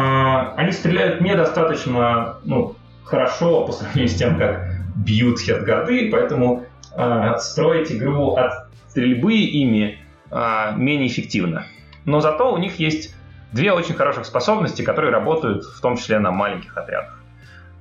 они 0.55 0.71
стреляют 0.71 1.19
недостаточно 1.19 2.37
ну, 2.45 2.75
хорошо 3.03 3.65
по 3.65 3.73
сравнению 3.73 4.09
с 4.09 4.15
тем, 4.15 4.37
как 4.37 4.76
бьют 4.97 5.39
хедгарды, 5.39 6.09
поэтому 6.11 6.65
э, 6.95 7.33
строить 7.39 7.91
игру 7.91 8.35
от 8.35 8.67
стрельбы 8.89 9.35
ими 9.35 9.99
э, 10.31 10.73
менее 10.75 11.07
эффективно. 11.07 11.65
Но 12.05 12.19
зато 12.19 12.51
у 12.51 12.57
них 12.57 12.79
есть 12.79 13.15
две 13.51 13.71
очень 13.71 13.95
хороших 13.95 14.25
способности, 14.25 14.81
которые 14.81 15.11
работают 15.11 15.63
в 15.63 15.81
том 15.81 15.97
числе 15.97 16.19
на 16.19 16.31
маленьких 16.31 16.75
отрядах. 16.75 17.19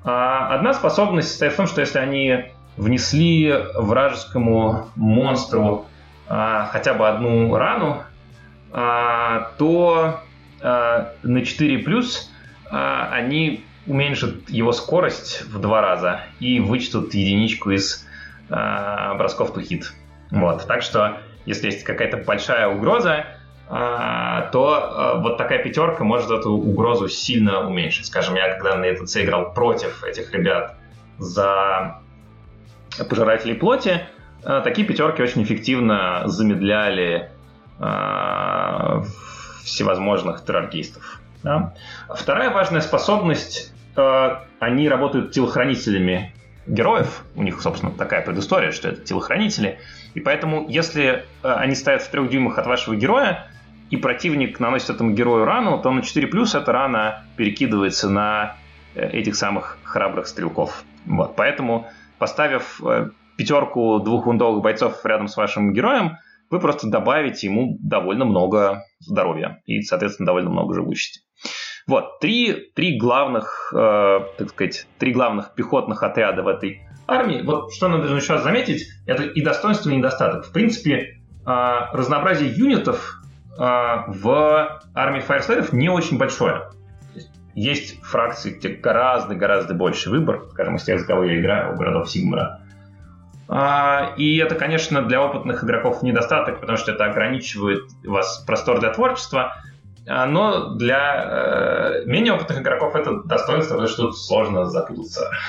А 0.05 0.55
одна 0.55 0.73
способность 0.75 1.29
состоит 1.29 1.55
в 1.55 1.57
том, 1.57 1.67
что 1.67 1.81
если 1.81 1.99
они 1.99 2.45
внесли 2.77 3.53
вражескому 3.75 4.89
монстру 4.95 5.87
а, 6.29 6.67
хотя 6.67 6.95
бы 6.95 7.09
одну 7.09 7.57
рану, 7.57 8.03
а, 8.73 9.53
то 9.59 10.21
а, 10.63 11.13
на 11.23 11.45
4 11.45 11.79
плюс 11.79 12.31
они 12.69 13.65
уменьшат 13.87 14.49
его 14.49 14.73
скорость 14.73 15.43
в 15.43 15.61
два 15.61 15.81
раза 15.81 16.21
и 16.41 16.61
вычтут 16.61 17.15
единичку 17.15 17.71
из 17.71 18.07
а, 18.51 19.15
бросков 19.15 19.57
to 19.57 19.63
hit. 19.63 19.85
Вот. 20.31 20.67
Так 20.67 20.83
что, 20.83 21.19
если 21.45 21.67
есть 21.67 21.85
какая-то 21.85 22.19
большая 22.19 22.69
угроза, 22.69 23.27
а, 23.69 24.43
то 24.53 24.75
а, 24.75 25.15
вот 25.21 25.39
такая 25.39 25.63
пятерка 25.63 26.05
может 26.05 26.31
эту 26.31 26.53
угрозу 26.53 27.09
сильно 27.09 27.67
уменьшить. 27.67 28.07
Скажем, 28.07 28.37
я 28.37 28.55
когда 28.55 28.77
на 28.77 28.85
этот 28.85 29.09
играл 29.17 29.53
против 29.53 30.05
этих 30.05 30.33
ребят 30.33 30.77
за 31.19 32.01
пожирателей 33.09 33.55
плоти, 33.55 34.07
а, 34.45 34.61
такие 34.61 34.87
пятерки 34.87 35.23
очень 35.23 35.43
эффективно 35.43 36.23
замедляли 36.27 37.31
всевозможных 39.63 40.43
террористов. 40.43 41.21
Да? 41.43 41.75
Вторая 42.09 42.49
важная 42.49 42.81
способность, 42.81 43.75
они 43.97 44.89
работают 44.89 45.33
телохранителями 45.33 46.33
героев, 46.67 47.25
у 47.35 47.43
них, 47.43 47.61
собственно, 47.61 47.93
такая 47.93 48.23
предыстория, 48.23 48.73
что 48.73 48.89
это 48.89 49.03
телохранители, 49.03 49.79
и 50.15 50.21
поэтому, 50.21 50.67
если 50.69 51.25
они 51.43 51.75
стоят 51.75 52.03
в 52.03 52.11
трех 52.11 52.29
дюймах 52.31 52.59
от 52.59 52.67
вашего 52.67 52.97
героя, 52.97 53.49
и 53.91 53.97
противник 53.97 54.59
наносит 54.61 54.91
этому 54.91 55.13
герою 55.13 55.45
рану, 55.45 55.81
то 55.81 55.91
на 55.91 56.03
4 56.03 56.27
плюс 56.27 56.55
эта 56.55 56.73
рана 56.73 57.25
перекидывается 57.37 58.09
на 58.09 58.57
э, 58.95 59.09
этих 59.11 59.37
самых 59.37 59.79
храбрых 59.85 60.27
стрелков. 60.27 60.85
Вот. 61.05 61.37
Поэтому, 61.37 61.87
поставив 62.19 62.81
э, 62.85 63.11
пятерку 63.37 64.01
двух 64.01 64.27
вундовых 64.27 64.63
бойцов 64.63 65.05
рядом 65.05 65.29
с 65.29 65.37
вашим 65.37 65.73
героем, 65.73 66.19
вы 66.51 66.61
просто 66.61 66.89
добавите 66.89 67.47
ему 67.47 67.79
довольно 67.81 68.25
много 68.25 68.85
здоровья 69.01 69.63
и, 69.67 69.83
соответственно, 69.83 70.27
довольно 70.27 70.51
много 70.51 70.75
живучести. 70.75 71.21
Вот, 71.87 72.19
три, 72.19 72.71
три 72.75 72.99
главных, 72.99 73.73
э, 73.75 74.21
так 74.39 74.49
сказать, 74.51 74.87
три 74.99 75.13
главных 75.13 75.55
пехотных 75.55 76.03
отряда 76.03 76.43
в 76.43 76.49
этой 76.49 76.83
армии. 77.07 77.43
Вот 77.43 77.73
что 77.73 77.89
надо 77.89 78.13
еще 78.13 78.35
раз 78.35 78.43
заметить, 78.43 78.89
это 79.07 79.23
и 79.23 79.41
достоинство, 79.43 79.91
и 79.91 79.97
недостаток. 79.97 80.47
В 80.47 80.53
принципе, 80.53 81.21
э, 81.47 81.51
разнообразие 81.93 82.51
юнитов 82.51 83.23
а, 83.59 84.05
в 84.09 84.81
армии 84.95 85.23
Fireslayer 85.27 85.69
не 85.73 85.89
очень 85.89 86.19
большое. 86.19 86.71
Есть 87.55 88.03
фракции, 88.03 88.51
где 88.51 88.69
гораздо-гораздо 88.69 89.73
больше 89.75 90.11
выбор, 90.11 90.45
скажем, 90.51 90.77
из 90.77 90.85
тех, 90.85 91.01
за 91.01 91.07
кого 91.07 91.25
я 91.25 91.41
играю, 91.41 91.75
у 91.75 91.77
городов 91.77 92.11
Сигмара. 92.11 92.61
А, 93.49 94.13
и 94.17 94.37
это, 94.37 94.57
конечно, 94.57 95.03
для 95.03 95.23
опытных 95.23 95.65
игроков 95.65 96.03
недостаток, 96.03 96.61
потому 96.61 96.77
что 96.77 96.93
это 96.93 97.05
ограничивает 97.05 97.85
вас 98.05 98.45
простор 98.47 98.81
для 98.81 98.91
творчества, 98.91 99.55
но 100.07 100.75
для 100.75 102.03
э, 102.05 102.05
менее 102.07 102.33
опытных 102.35 102.61
игроков 102.61 102.95
это 102.95 103.23
достоинство, 103.25 103.75
потому 103.75 103.89
что 103.89 104.03
тут 104.07 104.19
сложно 104.19 104.67
запутаться. 104.67 105.31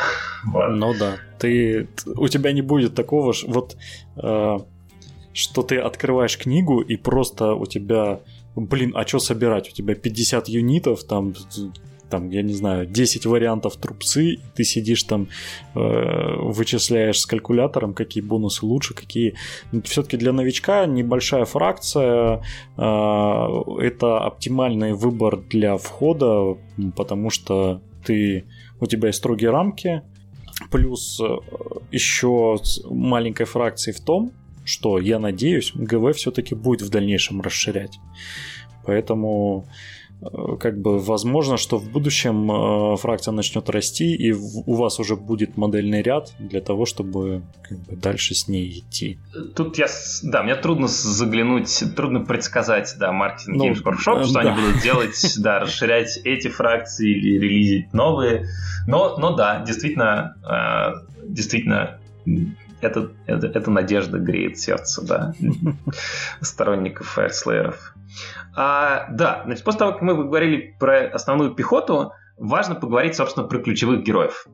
Вот. 0.45 0.69
Ну 0.69 0.93
да, 0.93 1.17
ты, 1.39 1.89
у 2.15 2.27
тебя 2.27 2.53
не 2.53 2.61
будет 2.61 2.95
такого, 2.95 3.33
вот 3.47 3.75
э, 4.15 4.57
что 5.33 5.63
ты 5.63 5.77
открываешь 5.77 6.37
книгу 6.37 6.79
и 6.79 6.95
просто 6.95 7.53
у 7.53 7.65
тебя, 7.65 8.19
блин, 8.55 8.93
а 8.95 9.05
что 9.05 9.19
собирать? 9.19 9.69
У 9.69 9.71
тебя 9.73 9.93
50 9.93 10.47
юнитов, 10.47 11.03
там, 11.03 11.33
там, 12.09 12.29
я 12.29 12.41
не 12.41 12.53
знаю, 12.53 12.85
10 12.85 13.25
вариантов 13.25 13.75
трупцы, 13.77 14.33
и 14.33 14.39
ты 14.55 14.63
сидишь 14.63 15.03
там, 15.03 15.27
э, 15.75 16.35
вычисляешь 16.39 17.19
с 17.19 17.25
калькулятором, 17.25 17.93
какие 17.93 18.23
бонусы 18.23 18.65
лучше, 18.65 18.93
какие... 18.93 19.35
Все-таки 19.83 20.17
для 20.17 20.33
новичка 20.33 20.85
небольшая 20.85 21.45
фракция, 21.45 22.41
э, 22.77 22.81
это 22.81 24.19
оптимальный 24.19 24.93
выбор 24.93 25.37
для 25.37 25.77
входа, 25.77 26.57
потому 26.95 27.29
что 27.29 27.81
ты, 28.05 28.45
у 28.79 28.85
тебя 28.85 29.07
есть 29.07 29.19
строгие 29.19 29.51
рамки, 29.51 30.01
плюс 30.71 31.19
э, 31.21 31.37
еще 31.91 32.57
маленькой 32.89 33.45
фракции 33.45 33.91
в 33.91 33.99
том, 33.99 34.31
что, 34.63 34.99
я 34.99 35.19
надеюсь, 35.19 35.71
ГВ 35.73 36.15
все-таки 36.15 36.53
будет 36.55 36.81
в 36.81 36.89
дальнейшем 36.89 37.41
расширять. 37.41 37.99
Поэтому 38.85 39.65
как 40.59 40.79
бы 40.79 40.97
возможно, 40.97 41.57
что 41.57 41.77
в 41.77 41.89
будущем 41.89 42.51
э, 42.51 42.97
фракция 42.97 43.31
начнет 43.31 43.69
расти, 43.69 44.15
и 44.15 44.31
у 44.31 44.73
вас 44.73 44.99
уже 44.99 45.15
будет 45.15 45.57
модельный 45.57 46.01
ряд 46.01 46.33
для 46.39 46.59
того, 46.59 46.85
чтобы 46.85 47.43
как 47.61 47.77
бы, 47.79 47.95
дальше 47.95 48.33
с 48.33 48.47
ней 48.47 48.79
идти. 48.79 49.19
Тут 49.55 49.77
я, 49.77 49.87
да, 50.23 50.41
мне 50.41 50.55
трудно 50.55 50.87
заглянуть, 50.87 51.83
трудно 51.95 52.21
предсказать, 52.21 52.95
да, 52.99 53.11
маркетинг 53.11 53.57
ну, 53.57 53.69
Games 53.69 53.83
Workshop, 53.83 54.23
что 54.23 54.33
да. 54.33 54.39
они 54.39 54.51
будут 54.59 54.81
делать, 54.81 55.35
да, 55.37 55.59
расширять 55.59 56.19
эти 56.23 56.47
фракции 56.47 57.11
или 57.11 57.37
релизить 57.37 57.93
новые. 57.93 58.47
Но, 58.87 59.17
но 59.17 59.35
да, 59.35 59.63
действительно, 59.63 60.35
э, 60.43 61.25
действительно 61.27 61.99
это, 62.81 63.11
это, 63.25 63.47
это 63.47 63.71
надежда 63.71 64.19
греет 64.19 64.59
сердце, 64.59 65.05
да, 65.05 65.33
сторонников 66.41 67.07
фаерслееров. 67.07 67.93
А, 68.55 69.07
да, 69.11 69.43
значит, 69.45 69.63
после 69.63 69.79
того, 69.79 69.93
как 69.93 70.01
мы 70.01 70.15
говорили 70.15 70.75
про 70.79 71.07
основную 71.07 71.53
пехоту, 71.53 72.11
важно 72.37 72.75
поговорить, 72.75 73.15
собственно, 73.15 73.47
про 73.47 73.59
ключевых 73.59 74.03
героев. 74.03 74.47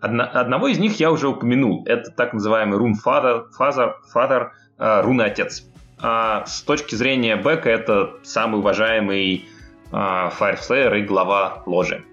Одна, 0.00 0.24
одного 0.24 0.68
из 0.68 0.78
них 0.78 0.98
я 0.98 1.12
уже 1.12 1.28
упомянул. 1.28 1.84
Это 1.86 2.10
так 2.10 2.32
называемый 2.32 2.76
Рун 2.76 2.94
Father, 2.94 3.44
Father, 3.58 3.92
Father 4.12 4.48
uh, 4.78 5.02
Руны 5.02 5.22
Отец. 5.22 5.64
Uh, 6.02 6.44
с 6.44 6.62
точки 6.62 6.96
зрения 6.96 7.36
Бека 7.36 7.70
это 7.70 8.14
самый 8.24 8.58
уважаемый 8.58 9.48
uh, 9.92 10.32
Fire 10.36 10.98
и 10.98 11.02
глава 11.02 11.62
ложи. 11.66 12.04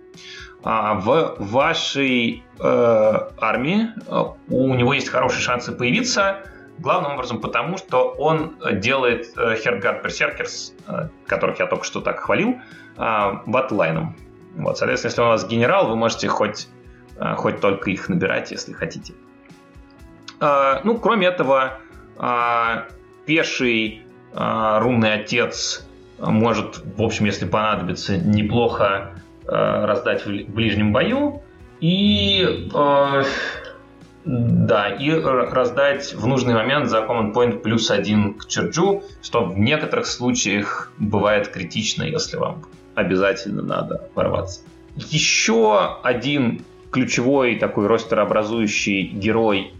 А 0.63 0.95
в 0.95 1.35
вашей 1.39 2.43
э, 2.59 3.13
армии 3.39 3.87
э, 4.07 4.23
у 4.49 4.75
него 4.75 4.93
есть 4.93 5.07
хорошие 5.07 5.41
шансы 5.41 5.71
появиться, 5.71 6.43
главным 6.79 7.13
образом 7.13 7.39
потому, 7.39 7.77
что 7.77 8.09
он 8.17 8.57
делает 8.73 9.27
э, 9.37 9.55
Хергard 9.55 10.03
Berserkers, 10.03 10.73
э, 10.87 11.07
которых 11.27 11.59
я 11.59 11.67
только 11.67 11.85
что 11.85 12.01
так 12.01 12.19
хвалил, 12.19 12.57
э, 12.97 13.31
батлайном. 13.45 14.17
Вот, 14.55 14.77
соответственно, 14.77 15.09
если 15.09 15.21
у 15.21 15.25
вас 15.25 15.47
генерал, 15.47 15.87
вы 15.87 15.95
можете 15.95 16.27
хоть, 16.27 16.67
э, 17.17 17.35
хоть 17.35 17.61
только 17.61 17.91
их 17.91 18.09
набирать, 18.09 18.51
если 18.51 18.73
хотите. 18.73 19.13
Э, 20.41 20.81
ну, 20.83 20.97
кроме 20.97 21.27
этого, 21.27 21.79
э, 22.17 22.83
пеший 23.25 24.03
э, 24.33 24.79
рунный 24.79 25.13
отец 25.13 25.85
может, 26.19 26.83
в 26.97 27.01
общем, 27.01 27.25
если 27.25 27.45
понадобится, 27.45 28.17
неплохо 28.17 29.13
раздать 29.51 30.25
в 30.25 30.51
ближнем 30.51 30.93
бою 30.93 31.41
и 31.81 32.69
э, 32.73 33.23
да, 34.25 34.89
и 34.89 35.11
раздать 35.11 36.13
в 36.13 36.27
нужный 36.27 36.53
момент 36.53 36.89
за 36.89 36.99
Command 36.99 37.33
Point 37.33 37.59
плюс 37.59 37.89
один 37.89 38.35
к 38.35 38.47
черджу, 38.47 39.03
что 39.21 39.45
в 39.45 39.57
некоторых 39.57 40.05
случаях 40.05 40.91
бывает 40.97 41.47
критично, 41.47 42.03
если 42.03 42.37
вам 42.37 42.65
обязательно 42.95 43.61
надо 43.61 44.09
ворваться. 44.15 44.61
Еще 44.95 45.97
один 46.03 46.63
ключевой 46.91 47.55
такой 47.55 47.87
ростерообразующий 47.87 49.03
герой 49.03 49.73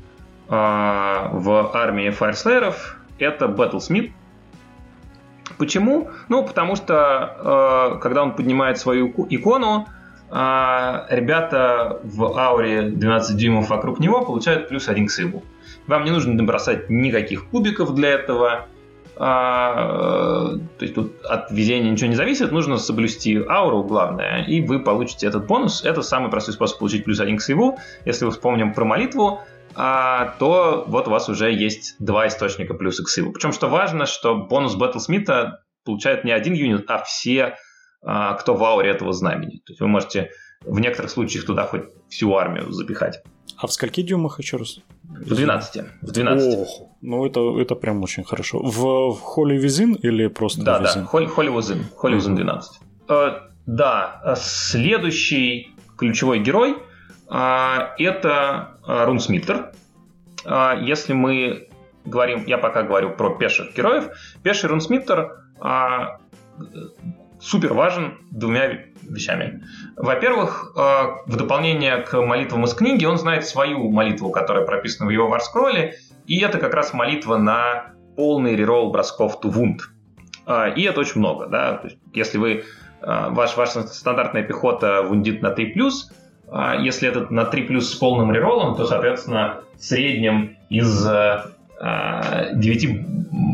э, 0.47 0.51
в 0.51 1.71
армии 1.75 2.09
Фаерслееров 2.09 2.97
это 3.17 3.45
Battlesmith, 3.45 4.11
Почему? 5.57 6.09
Ну, 6.27 6.43
потому 6.45 6.75
что 6.75 7.95
э, 7.95 7.99
когда 7.99 8.23
он 8.23 8.35
поднимает 8.35 8.77
свою 8.77 9.07
икону, 9.29 9.87
э, 10.29 10.35
ребята 11.09 11.99
в 12.03 12.37
ауре 12.37 12.83
12 12.83 13.35
дюймов 13.35 13.69
вокруг 13.69 13.99
него 13.99 14.23
получают 14.25 14.69
плюс 14.69 14.87
один 14.87 15.07
к 15.07 15.11
сейву. 15.11 15.43
Вам 15.87 16.05
не 16.05 16.11
нужно 16.11 16.33
набросать 16.33 16.89
никаких 16.89 17.45
кубиков 17.49 17.95
для 17.95 18.09
этого. 18.09 18.67
А, 19.21 20.55
то 20.77 20.85
есть 20.85 20.95
тут 20.95 21.21
от 21.25 21.51
везения 21.51 21.91
ничего 21.91 22.09
не 22.09 22.15
зависит, 22.15 22.53
нужно 22.53 22.77
соблюсти 22.77 23.37
ауру, 23.49 23.83
главное, 23.83 24.45
и 24.45 24.61
вы 24.61 24.79
получите 24.79 25.27
этот 25.27 25.45
бонус. 25.45 25.83
Это 25.83 26.01
самый 26.03 26.31
простой 26.31 26.53
способ 26.53 26.79
получить 26.79 27.03
плюс 27.03 27.19
один 27.19 27.35
к 27.35 27.41
сейву. 27.41 27.77
Если 28.05 28.23
мы 28.23 28.31
вспомним 28.31 28.73
про 28.73 28.85
молитву, 28.85 29.41
то 29.73 30.83
вот 30.87 31.07
у 31.07 31.11
вас 31.11 31.29
уже 31.29 31.51
есть 31.51 31.95
два 31.99 32.27
источника 32.27 32.73
плюса 32.73 33.03
к 33.03 33.09
силу. 33.09 33.31
Причем, 33.31 33.53
что 33.53 33.67
важно, 33.67 34.05
что 34.05 34.35
бонус 34.35 34.75
Баттлсмита 34.75 35.63
получает 35.85 36.23
не 36.23 36.31
один 36.31 36.53
юнит, 36.53 36.89
а 36.89 37.01
все, 37.03 37.55
а, 38.01 38.33
кто 38.33 38.53
в 38.55 38.63
ауре 38.63 38.89
этого 38.89 39.13
знамени. 39.13 39.57
То 39.65 39.71
есть 39.71 39.81
вы 39.81 39.87
можете 39.87 40.31
в 40.61 40.79
некоторых 40.79 41.11
случаях 41.11 41.45
туда 41.45 41.65
хоть 41.65 41.83
всю 42.09 42.33
армию 42.35 42.71
запихать. 42.71 43.21
А 43.57 43.67
в 43.67 43.73
скольки 43.73 44.01
дюймах 44.01 44.39
еще 44.39 44.57
раз? 44.57 44.79
В 45.03 45.33
12. 45.35 45.83
В 46.01 46.11
12. 46.11 46.59
Ох, 46.59 46.69
ну 47.01 47.25
это, 47.25 47.59
это 47.59 47.75
прям 47.75 48.01
очень 48.03 48.23
хорошо. 48.23 48.59
В, 48.59 49.15
в 49.15 49.37
Holy 49.37 49.57
Within 49.59 49.97
или 49.97 50.27
просто 50.27 50.63
Да, 50.63 50.79
Within? 50.79 50.83
да, 50.83 51.09
Holy, 51.11 51.35
Holy 51.35 51.53
Within. 51.55 51.83
Holy 52.01 52.17
Within 52.17 52.35
12. 52.35 52.79
Э, 53.09 53.31
да, 53.65 54.35
следующий 54.37 55.75
ключевой 55.97 56.39
герой 56.39 56.71
э, 56.71 56.75
это 57.29 58.79
э, 58.87 59.05
Рунсмиттер. 59.05 59.71
Э, 60.45 60.73
если 60.81 61.13
мы 61.13 61.69
говорим, 62.05 62.43
я 62.45 62.57
пока 62.57 62.83
говорю 62.83 63.11
про 63.11 63.35
пеших 63.35 63.75
героев, 63.75 64.09
пеший 64.41 64.69
Рунсмиттер 64.69 65.43
супер 67.41 67.73
важен 67.73 68.17
двумя 68.31 68.79
вещами. 69.01 69.63
Во-первых, 69.97 70.73
в 70.75 71.35
дополнение 71.35 71.97
к 71.97 72.19
молитвам 72.21 72.63
из 72.63 72.73
книги, 72.73 73.05
он 73.05 73.17
знает 73.17 73.45
свою 73.45 73.89
молитву, 73.91 74.31
которая 74.31 74.65
прописана 74.65 75.07
в 75.07 75.11
его 75.11 75.27
варскролле, 75.27 75.95
и 76.27 76.39
это 76.39 76.57
как 76.57 76.73
раз 76.73 76.93
молитва 76.93 77.37
на 77.37 77.93
полный 78.15 78.55
реролл 78.55 78.91
бросков. 78.91 79.39
Э, 80.47 80.73
и 80.75 80.83
это 80.83 80.99
очень 81.01 81.19
много. 81.19 81.47
Да? 81.47 81.81
Есть, 81.83 81.97
если 82.13 82.37
вы 82.37 82.63
ваш, 83.01 83.55
ваша 83.55 83.83
стандартная 83.83 84.43
пехота 84.43 85.03
вундит 85.03 85.41
на 85.41 85.53
3+, 85.53 85.71
если 86.79 87.07
это 87.07 87.31
на 87.31 87.45
3 87.45 87.79
с 87.79 87.93
полным 87.95 88.31
рероллом, 88.31 88.75
то, 88.75 88.85
соответственно, 88.85 89.61
в 89.77 89.83
среднем 89.83 90.57
из 90.69 91.03
9 91.03 91.59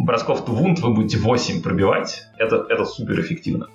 бросков 0.05 0.45
Тувунд 0.45 0.79
вы 0.79 0.93
будете 0.93 1.17
8 1.17 1.61
пробивать. 1.61 2.27
Это, 2.37 2.65
это 2.69 2.85
супер 2.85 3.19
эффективно. 3.19 3.67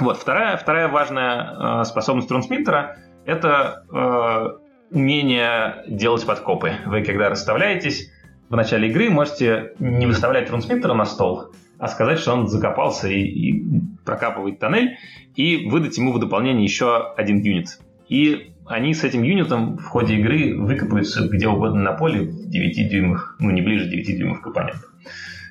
Вот, 0.00 0.16
вторая, 0.16 0.56
вторая 0.56 0.88
важная 0.88 1.80
э, 1.80 1.84
способность 1.84 2.28
трансмиттера– 2.28 2.98
это 3.24 3.84
э, 3.92 4.94
умение 4.94 5.82
делать 5.88 6.24
подкопы. 6.24 6.72
Вы, 6.86 7.02
когда 7.02 7.28
расставляетесь 7.28 8.12
в 8.48 8.54
начале 8.54 8.88
игры, 8.88 9.10
можете 9.10 9.72
не 9.80 10.06
выставлять 10.06 10.48
трансмиттера 10.48 10.94
на 10.94 11.04
стол, 11.04 11.52
а 11.78 11.88
сказать, 11.88 12.20
что 12.20 12.32
он 12.32 12.46
закопался 12.46 13.08
и, 13.08 13.20
и 13.20 13.64
прокапывает 14.04 14.60
тоннель, 14.60 14.96
и 15.34 15.68
выдать 15.68 15.98
ему 15.98 16.12
в 16.12 16.20
дополнение 16.20 16.64
еще 16.64 17.12
один 17.16 17.42
юнит. 17.42 17.80
И 18.08 18.52
они 18.66 18.94
с 18.94 19.04
этим 19.04 19.22
юнитом 19.22 19.76
в 19.78 19.84
ходе 19.84 20.16
игры 20.16 20.56
выкопаются 20.58 21.26
где 21.28 21.48
угодно 21.48 21.82
на 21.82 21.92
поле 21.92 22.20
в 22.22 22.48
9 22.48 22.90
дюймах, 22.90 23.36
ну 23.38 23.50
не 23.50 23.62
ближе 23.62 23.88
9 23.88 24.18
дюймов 24.18 24.40
к 24.40 24.46
оппоненту. 24.46 24.86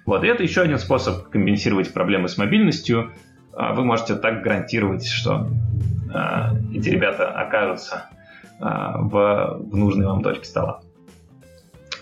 Вот, 0.05 0.23
и 0.23 0.27
это 0.27 0.43
еще 0.43 0.61
один 0.61 0.79
способ 0.79 1.29
компенсировать 1.29 1.93
проблемы 1.93 2.27
с 2.27 2.37
мобильностью– 2.37 3.11
а 3.57 3.73
вы 3.73 3.83
можете 3.83 4.15
так 4.15 4.43
гарантировать, 4.43 5.07
что 5.07 5.49
а, 6.13 6.53
эти 6.71 6.89
ребята 6.89 7.31
окажутся 7.31 8.05
а, 8.59 8.99
в, 8.99 9.57
в 9.71 9.75
нужной 9.75 10.05
вам 10.05 10.21
точке 10.21 10.45
стола. 10.45 10.81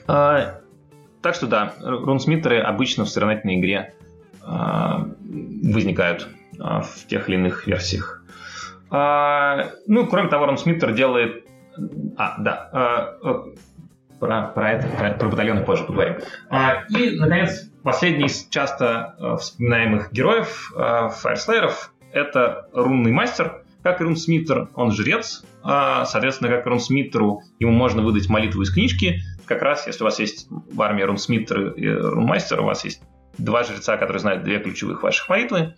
Так 0.05 1.33
что 1.33 1.47
да, 1.47 1.73
рунсмиттеры 1.81 2.59
обычно 2.59 3.05
в 3.05 3.09
соревновательной 3.09 3.59
игре 3.59 3.95
возникают 4.43 6.27
в 6.59 7.07
тех 7.07 7.27
или 7.27 7.35
иных 7.37 7.65
версиях. 7.65 8.23
Ну, 8.89 10.07
кроме 10.07 10.29
того, 10.29 10.45
рунсмиттер 10.45 10.93
делает... 10.93 11.45
А, 12.17 12.36
да, 12.39 13.17
про, 14.19 14.47
про 14.47 14.71
это, 14.71 14.88
про, 14.88 15.11
про 15.11 15.27
батальоны 15.29 15.65
позже 15.65 15.83
поговорим. 15.83 16.17
И, 16.89 17.19
наконец, 17.19 17.69
Последний 17.86 18.25
из 18.25 18.47
часто 18.49 19.13
э, 19.19 19.38
вспоминаемых 19.39 20.11
героев 20.11 20.73
Фаерслейеров— 20.73 21.93
это 22.11 22.67
рунный 22.73 23.11
мастер, 23.11 23.61
как 23.83 24.01
и 24.01 24.03
рунсмиттер, 24.03 24.69
он 24.73 24.91
жрец. 24.91 25.43
А, 25.61 26.05
соответственно, 26.05 26.49
как 26.49 26.65
и 26.65 26.69
рунсмиттеру, 26.69 27.43
ему 27.59 27.73
можно 27.73 28.01
выдать 28.01 28.27
молитву 28.27 28.63
из 28.63 28.73
книжки. 28.73 29.21
Как 29.45 29.61
раз, 29.61 29.86
если 29.86 30.01
у 30.01 30.05
вас 30.05 30.17
есть 30.17 30.47
в 30.49 30.81
армии 30.81 31.03
рунсмиттер 31.03 31.73
и 31.73 31.88
рунмастер, 31.88 32.61
у 32.61 32.63
вас 32.63 32.83
есть 32.86 33.03
два 33.38 33.63
жреца, 33.63 33.97
которые 33.97 34.19
знают 34.19 34.41
две 34.41 34.57
ключевых 34.57 35.03
ваших 35.03 35.29
молитвы. 35.29 35.75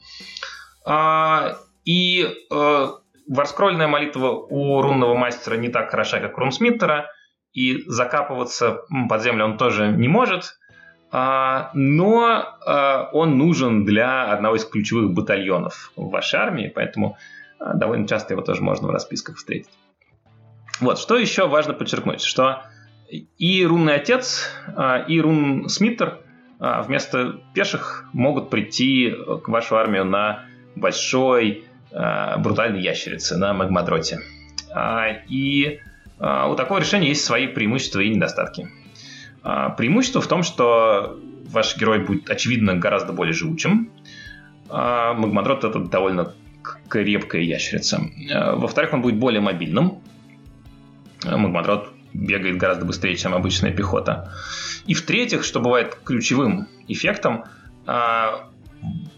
А, 0.86 1.58
и 1.88 2.28
э, 2.52 2.88
варскрольная 3.28 3.88
молитва 3.88 4.32
у 4.32 4.82
рунного 4.82 5.16
мастера 5.16 5.56
не 5.56 5.70
так 5.70 5.90
хороша, 5.90 6.20
как 6.20 6.38
у 6.38 6.42
рунсмиттера, 6.42 7.10
и 7.54 7.84
закапываться 7.88 8.82
под 9.10 9.22
землю 9.24 9.46
он 9.46 9.58
тоже 9.58 9.88
не 9.88 10.08
может— 10.08 10.58
а, 11.10 11.72
но 11.74 12.44
а, 12.66 13.10
он 13.14 13.38
нужен 13.38 13.86
для 13.86 14.32
одного 14.32 14.56
из 14.56 14.66
ключевых 14.66 15.14
батальонов 15.14 15.92
в 15.96 16.10
вашей 16.10 16.40
армии, 16.40 16.72
поэтому 16.74 17.18
а, 17.60 17.74
довольно 17.74 18.08
часто 18.08 18.34
его 18.34 18.44
тоже 18.44 18.62
можно 18.62 18.88
в 18.88 18.92
расписках 18.92 19.38
встретить. 19.38 19.72
Вот, 20.82 21.00
что 21.00 21.18
еще 21.18 21.48
важно 21.48 21.74
подчеркнуть, 21.74 22.22
что 22.22 22.64
и 23.10 23.66
рунный 23.66 23.96
отец, 23.96 24.52
и 25.08 25.22
рун 25.22 25.70
Смиттер 25.70 26.20
вместо 26.60 27.40
пеших 27.54 28.06
могут 28.12 28.50
прийти 28.50 29.16
к 29.44 29.48
вашу 29.48 29.78
армию 29.78 30.04
на 30.04 30.44
большой 30.76 31.67
брутальной 31.92 32.82
ящерице, 32.82 33.38
на 33.38 33.54
магмадроте. 33.54 34.20
И 35.28 35.80
у 36.20 36.56
такого 36.56 36.80
решения 36.80 37.10
есть 37.10 37.24
свои 37.24 37.48
преимущества 37.48 38.00
и 38.00 38.10
недостатки. 38.10 38.70
А, 39.44 39.70
преимущество 39.70 40.22
в 40.22 40.28
том, 40.28 40.44
что 40.44 41.18
ваш 41.46 41.78
герой 41.78 42.00
будет, 42.00 42.30
очевидно, 42.30 42.76
гораздо 42.76 43.14
более 43.14 43.34
живучим. 43.34 43.90
А 44.70 45.14
Магмадрот 45.14 45.64
это 45.64 45.80
довольно 45.80 46.34
крепкая 46.90 47.44
ящерица. 47.44 48.02
А, 48.30 48.56
во-вторых, 48.58 48.94
он 48.94 49.02
будет 49.02 49.16
более 49.16 49.40
мобильным. 49.40 50.02
Магмадрот 51.24 51.94
бегает 52.14 52.58
гораздо 52.58 52.84
быстрее, 52.84 53.16
чем 53.16 53.34
обычная 53.34 53.72
пехота. 53.72 54.34
И 54.86 54.94
в-третьих, 54.94 55.46
что 55.46 55.62
бывает 55.62 55.98
ключевым 56.04 56.68
эффектом, 56.90 57.46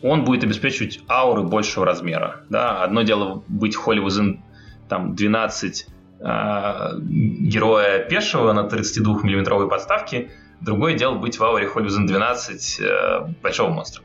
он 0.01 0.23
будет 0.23 0.43
обеспечивать 0.43 0.99
ауры 1.09 1.43
большего 1.43 1.85
размера. 1.85 2.41
Да? 2.49 2.83
Одно 2.83 3.01
дело 3.01 3.43
быть 3.47 3.75
Холли 3.75 4.01
там 4.87 5.15
12 5.15 5.87
э, 6.19 6.89
героя 6.99 7.99
пешего 7.99 8.53
на 8.53 8.61
32-миллиметровой 8.61 9.69
подставке, 9.69 10.31
другое 10.61 10.95
дело 10.95 11.15
быть 11.15 11.37
в 11.37 11.43
ауре 11.43 11.67
Холюзен 11.67 12.07
12 12.07 12.79
э, 12.79 13.19
большого 13.43 13.71
монстра. 13.71 14.03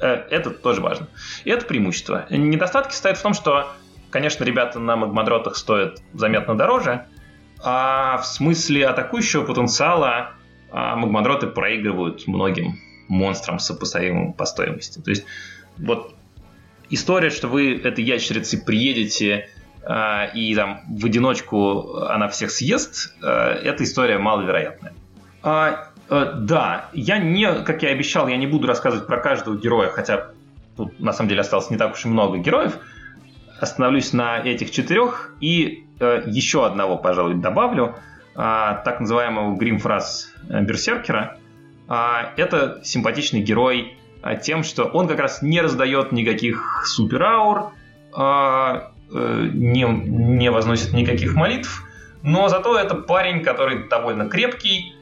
Э, 0.00 0.14
это 0.30 0.50
тоже 0.50 0.80
важно. 0.80 1.08
И 1.44 1.50
это 1.50 1.64
преимущество. 1.64 2.26
Недостатки 2.30 2.94
стоят 2.94 3.18
в 3.18 3.22
том, 3.22 3.34
что, 3.34 3.70
конечно, 4.10 4.42
ребята 4.44 4.80
на 4.80 4.96
магмадротах 4.96 5.56
стоят 5.56 6.02
заметно 6.12 6.56
дороже, 6.56 7.06
а 7.62 8.18
в 8.18 8.26
смысле 8.26 8.86
атакующего 8.86 9.44
потенциала 9.44 10.32
а 10.70 10.96
магмадроты 10.96 11.46
проигрывают 11.46 12.26
многим 12.26 12.78
монстрам 13.08 13.58
сопоставимым 13.58 14.32
по 14.32 14.44
стоимости. 14.44 15.00
То 15.00 15.10
есть 15.10 15.24
вот 15.78 16.14
история, 16.90 17.30
что 17.30 17.48
вы 17.48 17.76
этой 17.76 18.04
ящерицей 18.04 18.60
приедете 18.60 19.48
а, 19.84 20.26
и 20.34 20.54
там 20.54 20.82
в 20.88 21.06
одиночку 21.06 21.96
она 22.02 22.28
всех 22.28 22.50
съест, 22.50 23.14
а, 23.22 23.54
эта 23.54 23.84
история 23.84 24.18
маловероятная. 24.18 24.92
А, 25.42 25.92
да, 26.10 26.88
я 26.92 27.18
не, 27.18 27.62
как 27.62 27.82
я 27.82 27.90
обещал, 27.90 28.28
я 28.28 28.36
не 28.36 28.46
буду 28.46 28.66
рассказывать 28.66 29.06
про 29.06 29.18
каждого 29.18 29.56
героя, 29.56 29.88
хотя 29.90 30.28
тут 30.76 30.98
на 31.00 31.12
самом 31.12 31.28
деле 31.28 31.40
осталось 31.40 31.70
не 31.70 31.76
так 31.76 31.94
уж 31.94 32.04
и 32.04 32.08
много 32.08 32.38
героев. 32.38 32.78
Остановлюсь 33.60 34.12
на 34.12 34.38
этих 34.38 34.70
четырех 34.70 35.34
и 35.40 35.84
еще 35.98 36.64
одного, 36.64 36.96
пожалуй, 36.96 37.34
добавлю, 37.34 37.96
так 38.34 39.00
называемого 39.00 39.56
гримфраз 39.56 40.32
Берсеркера. 40.48 41.38
Это 41.88 42.80
симпатичный 42.84 43.40
герой 43.40 43.96
тем, 44.42 44.62
что 44.62 44.84
он 44.84 45.08
как 45.08 45.18
раз 45.18 45.42
не 45.42 45.60
раздает 45.60 46.12
никаких 46.12 46.84
супераур, 46.86 47.72
Э, 49.10 49.48
не, 49.52 49.84
не 49.84 50.50
возносит 50.50 50.92
никаких 50.92 51.34
молитв, 51.34 51.82
но 52.22 52.48
зато 52.48 52.78
это 52.78 52.94
парень, 52.94 53.42
который 53.42 53.88
довольно 53.88 54.28
крепкий, 54.28 54.94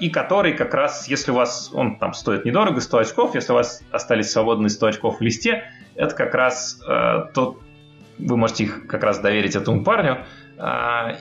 и 0.00 0.08
который 0.08 0.54
как 0.54 0.72
раз, 0.72 1.08
если 1.08 1.30
у 1.30 1.34
вас, 1.34 1.70
он 1.74 1.96
там 1.96 2.14
стоит 2.14 2.46
недорого, 2.46 2.80
100 2.80 2.98
очков, 2.98 3.34
если 3.34 3.52
у 3.52 3.54
вас 3.56 3.82
остались 3.90 4.30
свободные 4.30 4.70
100 4.70 4.86
очков 4.86 5.18
в 5.18 5.20
листе, 5.20 5.64
это 5.94 6.14
как 6.14 6.34
раз 6.34 6.80
тот, 7.34 7.58
вы 8.18 8.36
можете 8.38 8.64
их 8.64 8.86
как 8.86 9.02
раз 9.02 9.18
доверить 9.18 9.54
этому 9.54 9.84
парню, 9.84 10.24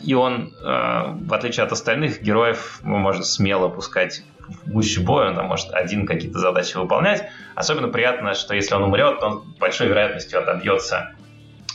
и 0.01 0.13
он, 0.13 0.53
в 0.61 1.33
отличие 1.33 1.65
от 1.65 1.73
остальных 1.73 2.21
героев, 2.21 2.79
можно 2.83 3.23
смело 3.23 3.67
пускать 3.67 4.23
гуще 4.65 5.01
боя, 5.01 5.29
он 5.29 5.35
там 5.35 5.47
может 5.47 5.71
один 5.71 6.05
какие-то 6.05 6.39
задачи 6.39 6.77
выполнять. 6.77 7.27
Особенно 7.55 7.87
приятно, 7.87 8.33
что 8.33 8.53
если 8.55 8.75
он 8.75 8.83
умрет, 8.83 9.21
он 9.21 9.43
большой 9.59 9.87
вероятностью 9.87 10.39
отобьется 10.39 11.13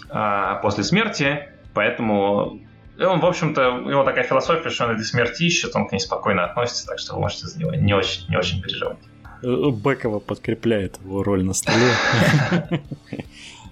а, 0.09 0.57
после 0.57 0.85
смерти, 0.85 1.49
поэтому 1.75 2.61
он, 2.99 3.21
в 3.21 3.27
общем-то, 3.27 3.71
у 3.73 3.91
него 3.91 4.05
такая 4.05 4.25
философия, 4.25 4.71
что 4.71 4.85
он 4.85 4.93
этой 4.93 5.05
смерти 5.05 5.43
ищет, 5.43 5.77
он 5.77 5.87
к 5.87 5.93
ней 5.93 5.99
спокойно 5.99 6.45
относится, 6.45 6.87
так 6.87 6.99
что 6.99 7.15
вы 7.15 7.21
можете 7.21 7.47
за 7.47 7.59
него 7.59 7.75
не 7.75 7.95
очень, 7.95 8.29
не 8.29 8.37
очень 8.37 8.63
переживать. 8.63 8.99
Бекова 9.43 10.19
подкрепляет 10.19 10.99
его 11.05 11.23
роль 11.23 11.45
на 11.45 11.53
столе. 11.53 11.93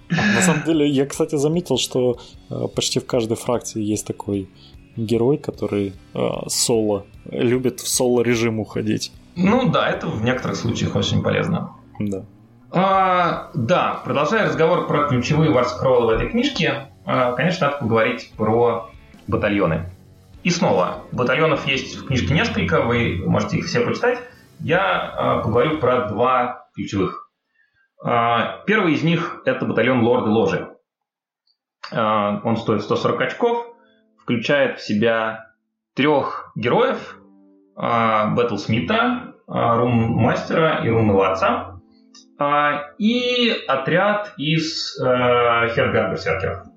На 0.09 0.41
самом 0.41 0.63
деле, 0.63 0.87
я, 0.87 1.07
кстати, 1.07 1.35
заметил, 1.35 1.79
что 1.79 2.19
э, 2.51 2.67
почти 2.75 2.99
в 2.99 3.07
каждой 3.07 3.37
фракции 3.37 3.81
есть 3.81 4.05
такой 4.05 4.47
герой, 4.95 5.37
который 5.37 5.93
э, 6.13 6.19
соло 6.47 7.05
любит 7.29 7.79
в 7.79 7.87
соло 7.87 8.21
режим 8.21 8.59
уходить. 8.59 9.11
Ну 9.35 9.69
да, 9.69 9.89
это 9.89 10.07
в 10.07 10.23
некоторых 10.23 10.57
случаях 10.57 10.95
очень 10.95 11.21
полезно. 11.21 11.71
Да. 11.99 12.25
А, 12.71 13.51
да, 13.53 14.01
продолжая 14.03 14.47
разговор 14.47 14.87
про 14.87 15.07
ключевые 15.07 15.51
варскроллы 15.51 16.07
в 16.07 16.09
этой 16.09 16.29
книжке, 16.29 16.89
а, 17.05 17.33
конечно, 17.33 17.67
надо 17.67 17.79
поговорить 17.79 18.31
про 18.35 18.89
батальоны. 19.27 19.89
И 20.43 20.49
снова, 20.49 21.03
батальонов 21.11 21.65
есть 21.67 21.95
в 21.95 22.05
книжке 22.05 22.33
несколько, 22.33 22.81
вы 22.81 23.23
можете 23.25 23.57
их 23.57 23.65
все 23.65 23.81
почитать. 23.81 24.19
Я 24.59 24.81
а, 24.99 25.39
поговорю 25.39 25.79
про 25.79 26.07
два 26.07 26.67
ключевых. 26.75 27.31
А, 28.03 28.63
первый 28.65 28.93
из 28.93 29.03
них– 29.03 29.41
это 29.45 29.65
батальон 29.65 30.03
Лорды 30.03 30.29
Ложи. 30.29 30.69
А, 31.91 32.41
он 32.43 32.57
стоит 32.57 32.83
140 32.83 33.21
очков, 33.21 33.74
включает 34.25 34.79
в 34.79 34.85
себя 34.85 35.53
трех 35.93 36.51
героев– 36.55 37.17
Бэтл 37.75 38.57
Смита, 38.57 39.35
Рун-мастера 39.47 40.81
и 40.83 40.89
рунного 40.89 41.31
отца, 41.31 41.81
и 42.97 43.53
отряд 43.67 44.33
из 44.37 44.97
э, 44.99 45.03
Хергард-берсеркеров. 45.05 46.67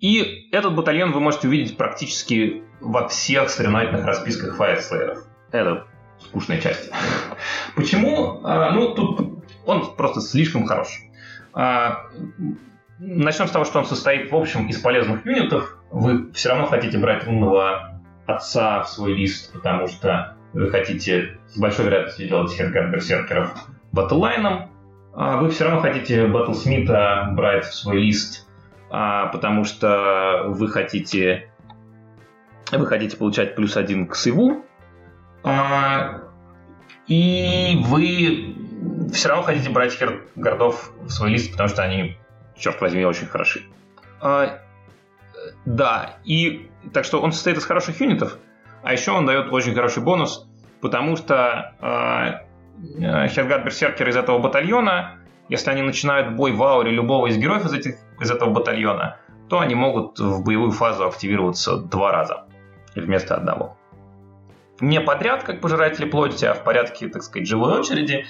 И 0.00 0.48
этот 0.50 0.74
батальон 0.74 1.12
вы 1.12 1.20
можете 1.20 1.48
увидеть 1.48 1.76
практически 1.76 2.64
во 2.80 3.08
всех 3.08 3.48
соревновательных 3.48 4.04
расписках 4.04 4.56
Файерслееров. 4.56 5.24
Это 5.52 5.86
скучная 6.18 6.60
часть. 6.60 6.90
Почему? 7.76 8.40
А, 8.44 8.72
ну, 8.72 8.94
тут 8.94 9.44
он 9.64 9.94
просто 9.96 10.20
слишком 10.20 10.66
хорош. 10.66 11.00
Начнем 12.98 13.48
с 13.48 13.50
того, 13.50 13.64
что 13.64 13.80
он 13.80 13.84
состоит, 13.84 14.30
в 14.30 14.36
общем, 14.36 14.68
из 14.68 14.78
полезных 14.78 15.26
юнитов. 15.26 15.76
Вы 15.90 16.32
все 16.32 16.50
равно 16.50 16.66
хотите 16.66 16.98
брать 16.98 17.26
умного 17.26 18.00
отца 18.26 18.82
в 18.82 18.88
свой 18.88 19.14
лист, 19.14 19.52
потому 19.52 19.88
что 19.88 20.36
вы 20.52 20.70
хотите 20.70 21.38
с 21.48 21.58
большой 21.58 21.86
вероятностью 21.86 22.28
делать 22.28 22.56
Хедгард 22.56 22.90
Берсеркеров 22.90 23.54
батллайном. 23.92 24.70
А 25.14 25.36
вы 25.36 25.50
все 25.50 25.64
равно 25.64 25.80
хотите 25.80 26.26
Батлсмита 26.26 27.28
брать 27.32 27.66
в 27.66 27.74
свой 27.74 27.98
лист 28.00 28.46
а, 28.94 29.28
потому 29.28 29.64
что 29.64 30.44
вы 30.48 30.68
хотите 30.68 31.50
вы 32.70 32.86
хотите 32.86 33.16
получать 33.16 33.54
плюс 33.54 33.78
один 33.78 34.06
к 34.06 34.14
сейву, 34.14 34.66
а, 35.42 36.20
и 37.06 37.80
вы 37.84 38.54
все 39.12 39.30
равно 39.30 39.44
хотите 39.44 39.70
брать 39.70 39.98
городов 40.36 40.92
в 41.00 41.08
свой 41.08 41.30
лист, 41.30 41.52
потому 41.52 41.70
что 41.70 41.82
они, 41.82 42.18
черт 42.56 42.80
возьми, 42.80 43.04
очень 43.04 43.26
хороши. 43.26 43.62
А, 44.20 44.58
да, 45.64 46.16
и 46.24 46.70
так 46.92 47.04
что 47.04 47.20
он 47.20 47.32
состоит 47.32 47.58
из 47.58 47.64
хороших 47.64 48.00
юнитов, 48.00 48.38
а 48.82 48.92
еще 48.92 49.12
он 49.12 49.26
дает 49.26 49.52
очень 49.52 49.74
хороший 49.74 50.02
бонус, 50.02 50.46
потому 50.80 51.16
что 51.16 51.74
а, 51.80 52.42
Хергард 52.98 53.64
Берсеркер 53.64 54.08
из 54.08 54.16
этого 54.16 54.38
батальона 54.38 55.18
если 55.52 55.70
они 55.70 55.82
начинают 55.82 56.34
бой 56.34 56.52
в 56.52 56.62
ауре 56.62 56.90
любого 56.90 57.26
из 57.26 57.36
героев 57.36 57.66
из, 57.66 57.74
этих, 57.74 57.96
из 58.20 58.30
этого 58.30 58.48
батальона, 58.50 59.18
то 59.50 59.60
они 59.60 59.74
могут 59.74 60.18
в 60.18 60.42
боевую 60.42 60.70
фазу 60.70 61.06
активироваться 61.06 61.76
два 61.76 62.10
раза 62.10 62.46
вместо 62.94 63.34
одного. 63.34 63.76
Не 64.80 65.00
подряд, 65.00 65.42
как 65.44 65.60
пожиратели 65.60 66.06
плоти, 66.08 66.46
а 66.46 66.54
в 66.54 66.64
порядке, 66.64 67.08
так 67.08 67.22
сказать, 67.22 67.46
живой 67.46 67.78
очереди, 67.78 68.24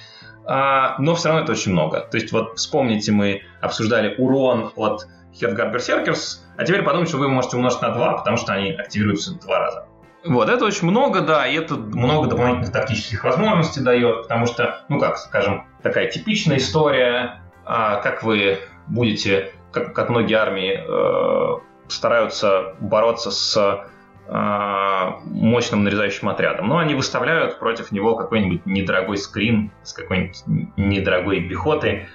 но 0.44 1.14
все 1.14 1.28
равно 1.28 1.44
это 1.44 1.52
очень 1.52 1.72
много. 1.72 2.00
То 2.00 2.16
есть 2.16 2.32
вот 2.32 2.58
вспомните, 2.58 3.12
мы 3.12 3.42
обсуждали 3.60 4.14
урон 4.16 4.72
от 4.76 5.06
Headguard 5.40 5.72
Berserkers, 5.72 6.40
а 6.56 6.64
теперь 6.64 6.82
подумайте, 6.82 7.10
что 7.10 7.18
вы 7.18 7.28
можете 7.28 7.56
умножить 7.56 7.80
на 7.82 7.90
2, 7.90 8.18
потому 8.18 8.36
что 8.36 8.52
они 8.52 8.72
активируются 8.72 9.38
два 9.40 9.58
раза. 9.58 9.86
Вот, 10.24 10.48
это 10.48 10.64
очень 10.64 10.88
много, 10.88 11.20
да, 11.20 11.48
и 11.48 11.56
это 11.56 11.74
много 11.74 12.28
дополнительных 12.28 12.70
тактических 12.70 13.24
возможностей 13.24 13.80
дает, 13.80 14.22
потому 14.22 14.46
что, 14.46 14.84
ну 14.88 15.00
как, 15.00 15.18
скажем, 15.18 15.66
такая 15.82 16.08
типичная 16.10 16.58
история, 16.58 17.42
а, 17.64 17.96
как 17.96 18.22
вы 18.22 18.58
будете, 18.86 19.52
как, 19.72 19.94
как 19.94 20.10
многие 20.10 20.34
армии 20.34 20.78
э, 20.78 21.60
стараются 21.88 22.74
бороться 22.78 23.30
с 23.32 23.84
мощным 24.28 25.84
нарезающим 25.84 26.28
отрядом. 26.28 26.68
Но 26.68 26.78
они 26.78 26.94
выставляют 26.94 27.58
против 27.58 27.92
него 27.92 28.14
какой-нибудь 28.14 28.64
недорогой 28.66 29.18
скрин 29.18 29.72
с 29.82 29.92
какой-нибудь 29.92 30.42
недорогой 30.76 31.40
пехотой 31.48 32.06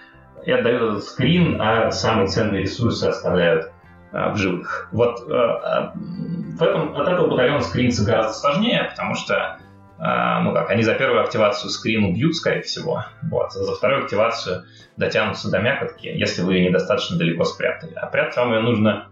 и 0.46 0.52
отдают 0.52 0.82
этот 0.82 1.04
скрин, 1.04 1.62
а 1.62 1.92
самые 1.92 2.28
ценные 2.28 2.62
ресурсы 2.62 3.04
оставляют 3.04 3.72
э, 4.14 4.32
в 4.32 4.38
живых. 4.38 4.88
Вот 4.94 5.20
э, 5.22 5.26
в 5.28 6.64
этом, 6.64 6.96
от 6.96 7.08
этого 7.08 7.28
батальона 7.28 7.62
скриниться 7.62 8.06
гораздо 8.06 8.34
сложнее, 8.34 8.88
потому 8.90 9.16
что 9.16 9.58
ну 10.00 10.54
как, 10.54 10.70
они 10.70 10.84
за 10.84 10.94
первую 10.94 11.24
активацию 11.24 11.72
скрин 11.72 12.04
убьют, 12.04 12.36
скорее 12.36 12.62
всего, 12.62 13.04
вот, 13.24 13.48
а 13.48 13.64
за 13.64 13.74
вторую 13.74 14.04
активацию 14.04 14.66
дотянутся 14.96 15.50
до 15.50 15.58
мякотки, 15.58 16.06
если 16.06 16.44
вы 16.44 16.54
ее 16.54 16.70
недостаточно 16.70 17.18
далеко 17.18 17.46
спрятали. 17.46 17.94
А 17.96 18.06
прятать 18.06 18.38
вам 18.38 18.54
ее 18.54 18.60
нужно 18.60 19.08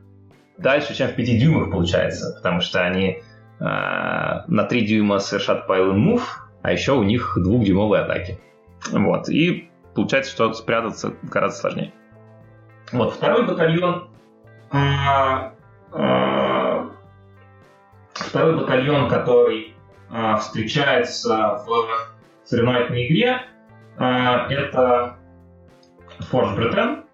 дальше, 0.57 0.95
чем 0.95 1.09
в 1.09 1.15
5 1.15 1.25
дюймах 1.39 1.71
получается, 1.71 2.33
потому 2.35 2.61
что 2.61 2.81
они 2.81 3.21
э, 3.59 3.63
на 3.63 4.63
3 4.63 4.85
дюйма 4.85 5.19
совершат 5.19 5.69
and 5.69 5.95
move, 5.95 6.23
а 6.61 6.71
еще 6.71 6.93
у 6.93 7.03
них 7.03 7.37
двухдюймовые 7.41 8.03
атаки. 8.03 8.39
Вот, 8.91 9.29
и 9.29 9.69
получается, 9.93 10.31
что 10.31 10.53
спрятаться 10.53 11.13
гораздо 11.23 11.59
сложнее. 11.59 11.93
Вот, 12.91 13.13
второй 13.13 13.47
батальон 13.47 14.09
э, 14.71 14.77
э, 15.93 16.89
второй 18.13 18.57
батальон, 18.57 19.09
который 19.09 19.75
а, 20.09 20.37
встречается 20.37 21.63
в 21.65 21.87
соревновательной 22.43 23.07
игре. 23.07 23.41
А, 23.97 24.47
это 24.49 25.17
Forge 26.31 26.55
Britain. 26.57 27.04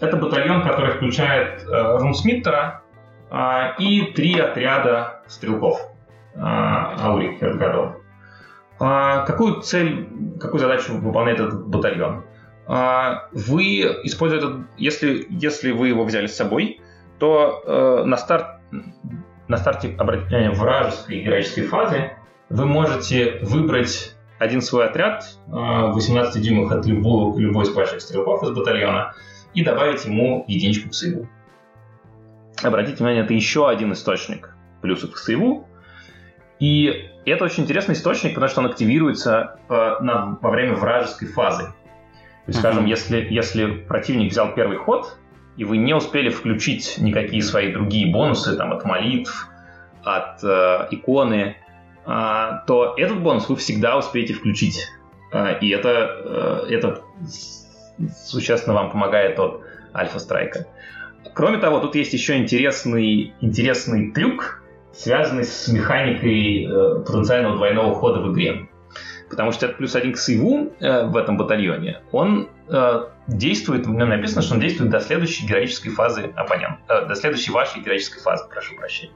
Это 0.00 0.16
батальон, 0.16 0.62
который 0.62 0.92
включает 0.92 1.64
э, 1.66 1.98
Рунсмиттера 1.98 2.82
а, 3.30 3.74
и 3.78 4.12
три 4.12 4.38
отряда 4.38 5.22
стрелков 5.26 5.80
Аурик 6.36 7.40
годов. 7.40 7.96
Какую 8.78 9.60
цель, 9.60 10.08
какую 10.40 10.60
задачу 10.60 10.96
выполняет 10.96 11.40
этот 11.40 11.66
батальон? 11.66 12.24
Вы 13.32 13.80
используете 14.04 14.66
если, 14.76 15.26
если 15.30 15.72
вы 15.72 15.88
его 15.88 16.04
взяли 16.04 16.28
с 16.28 16.36
собой, 16.36 16.80
то 17.18 17.62
э, 17.66 18.04
на 18.04 18.16
старт 18.16 18.60
на 19.48 19.56
старте 19.56 19.94
обратите 19.98 20.28
внимание 20.28 20.50
вражеской 20.52 21.22
героической 21.22 21.64
фазы 21.64 22.12
вы 22.50 22.66
можете 22.66 23.38
выбрать 23.42 24.14
один 24.38 24.62
свой 24.62 24.86
отряд, 24.86 25.24
18 25.48 26.36
а, 26.36 26.38
дюймов 26.38 26.70
от 26.70 26.86
любого, 26.86 27.36
любой 27.38 27.64
из 27.64 27.70
ваших 27.70 28.00
стрелков 28.00 28.42
из 28.44 28.50
батальона, 28.50 29.14
и 29.58 29.64
добавить 29.64 30.04
ему 30.04 30.44
единичку 30.46 30.90
к 30.90 30.94
сейву. 30.94 31.28
Обратите 32.62 32.98
внимание, 32.98 33.24
это 33.24 33.34
еще 33.34 33.68
один 33.68 33.92
источник 33.92 34.54
плюсов 34.80 35.12
к 35.12 35.18
сейву. 35.18 35.66
И 36.60 37.10
это 37.26 37.44
очень 37.44 37.64
интересный 37.64 37.94
источник, 37.94 38.34
потому 38.34 38.48
что 38.48 38.60
он 38.60 38.66
активируется 38.66 39.58
по, 39.66 39.98
на, 40.00 40.38
во 40.40 40.50
время 40.50 40.74
вражеской 40.74 41.26
фазы. 41.26 41.64
То 41.64 42.50
есть, 42.50 42.60
скажем, 42.60 42.86
если, 42.86 43.26
если 43.28 43.66
противник 43.66 44.30
взял 44.30 44.54
первый 44.54 44.78
ход, 44.78 45.18
и 45.56 45.64
вы 45.64 45.76
не 45.76 45.92
успели 45.92 46.28
включить 46.28 46.98
никакие 46.98 47.42
свои 47.42 47.72
другие 47.72 48.12
бонусы 48.12 48.56
там, 48.56 48.72
от 48.72 48.84
молитв, 48.84 49.48
от 50.04 50.42
э, 50.44 50.86
иконы, 50.92 51.56
а, 52.06 52.62
то 52.66 52.94
этот 52.96 53.20
бонус 53.20 53.48
вы 53.48 53.56
всегда 53.56 53.98
успеете 53.98 54.34
включить. 54.34 54.86
А, 55.32 55.50
и 55.50 55.68
это, 55.70 56.64
э, 56.68 56.74
это 56.74 57.02
существенно 58.26 58.74
вам 58.74 58.90
помогает 58.90 59.38
от 59.38 59.62
альфа-страйка. 59.94 60.66
Кроме 61.34 61.58
того, 61.58 61.80
тут 61.80 61.94
есть 61.94 62.12
еще 62.12 62.36
интересный, 62.36 63.34
интересный 63.40 64.12
трюк, 64.12 64.62
связанный 64.92 65.44
с 65.44 65.68
механикой 65.68 66.64
э, 66.64 67.04
потенциального 67.04 67.56
двойного 67.56 67.94
хода 67.94 68.20
в 68.20 68.32
игре. 68.32 68.68
Потому 69.30 69.52
что 69.52 69.66
это 69.66 69.76
плюс 69.76 69.94
один 69.94 70.12
к 70.12 70.18
сейву 70.18 70.72
э, 70.80 71.04
в 71.06 71.16
этом 71.16 71.36
батальоне, 71.36 72.00
он 72.12 72.48
действует, 73.28 73.86
в 73.86 73.90
нем 73.90 74.10
написано, 74.10 74.42
что 74.42 74.54
он 74.54 74.60
действует 74.60 74.90
до 74.90 75.00
следующей 75.00 75.46
героической 75.46 75.90
фазы 75.90 76.32
оппонента, 76.36 77.06
до 77.06 77.14
следующей 77.14 77.50
вашей 77.50 77.80
героической 77.80 78.20
фазы, 78.20 78.44
прошу 78.46 78.76
прощения. 78.76 79.14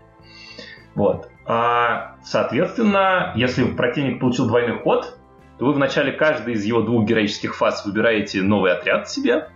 Вот. 0.94 1.28
А, 1.44 2.16
соответственно, 2.24 3.32
если 3.34 3.64
противник 3.64 4.20
получил 4.20 4.46
двойной 4.46 4.78
ход, 4.78 5.18
то 5.62 5.66
вы 5.66 5.74
в 5.74 5.78
начале 5.78 6.10
каждой 6.10 6.54
из 6.54 6.64
его 6.64 6.80
двух 6.80 7.04
героических 7.04 7.54
фаз 7.54 7.86
выбираете 7.86 8.42
новый 8.42 8.72
отряд 8.72 9.08
себе, 9.08 9.48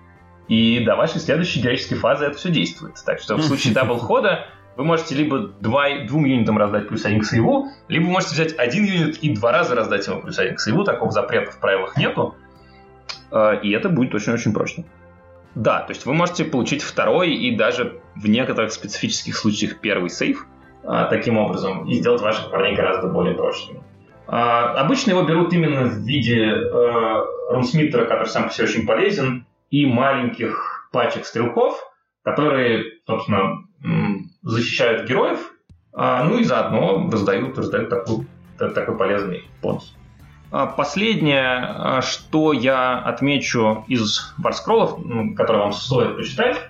и 0.46 0.78
до 0.84 0.94
вашей 0.94 1.18
следующей 1.18 1.60
героической 1.60 1.98
фазы 1.98 2.26
это 2.26 2.38
все 2.38 2.48
действует. 2.48 2.94
Так 3.04 3.18
что 3.18 3.34
в 3.34 3.42
случае 3.42 3.74
double 3.74 3.98
хода 3.98 4.46
вы 4.76 4.84
можете 4.84 5.16
либо 5.16 5.40
два, 5.40 6.04
двум 6.06 6.24
юнитам 6.24 6.58
раздать 6.58 6.86
плюс 6.86 7.04
один 7.04 7.22
к 7.22 7.24
save 7.24 7.52
у, 7.52 7.66
либо 7.88 8.04
вы 8.04 8.12
можете 8.12 8.34
взять 8.34 8.56
один 8.56 8.84
юнит 8.84 9.16
и 9.16 9.34
два 9.34 9.50
раза 9.50 9.74
раздать 9.74 10.06
ему 10.06 10.22
плюс 10.22 10.38
один 10.38 10.54
к 10.54 10.60
save 10.60 10.76
у. 10.76 10.84
Такого 10.84 11.10
запрета 11.10 11.50
в 11.50 11.58
правилах 11.58 11.96
нету. 11.96 12.36
и 13.64 13.72
это 13.72 13.88
будет 13.88 14.14
очень-очень 14.14 14.52
прочно. 14.52 14.84
Да, 15.56 15.80
то 15.80 15.90
есть 15.92 16.06
вы 16.06 16.14
можете 16.14 16.44
получить 16.44 16.84
второй 16.84 17.34
и 17.34 17.56
даже 17.56 18.00
в 18.14 18.28
некоторых 18.28 18.70
специфических 18.72 19.36
случаях 19.36 19.80
первый 19.80 20.10
save 20.10 20.46
таким 21.10 21.36
образом 21.36 21.84
и 21.88 21.94
сделать 21.94 22.22
ваших 22.22 22.52
парней 22.52 22.76
гораздо 22.76 23.08
более 23.08 23.34
прочными. 23.34 23.82
Обычно 24.26 25.10
его 25.10 25.22
берут 25.22 25.52
именно 25.52 25.84
в 25.84 25.98
виде 25.98 26.46
э, 26.46 27.24
рунсмиттера, 27.50 28.06
который 28.06 28.28
сам 28.28 28.48
по 28.48 28.50
себе 28.52 28.66
очень 28.66 28.86
полезен, 28.86 29.46
и 29.70 29.86
маленьких 29.86 30.88
пачек 30.92 31.26
стрелков, 31.26 31.80
которые, 32.24 32.84
собственно, 33.06 33.64
защищают 34.42 35.08
героев, 35.08 35.52
ну 35.92 36.38
и 36.38 36.44
заодно 36.44 37.08
раздают, 37.10 37.56
раздают 37.56 37.88
такой, 37.88 38.26
такой 38.58 38.96
полезный 38.96 39.44
бонус. 39.62 39.96
А, 40.50 40.66
последнее, 40.66 41.58
а, 41.58 42.02
что 42.02 42.52
я 42.52 42.98
отмечу 42.98 43.84
из 43.88 44.32
варскроллов, 44.38 44.98
которые 45.36 45.64
вам 45.64 45.72
стоит 45.72 46.16
почитать, 46.16 46.60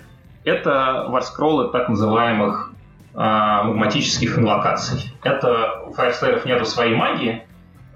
это 0.45 1.07
варскроллы 1.09 1.71
так 1.71 1.89
называемых 1.89 2.73
а, 2.73 2.76
магматических 3.17 4.39
инвокаций. 4.39 5.11
Это 5.23 5.83
у 5.87 5.93
фаерслейеров 5.93 6.45
нету 6.45 6.67
своей 6.67 6.95
магии, 6.95 7.43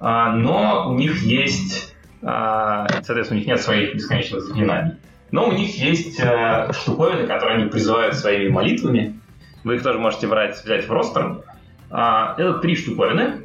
но 0.01 0.89
у 0.89 0.95
них 0.95 1.23
есть, 1.23 1.95
соответственно, 2.23 3.33
у 3.33 3.35
них 3.35 3.47
нет 3.47 3.61
своих 3.61 3.95
бесконечных 3.95 4.41
заклинаний. 4.41 4.95
Но 5.31 5.47
у 5.47 5.53
них 5.53 5.77
есть 5.79 6.19
штуковины, 6.73 7.27
которые 7.27 7.59
они 7.59 7.69
призывают 7.69 8.15
своими 8.15 8.49
молитвами. 8.49 9.21
Вы 9.63 9.77
их 9.77 9.83
тоже 9.83 9.99
можете 9.99 10.27
брать, 10.27 10.65
взять 10.65 10.89
в 10.89 10.91
ростер. 10.91 11.43
Это 11.91 12.55
три 12.63 12.75
штуковины 12.75 13.43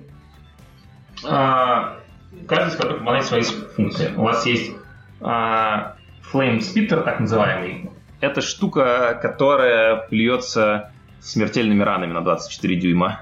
каждый 2.47 2.69
из 2.69 2.75
которых 2.75 2.99
выполняет 2.99 3.25
свои 3.25 3.43
функции. 3.43 4.13
У 4.15 4.21
вас 4.21 4.45
есть 4.45 4.73
а, 5.21 5.95
Flame 6.31 6.59
Spitter, 6.59 7.03
так 7.03 7.19
называемый. 7.19 7.89
Это 8.19 8.41
штука, 8.41 9.17
которая 9.21 10.07
плюется 10.07 10.91
смертельными 11.21 11.83
ранами 11.83 12.13
на 12.13 12.21
24 12.21 12.75
дюйма. 12.75 13.21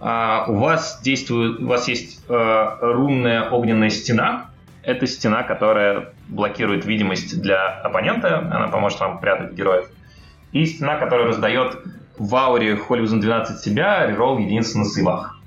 А, 0.00 0.46
у 0.48 0.56
вас 0.56 1.00
действует, 1.02 1.60
у 1.60 1.66
вас 1.66 1.88
есть 1.88 2.24
а, 2.28 2.78
рунная 2.80 3.50
огненная 3.50 3.90
стена. 3.90 4.50
Это 4.82 5.06
стена, 5.06 5.42
которая 5.42 6.12
блокирует 6.28 6.84
видимость 6.84 7.40
для 7.40 7.68
оппонента. 7.68 8.38
Она 8.38 8.68
поможет 8.68 9.00
вам 9.00 9.18
прятать 9.18 9.52
героев. 9.52 9.88
И 10.52 10.66
стена, 10.66 10.96
которая 10.96 11.28
раздает 11.28 11.78
в 12.18 12.34
ауре 12.36 12.76
Холливузен 12.76 13.20
12 13.20 13.60
себя 13.60 14.06
реролл 14.06 14.38
единицы 14.38 14.78
на 14.78 14.84
сейвах. 14.84 15.40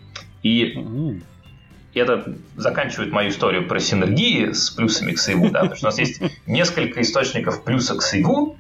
И 0.44 1.22
и 1.98 2.00
это 2.00 2.32
заканчивает 2.56 3.12
мою 3.12 3.30
историю 3.30 3.68
про 3.68 3.80
синергии 3.80 4.52
с 4.52 4.70
плюсами 4.70 5.14
к 5.14 5.18
сейву, 5.18 5.50
да, 5.50 5.62
потому 5.62 5.78
что 5.78 5.88
у 5.88 5.90
нас 5.90 5.98
есть 5.98 6.22
несколько 6.46 7.02
источников 7.02 7.64
плюса 7.64 7.96
к 7.96 8.04
сейву, 8.04 8.56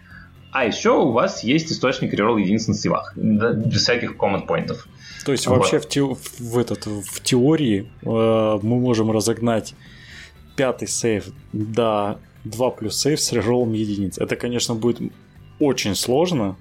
а 0.51 0.65
еще 0.65 0.91
у 0.91 1.11
вас 1.11 1.43
есть 1.43 1.71
источник 1.71 2.13
реролл 2.13 2.37
единиц 2.37 2.67
на 2.67 2.73
сейвах, 2.73 3.13
да, 3.15 3.51
без 3.51 3.81
всяких 3.81 4.15
command 4.15 4.45
поинтов. 4.45 4.87
То 5.25 5.31
есть 5.31 5.47
вот. 5.47 5.57
вообще 5.57 5.79
в, 5.79 5.87
те, 5.87 6.01
в, 6.01 6.57
этот, 6.57 6.85
в 6.85 7.21
теории 7.21 7.89
э, 8.01 8.05
мы 8.05 8.79
можем 8.79 9.11
разогнать 9.11 9.75
пятый 10.55 10.87
сейв 10.87 11.25
до 11.53 12.19
2 12.45 12.69
плюс 12.71 12.97
сейв 12.97 13.19
с 13.19 13.31
реролом 13.33 13.73
единиц. 13.73 14.17
Это, 14.17 14.35
конечно, 14.35 14.73
будет 14.73 14.99
очень 15.59 15.95
сложно, 15.95 16.55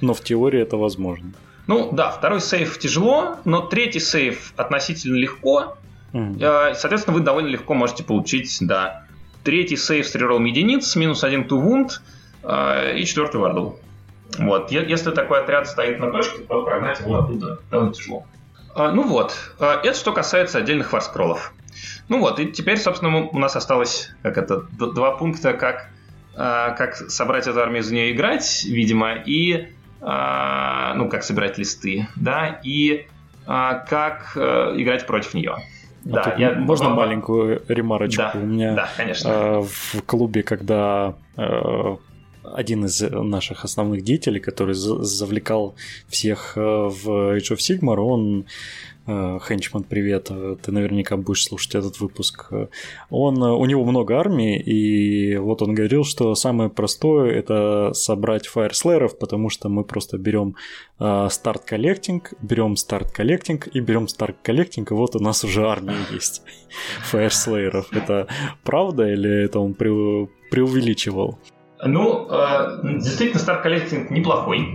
но 0.00 0.14
в 0.14 0.22
теории 0.22 0.60
это 0.60 0.76
возможно. 0.76 1.32
Ну 1.66 1.90
да, 1.92 2.10
второй 2.10 2.40
сейв 2.40 2.78
тяжело, 2.78 3.36
но 3.44 3.60
третий 3.60 4.00
сейв 4.00 4.54
относительно 4.56 5.16
легко, 5.16 5.76
Mm. 6.12 6.74
Соответственно, 6.74 7.16
вы 7.16 7.22
довольно 7.22 7.48
легко 7.48 7.74
можете 7.74 8.02
получить, 8.02 8.56
да, 8.60 9.04
третий 9.44 9.76
сейв 9.76 10.06
с 10.06 10.14
реролом 10.14 10.44
единиц, 10.44 10.96
минус 10.96 11.24
один 11.24 11.42
wound 11.42 11.88
а, 11.88 12.00
и 12.42 13.04
четвертый 13.04 13.40
вардл. 13.40 13.72
Вот. 14.38 14.70
Если 14.70 15.10
такой 15.10 15.40
отряд 15.40 15.66
стоит 15.68 15.98
на 15.98 16.10
точке, 16.10 16.42
то 16.42 16.62
прогнать 16.62 17.00
его 17.00 17.18
оттуда 17.18 17.58
довольно 17.70 17.92
тяжело. 17.92 18.24
А, 18.74 18.92
ну 18.92 19.02
вот, 19.02 19.34
это 19.58 19.94
что 19.94 20.12
касается 20.12 20.58
отдельных 20.58 20.92
варскроллов. 20.92 21.52
Ну 22.08 22.20
вот, 22.20 22.38
и 22.38 22.46
теперь, 22.46 22.78
собственно, 22.78 23.26
у 23.26 23.38
нас 23.38 23.56
осталось 23.56 24.10
как 24.22 24.38
это, 24.38 24.62
два 24.72 25.16
пункта, 25.16 25.52
как, 25.52 25.90
как 26.34 26.96
собрать 26.96 27.46
эту 27.46 27.60
армию 27.60 27.82
за 27.82 27.94
нее 27.94 28.12
играть, 28.12 28.64
видимо, 28.64 29.14
и 29.14 29.68
ну, 30.00 31.08
как 31.08 31.22
собирать 31.24 31.58
листы, 31.58 32.06
да, 32.16 32.60
и 32.62 33.06
как 33.46 34.32
э, 34.36 34.74
играть 34.76 35.06
против 35.06 35.34
нее. 35.34 35.56
Да, 36.04 36.22
а 36.22 36.38
я... 36.38 36.54
Можно 36.54 36.90
маленькую 36.90 37.62
ремарочку? 37.68 38.22
Да, 38.22 38.32
У 38.34 38.38
меня 38.38 38.74
да, 38.74 38.88
конечно. 38.96 39.28
Э, 39.28 39.60
в 39.62 40.02
клубе, 40.06 40.42
когда 40.42 41.14
э, 41.36 41.96
один 42.42 42.84
из 42.84 43.00
наших 43.00 43.64
основных 43.64 44.02
деятелей, 44.02 44.40
который 44.40 44.74
завлекал 44.74 45.74
всех 46.08 46.54
э, 46.56 46.60
в 46.60 47.36
Age 47.36 47.52
of 47.52 47.58
Sigmar, 47.58 47.98
он 47.98 48.46
Э, 49.10 49.38
Хенчман, 49.40 49.82
привет, 49.82 50.28
э, 50.30 50.56
ты 50.62 50.70
наверняка 50.70 51.16
будешь 51.16 51.44
слушать 51.44 51.74
этот 51.74 51.98
выпуск. 52.00 52.52
Он, 53.08 53.42
у 53.42 53.64
него 53.64 53.84
много 53.84 54.18
армий, 54.18 54.58
и 54.58 55.36
вот 55.36 55.62
он 55.62 55.74
говорил, 55.74 56.04
что 56.04 56.34
самое 56.34 56.70
простое 56.70 57.32
это 57.32 57.92
собрать 57.92 58.46
фаерслееров, 58.46 59.18
потому 59.18 59.48
что 59.48 59.68
мы 59.68 59.84
просто 59.84 60.18
берем 60.18 60.54
Start 61.30 61.64
Collecting, 61.64 62.34
берем 62.42 62.76
Start 62.76 63.10
Collecting 63.10 63.68
и 63.72 63.80
берем 63.80 64.06
Start 64.06 64.36
Collecting, 64.42 64.90
и 64.90 64.94
вот 64.94 65.16
у 65.16 65.18
нас 65.18 65.44
уже 65.44 65.66
армия 65.66 65.96
есть 66.12 66.42
Fyreslayer 67.02 67.71
ов. 67.71 67.92
Это 67.92 68.28
правда 68.62 69.10
или 69.10 69.44
это 69.44 69.60
он 69.60 69.74
преувеличивал? 69.74 71.38
Ну, 71.82 72.28
э, 72.30 72.80
действительно, 72.82 73.40
Start 73.40 73.62
Collecting 73.62 74.10
неплохой. 74.10 74.74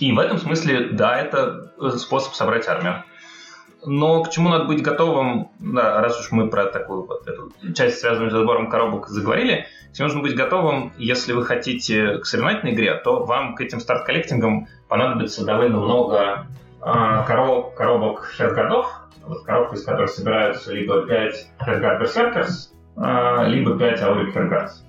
И 0.00 0.12
в 0.12 0.18
этом 0.18 0.38
смысле, 0.38 0.90
да, 0.90 1.18
это 1.18 1.72
способ 1.98 2.34
собрать 2.34 2.68
армию. 2.68 3.04
Но 3.84 4.22
к 4.22 4.30
чему 4.30 4.48
надо 4.48 4.64
быть 4.64 4.82
готовым, 4.82 5.50
да, 5.58 6.00
раз 6.00 6.20
уж 6.20 6.30
мы 6.30 6.48
про 6.48 6.66
такую 6.66 7.06
вот 7.06 7.26
эту 7.26 7.50
часть, 7.74 7.98
связанную 7.98 8.30
с 8.30 8.32
забором 8.32 8.70
коробок, 8.70 9.08
заговорили, 9.08 9.66
всем 9.92 10.06
нужно 10.06 10.22
быть 10.22 10.36
готовым, 10.36 10.92
если 10.98 11.32
вы 11.32 11.44
хотите 11.44 12.18
к 12.18 12.26
соревновательной 12.26 12.74
игре, 12.74 12.94
то 12.94 13.24
вам 13.24 13.56
к 13.56 13.60
этим 13.60 13.80
Start 13.80 14.06
Collecting 14.06 14.58
ам 14.58 14.68
понадобится 14.88 15.44
довольно 15.44 15.78
много 15.78 16.46
э, 16.80 17.24
коробок, 17.26 17.74
коробок 17.74 18.20
хедгардов, 18.20 18.86
вот 19.24 19.44
коробка, 19.44 19.74
из 19.74 19.84
которых 19.84 20.10
собираются 20.10 20.72
либо 20.72 21.04
5 21.04 21.50
хедгард 21.58 22.00
берсеркерс, 22.00 22.72
э, 22.96 23.44
либо 23.48 23.76
5 23.76 24.02
аурик 24.02 24.32
хедгардс. 24.32 24.82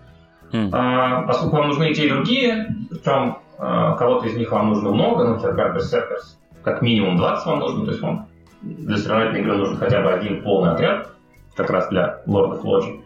Mm. 0.53 0.69
Э, 0.69 1.27
поскольку 1.27 1.57
вам 1.57 1.67
нужны 1.67 1.91
и 1.91 1.95
те, 1.95 2.05
и 2.05 2.09
другие, 2.09 2.75
причем 2.89 3.37
а, 3.57 3.95
кого-то 3.95 4.27
из 4.27 4.35
них 4.35 4.51
вам 4.51 4.69
нужно 4.69 4.91
много, 4.91 5.23
например, 5.23 5.55
Garber 5.55 5.79
Circus, 5.79 6.37
как 6.63 6.81
минимум 6.81 7.17
20 7.17 7.45
вам 7.45 7.59
нужно, 7.59 7.85
то 7.85 7.91
есть 7.91 8.01
вам 8.01 8.27
для 8.61 8.97
соревновательной 8.97 9.41
игры 9.41 9.57
нужен 9.57 9.77
хотя 9.77 10.01
бы 10.01 10.11
один 10.11 10.43
полный 10.43 10.71
отряд, 10.71 11.09
как 11.55 11.69
раз 11.69 11.89
для 11.89 12.21
лордов 12.25 12.63
ложи, 12.63 12.99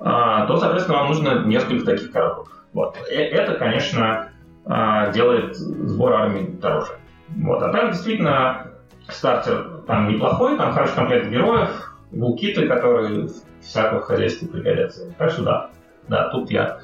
а, 0.00 0.46
то, 0.46 0.56
соответственно, 0.56 0.98
вам 0.98 1.08
нужно 1.08 1.44
несколько 1.44 1.84
таких 1.84 2.12
коробок. 2.12 2.64
Вот. 2.72 2.96
Э, 3.10 3.14
это, 3.14 3.54
конечно, 3.54 4.30
а, 4.64 5.10
делает 5.10 5.56
сбор 5.56 6.12
армии 6.12 6.56
дороже. 6.60 6.92
Вот. 7.28 7.62
А 7.62 7.70
так, 7.70 7.92
действительно, 7.92 8.68
стартер 9.08 9.82
там 9.86 10.08
неплохой, 10.08 10.56
там 10.56 10.72
хороший 10.72 10.94
комплект 10.94 11.28
героев, 11.28 11.96
булкиты, 12.12 12.68
которые 12.68 13.26
в 13.26 13.32
всяком 13.60 14.02
пригодятся. 14.06 15.12
Так 15.18 15.30
что 15.30 15.42
да, 15.42 15.70
да, 16.10 16.28
тут 16.28 16.50
я 16.50 16.80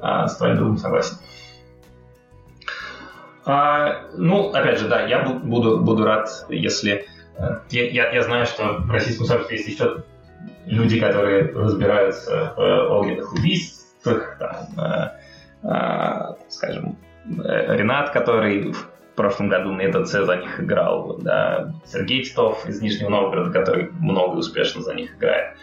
а, 0.00 0.26
с 0.28 0.36
твоим 0.36 0.56
другом 0.56 0.78
согласен. 0.78 1.16
А, 3.44 4.06
ну, 4.16 4.50
опять 4.52 4.78
же, 4.78 4.88
да, 4.88 5.06
я 5.06 5.22
буду, 5.22 5.80
буду 5.80 6.04
рад, 6.04 6.28
если... 6.48 7.06
Э, 7.36 7.58
я, 7.70 7.90
я, 7.90 8.10
я 8.12 8.22
знаю, 8.22 8.46
что 8.46 8.78
в 8.78 8.90
российском 8.90 9.26
сообществе 9.26 9.56
есть 9.56 9.68
еще 9.68 10.04
люди, 10.66 11.00
которые 11.00 11.52
разбираются 11.52 12.54
в 12.56 12.90
огненных 12.92 13.32
убийствах, 13.32 14.36
там, 14.38 14.66
э, 14.78 15.66
э, 15.66 16.34
скажем, 16.48 16.96
э, 17.26 17.76
Ренат, 17.76 18.10
который 18.10 18.72
в 18.72 18.88
прошлом 19.16 19.48
году 19.48 19.72
на 19.72 19.86
ЭДЦ 19.86 20.12
за 20.24 20.36
них 20.36 20.60
играл, 20.60 21.18
да, 21.18 21.74
Сергей 21.84 22.22
Титов 22.22 22.66
из 22.68 22.80
Нижнего 22.80 23.10
Новгорода, 23.10 23.50
который 23.50 23.90
много 23.92 24.36
успешно 24.36 24.82
за 24.82 24.94
них 24.94 25.16
играет 25.16 25.56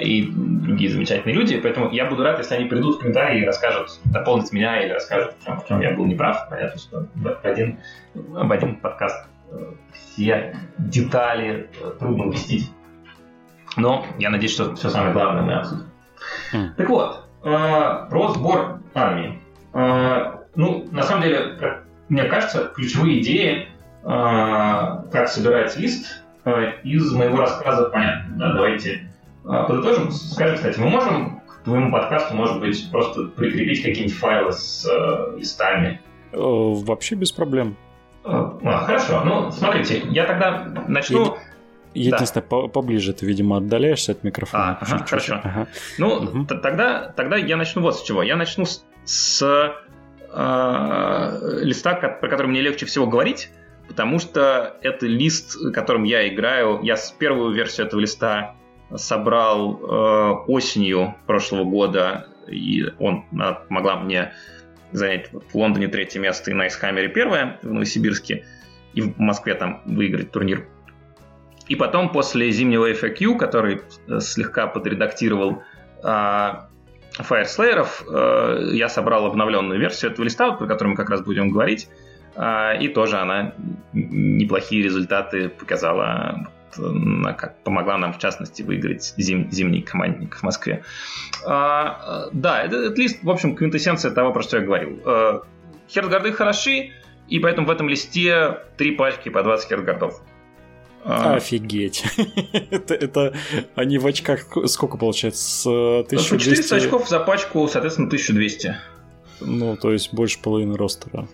и 0.00 0.30
другие 0.30 0.90
замечательные 0.90 1.34
люди. 1.34 1.58
Поэтому 1.60 1.90
я 1.90 2.06
буду 2.06 2.22
рад, 2.22 2.38
если 2.38 2.54
они 2.54 2.66
придут 2.66 2.96
в 2.96 2.98
комментарии 3.00 3.42
и 3.42 3.44
расскажут, 3.44 3.98
дополнят 4.04 4.52
меня 4.52 4.82
или 4.82 4.92
расскажут, 4.92 5.34
в 5.40 5.44
чем, 5.44 5.60
в 5.60 5.66
чем 5.66 5.80
я 5.80 5.92
был 5.92 6.04
неправ. 6.06 6.48
Понятно, 6.50 6.78
что 6.78 7.06
в 7.14 7.38
один, 7.42 7.78
в 8.14 8.52
один 8.52 8.76
подкаст 8.76 9.26
э, 9.50 9.72
все 9.92 10.56
детали 10.78 11.70
э, 11.80 11.92
трудно 11.98 12.24
уместить. 12.24 12.70
Но 13.76 14.06
я 14.18 14.30
надеюсь, 14.30 14.52
что 14.52 14.74
все 14.74 14.90
самое 14.90 15.12
главное 15.12 15.42
мы 15.42 15.54
обсудим. 15.54 15.86
Mm. 16.52 16.68
Так 16.76 16.88
вот, 16.88 17.24
э, 17.44 18.06
про 18.10 18.32
сбор 18.34 18.80
армии. 18.94 19.40
Э, 19.72 20.38
ну, 20.54 20.86
на 20.90 21.02
самом 21.02 21.22
деле, 21.22 21.56
как 21.58 21.84
мне 22.08 22.24
кажется, 22.24 22.72
ключевые 22.74 23.20
идеи, 23.20 23.68
э, 24.02 24.06
как 25.12 25.28
собирать 25.28 25.76
лист, 25.76 26.22
э, 26.44 26.80
из 26.82 27.12
моего 27.12 27.38
рассказа 27.38 27.90
понятно. 27.90 28.36
Да, 28.36 28.52
давайте 28.54 29.07
подытожим, 29.48 30.10
скажем, 30.10 30.56
кстати, 30.56 30.78
мы 30.78 30.90
можем 30.90 31.42
твоему 31.64 31.92
подкасту, 31.92 32.34
может 32.34 32.60
быть, 32.60 32.90
просто 32.90 33.24
прикрепить 33.24 33.82
какие-нибудь 33.82 34.16
файлы 34.16 34.52
с 34.52 34.86
э, 34.86 35.38
листами? 35.38 36.00
Вообще 36.32 37.14
без 37.14 37.32
проблем. 37.32 37.76
А, 38.24 38.84
хорошо. 38.84 39.22
Ну, 39.24 39.50
смотрите, 39.50 40.02
я 40.10 40.26
тогда 40.26 40.66
начну... 40.86 41.36
Я, 41.94 42.12
единственное, 42.12 42.46
да. 42.48 42.68
поближе 42.68 43.12
ты, 43.12 43.24
видимо, 43.26 43.56
отдаляешься 43.56 44.12
от 44.12 44.22
микрофона. 44.24 44.78
А, 44.80 44.84
ага, 44.84 45.04
хорошо. 45.06 45.40
Ага. 45.42 45.68
Ну, 45.96 46.14
угу. 46.14 46.44
тогда, 46.46 47.12
тогда 47.16 47.36
я 47.36 47.56
начну 47.56 47.82
вот 47.82 47.96
с 47.96 48.02
чего. 48.02 48.22
Я 48.22 48.36
начну 48.36 48.66
с, 48.66 48.84
с 49.04 49.72
э, 50.32 51.60
листа, 51.62 51.94
про 51.94 52.28
который 52.28 52.46
мне 52.48 52.60
легче 52.60 52.86
всего 52.86 53.06
говорить, 53.06 53.50
потому 53.88 54.18
что 54.18 54.76
это 54.82 55.06
лист, 55.06 55.56
которым 55.72 56.04
я 56.04 56.28
играю. 56.28 56.80
Я 56.82 56.96
с 56.96 57.10
первую 57.10 57.54
версию 57.54 57.86
этого 57.86 58.00
листа 58.00 58.54
собрал 58.96 59.78
э, 59.80 60.32
осенью 60.46 61.14
прошлого 61.26 61.64
года, 61.64 62.28
и 62.46 62.84
он 62.98 63.24
она 63.32 63.52
помогла 63.52 63.96
мне 63.96 64.32
занять 64.92 65.30
в 65.30 65.54
Лондоне 65.54 65.88
третье 65.88 66.20
место 66.20 66.50
и 66.50 66.54
на 66.54 66.68
Исхаммере 66.68 67.08
первое 67.08 67.58
в 67.62 67.72
Новосибирске, 67.72 68.46
и 68.94 69.02
в 69.02 69.18
Москве 69.18 69.54
там 69.54 69.82
выиграть 69.84 70.30
турнир. 70.30 70.66
И 71.68 71.74
потом 71.74 72.10
после 72.10 72.50
зимнего 72.50 72.90
FAQ, 72.90 73.36
который 73.36 73.82
э, 74.06 74.20
слегка 74.20 74.66
подредактировал 74.66 75.62
э, 76.02 76.52
Fireslayer, 77.18 77.86
э, 78.08 78.74
я 78.74 78.88
собрал 78.88 79.26
обновленную 79.26 79.78
версию 79.78 80.12
этого 80.12 80.24
листа, 80.24 80.52
про 80.52 80.66
которую 80.66 80.92
мы 80.92 80.96
как 80.96 81.10
раз 81.10 81.20
будем 81.20 81.50
говорить, 81.50 81.88
э, 82.36 82.78
и 82.80 82.88
тоже 82.88 83.18
она 83.18 83.52
неплохие 83.92 84.82
результаты 84.82 85.50
показала 85.50 86.48
как 87.36 87.62
помогла 87.62 87.98
нам, 87.98 88.12
в 88.12 88.18
частности, 88.18 88.62
выиграть 88.62 89.14
зим, 89.16 89.50
зимний 89.50 89.82
командник 89.82 90.36
в 90.36 90.42
Москве. 90.42 90.84
А, 91.44 92.28
да, 92.32 92.62
это, 92.62 92.76
это 92.76 93.00
лист, 93.00 93.22
в 93.22 93.30
общем, 93.30 93.56
квинтэссенция 93.56 94.10
того, 94.10 94.32
про 94.32 94.42
что 94.42 94.58
я 94.58 94.64
говорил. 94.64 95.00
А, 95.04 95.42
хертгарды 95.88 96.32
хороши, 96.32 96.92
и 97.28 97.38
поэтому 97.38 97.66
в 97.66 97.70
этом 97.70 97.88
листе 97.88 98.58
три 98.76 98.92
пачки 98.92 99.28
по 99.28 99.42
20 99.42 99.68
хертгардов. 99.68 100.22
А... 101.04 101.34
Офигеть. 101.36 102.04
это, 102.70 102.94
это 102.94 103.34
они 103.74 103.98
в 103.98 104.06
очках 104.06 104.46
сколько 104.66 104.96
получается? 104.96 105.42
С 105.42 105.66
1200... 105.66 106.38
400 106.38 106.76
очков 106.76 107.08
за 107.08 107.20
пачку, 107.20 107.66
соответственно, 107.68 108.08
1200. 108.08 108.76
Ну, 109.40 109.76
то 109.76 109.92
есть 109.92 110.12
больше 110.12 110.40
половины 110.40 110.76
ростера. 110.76 111.28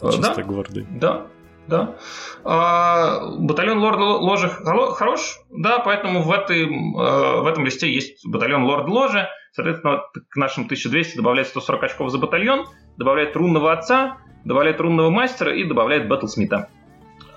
Чисто 0.00 0.34
да? 0.36 0.42
гварды. 0.42 0.86
Да, 0.90 1.26
да. 1.68 1.96
А, 2.44 3.20
батальон 3.38 3.78
Лорд 3.78 3.98
Ложи 3.98 4.48
хорош, 4.48 5.40
да, 5.50 5.78
поэтому 5.80 6.22
в, 6.22 6.30
этой, 6.30 6.64
э, 6.64 7.40
в 7.40 7.46
этом 7.46 7.64
листе 7.64 7.92
есть 7.92 8.26
батальон 8.26 8.64
Лорд 8.64 8.88
Ложи, 8.88 9.28
соответственно, 9.52 10.02
к 10.28 10.36
нашим 10.36 10.64
1200 10.64 11.16
добавляет 11.16 11.48
140 11.48 11.82
очков 11.82 12.10
за 12.10 12.18
батальон, 12.18 12.66
добавляет 12.96 13.36
рунного 13.36 13.72
отца, 13.72 14.18
добавляет 14.44 14.80
рунного 14.80 15.10
мастера 15.10 15.54
и 15.54 15.64
добавляет 15.64 16.08
Батлсмита. 16.08 16.68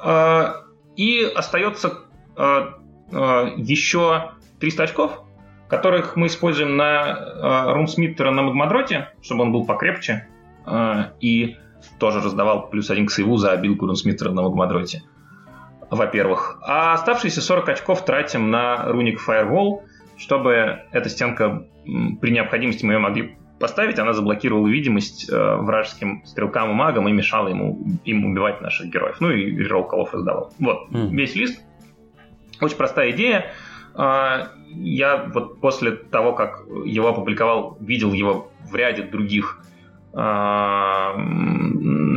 А, 0.01 0.63
и 0.95 1.23
остается 1.23 2.03
а, 2.35 2.75
еще 3.11 4.31
300 4.59 4.83
очков, 4.83 5.23
которых 5.67 6.15
мы 6.15 6.27
используем 6.27 6.75
на 6.77 7.73
Рунсмиттера 7.73 8.31
на 8.31 8.41
Магмадроте, 8.41 9.09
чтобы 9.21 9.43
он 9.43 9.51
был 9.51 9.65
покрепче, 9.65 10.27
и 11.21 11.57
тоже 11.97 12.21
раздавал 12.21 12.69
плюс 12.69 12.89
один 12.89 13.05
к 13.05 13.11
сейву 13.11 13.37
за 13.37 13.51
обилку 13.51 13.85
Рунсмиттера 13.85 14.31
на 14.31 14.41
Магмадроте. 14.41 15.03
Во-первых. 15.89 16.59
А 16.61 16.93
оставшиеся 16.93 17.41
40 17.41 17.69
очков 17.69 18.05
тратим 18.05 18.51
на 18.51 18.85
Руник 18.85 19.19
Firewall, 19.27 19.81
чтобы 20.17 20.81
эта 20.91 21.09
стенка 21.09 21.65
при 21.83 22.31
необходимости 22.31 22.85
мы 22.85 22.93
ее 22.93 22.99
могли 22.99 23.37
поставить, 23.59 23.99
она 23.99 24.13
заблокировала 24.13 24.67
видимость 24.67 25.29
э, 25.29 25.55
вражеским 25.55 26.23
стрелкам 26.25 26.71
и 26.71 26.73
магам 26.73 27.07
и 27.07 27.11
мешала 27.11 27.49
ему, 27.49 27.83
им 28.05 28.25
убивать 28.25 28.61
наших 28.61 28.87
героев. 28.87 29.17
Ну 29.19 29.31
и 29.31 29.45
реролл 29.45 29.85
колов 29.85 30.13
издавал. 30.15 30.53
Вот, 30.59 30.89
mm. 30.91 31.09
весь 31.09 31.35
лист. 31.35 31.61
Очень 32.61 32.77
простая 32.77 33.11
идея. 33.11 33.51
Э, 33.95 34.47
я 34.69 35.29
вот 35.33 35.59
после 35.59 35.91
того, 35.91 36.33
как 36.33 36.63
его 36.85 37.09
опубликовал, 37.09 37.77
видел 37.81 38.13
его 38.13 38.51
в 38.69 38.75
ряде 38.75 39.03
других 39.03 39.61
на 40.13 41.13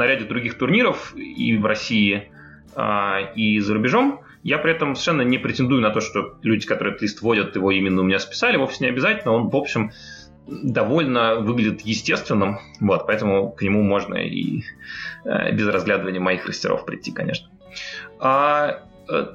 ряде 0.06 0.24
других 0.24 0.56
турниров 0.58 1.14
и 1.16 1.56
в 1.56 1.66
России, 1.66 2.32
а, 2.74 3.20
и 3.34 3.58
за 3.60 3.74
рубежом. 3.74 4.20
Я 4.42 4.58
при 4.58 4.72
этом 4.72 4.96
совершенно 4.96 5.22
не 5.22 5.38
претендую 5.38 5.80
на 5.82 5.90
то, 5.90 6.00
что 6.00 6.36
люди, 6.42 6.66
которые 6.66 6.92
этот 6.92 7.02
лист 7.02 7.22
вводят, 7.22 7.54
его 7.54 7.70
именно 7.70 8.00
у 8.00 8.04
меня 8.04 8.18
списали. 8.18 8.56
Вовсе 8.56 8.84
не 8.84 8.90
обязательно. 8.90 9.32
Он, 9.32 9.48
в 9.50 9.56
общем, 9.56 9.92
довольно 10.46 11.36
выглядит 11.36 11.82
естественным. 11.82 12.58
Вот, 12.80 13.06
поэтому 13.06 13.52
к 13.52 13.62
нему 13.62 13.82
можно 13.82 14.16
и 14.16 14.62
э, 15.24 15.52
без 15.52 15.68
разглядывания 15.68 16.20
моих 16.20 16.46
растеров 16.46 16.84
прийти, 16.84 17.12
конечно. 17.12 17.50
А, 18.18 18.80
э, 19.08 19.26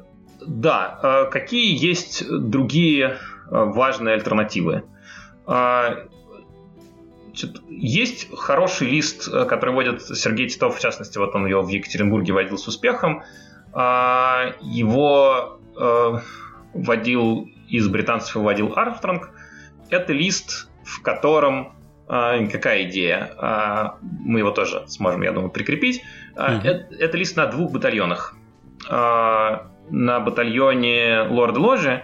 да, 0.46 1.00
э, 1.02 1.32
какие 1.32 1.78
есть 1.82 2.28
другие 2.30 3.18
важные 3.50 4.16
альтернативы? 4.16 4.84
Есть 7.70 8.28
хороший 8.36 8.90
лист, 8.90 9.28
э, 9.28 9.46
который 9.46 9.74
водит 9.74 10.02
Сергей 10.02 10.48
Титов, 10.48 10.78
в 10.78 10.82
частности, 10.82 11.18
вот 11.18 11.36
он 11.36 11.46
его 11.46 11.62
в 11.62 11.70
Екатеринбурге 11.70 12.34
водил 12.34 12.58
с 12.58 12.68
успехом. 12.68 13.24
А, 13.74 14.54
его 14.62 15.60
э, 15.80 16.14
водил 16.74 17.50
из 17.68 17.88
британцев 17.88 18.36
выводил 18.36 18.74
Армстронг. 18.76 19.30
Это 19.90 20.14
лист, 20.14 20.70
в 20.84 21.02
котором 21.02 21.76
э, 22.10 22.48
какая 22.48 22.84
идея? 22.84 23.32
А, 23.38 23.98
мы 24.02 24.40
его 24.40 24.52
тоже 24.52 24.84
сможем, 24.88 25.22
я 25.22 25.32
думаю, 25.32 25.52
прикрепить. 25.52 26.02
Mm-hmm. 26.36 26.62
Это, 26.64 26.96
это 26.96 27.18
лист 27.18 27.36
на 27.36 27.46
двух 27.48 27.72
батальонах. 27.72 28.36
На 28.90 30.20
батальоне 30.20 31.22
Лорд 31.30 31.58
Ложи 31.58 32.04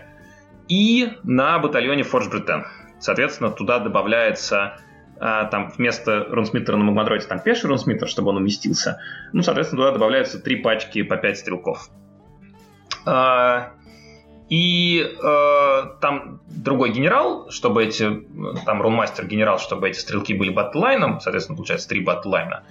и 0.68 1.14
на 1.24 1.60
батальоне 1.60 2.04
Форж 2.04 2.28
Бритен. 2.30 2.66
Соответственно, 3.00 3.52
туда 3.52 3.80
добавляется 3.80 4.58
а, 4.58 4.78
там 5.24 5.71
вместо 5.78 6.26
рунсмиттера 6.26 6.76
на 6.76 6.84
Магмадроте 6.84 7.28
там 7.28 7.39
пеший 7.39 7.69
рунсмиттер, 7.69 8.09
чтобы 8.09 8.30
он 8.30 8.38
уместился. 8.38 8.99
Ну, 9.32 9.41
соответственно, 9.41 9.84
туда 9.84 9.93
добавляются 9.93 10.39
три 10.39 10.57
пачки 10.57 11.01
по 11.03 11.15
5 11.15 11.38
стрелков. 11.38 11.89
А, 13.05 13.71
и 14.49 14.99
э, 15.01 15.84
там 16.01 16.41
другой 16.47 16.91
генерал, 16.91 17.49
чтобы 17.49 17.86
эти, 17.86 18.24
там 18.65 18.82
рунмастер 18.82 19.26
генерал, 19.26 19.59
чтобы 19.59 19.89
эти 19.89 19.97
стрелки 19.97 20.34
были 20.34 20.49
батлайном, 20.49 21.19
соответственно, 21.21 21.55
получается 21.55 21.88
три 21.88 22.01
батлайна. 22.01 22.63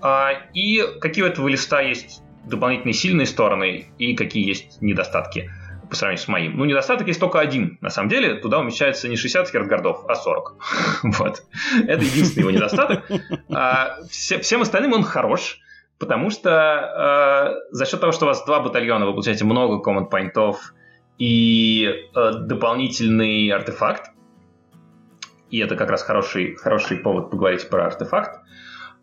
А, 0.00 0.30
и 0.54 0.82
какие 1.00 1.24
у 1.24 1.26
этого 1.26 1.48
листа 1.48 1.80
есть 1.80 2.22
дополнительные 2.44 2.94
сильные 2.94 3.26
стороны 3.26 3.86
и 3.98 4.16
какие 4.16 4.46
есть 4.46 4.80
недостатки 4.80 5.50
по 5.88 5.96
сравнению 5.96 6.24
с 6.24 6.28
моим. 6.28 6.56
Ну, 6.56 6.64
недостаток 6.64 7.06
есть 7.06 7.20
только 7.20 7.40
один. 7.40 7.78
На 7.80 7.90
самом 7.90 8.08
деле, 8.08 8.34
туда 8.34 8.58
умещается 8.58 9.08
не 9.08 9.16
60 9.16 9.48
хертгардов, 9.48 10.04
а 10.08 10.14
40. 10.14 10.56
вот. 11.18 11.42
Это 11.86 12.04
единственный 12.04 12.42
его 12.42 12.50
недостаток. 12.50 13.04
А, 13.50 13.98
все, 14.10 14.38
всем 14.40 14.62
остальным 14.62 14.92
он 14.92 15.02
хорош, 15.02 15.60
потому 15.98 16.30
что 16.30 17.54
э, 17.70 17.74
за 17.74 17.86
счет 17.86 18.00
того, 18.00 18.12
что 18.12 18.26
у 18.26 18.28
вас 18.28 18.44
два 18.44 18.60
батальона, 18.60 19.06
вы 19.06 19.12
получаете 19.12 19.44
много 19.44 19.80
команд-поинтов 19.80 20.74
и 21.18 21.88
э, 22.14 22.32
дополнительный 22.40 23.48
артефакт, 23.50 24.10
и 25.50 25.58
это 25.58 25.76
как 25.76 25.90
раз 25.90 26.02
хороший, 26.02 26.54
хороший 26.56 26.98
повод 26.98 27.30
поговорить 27.30 27.68
про 27.68 27.86
артефакт. 27.86 28.40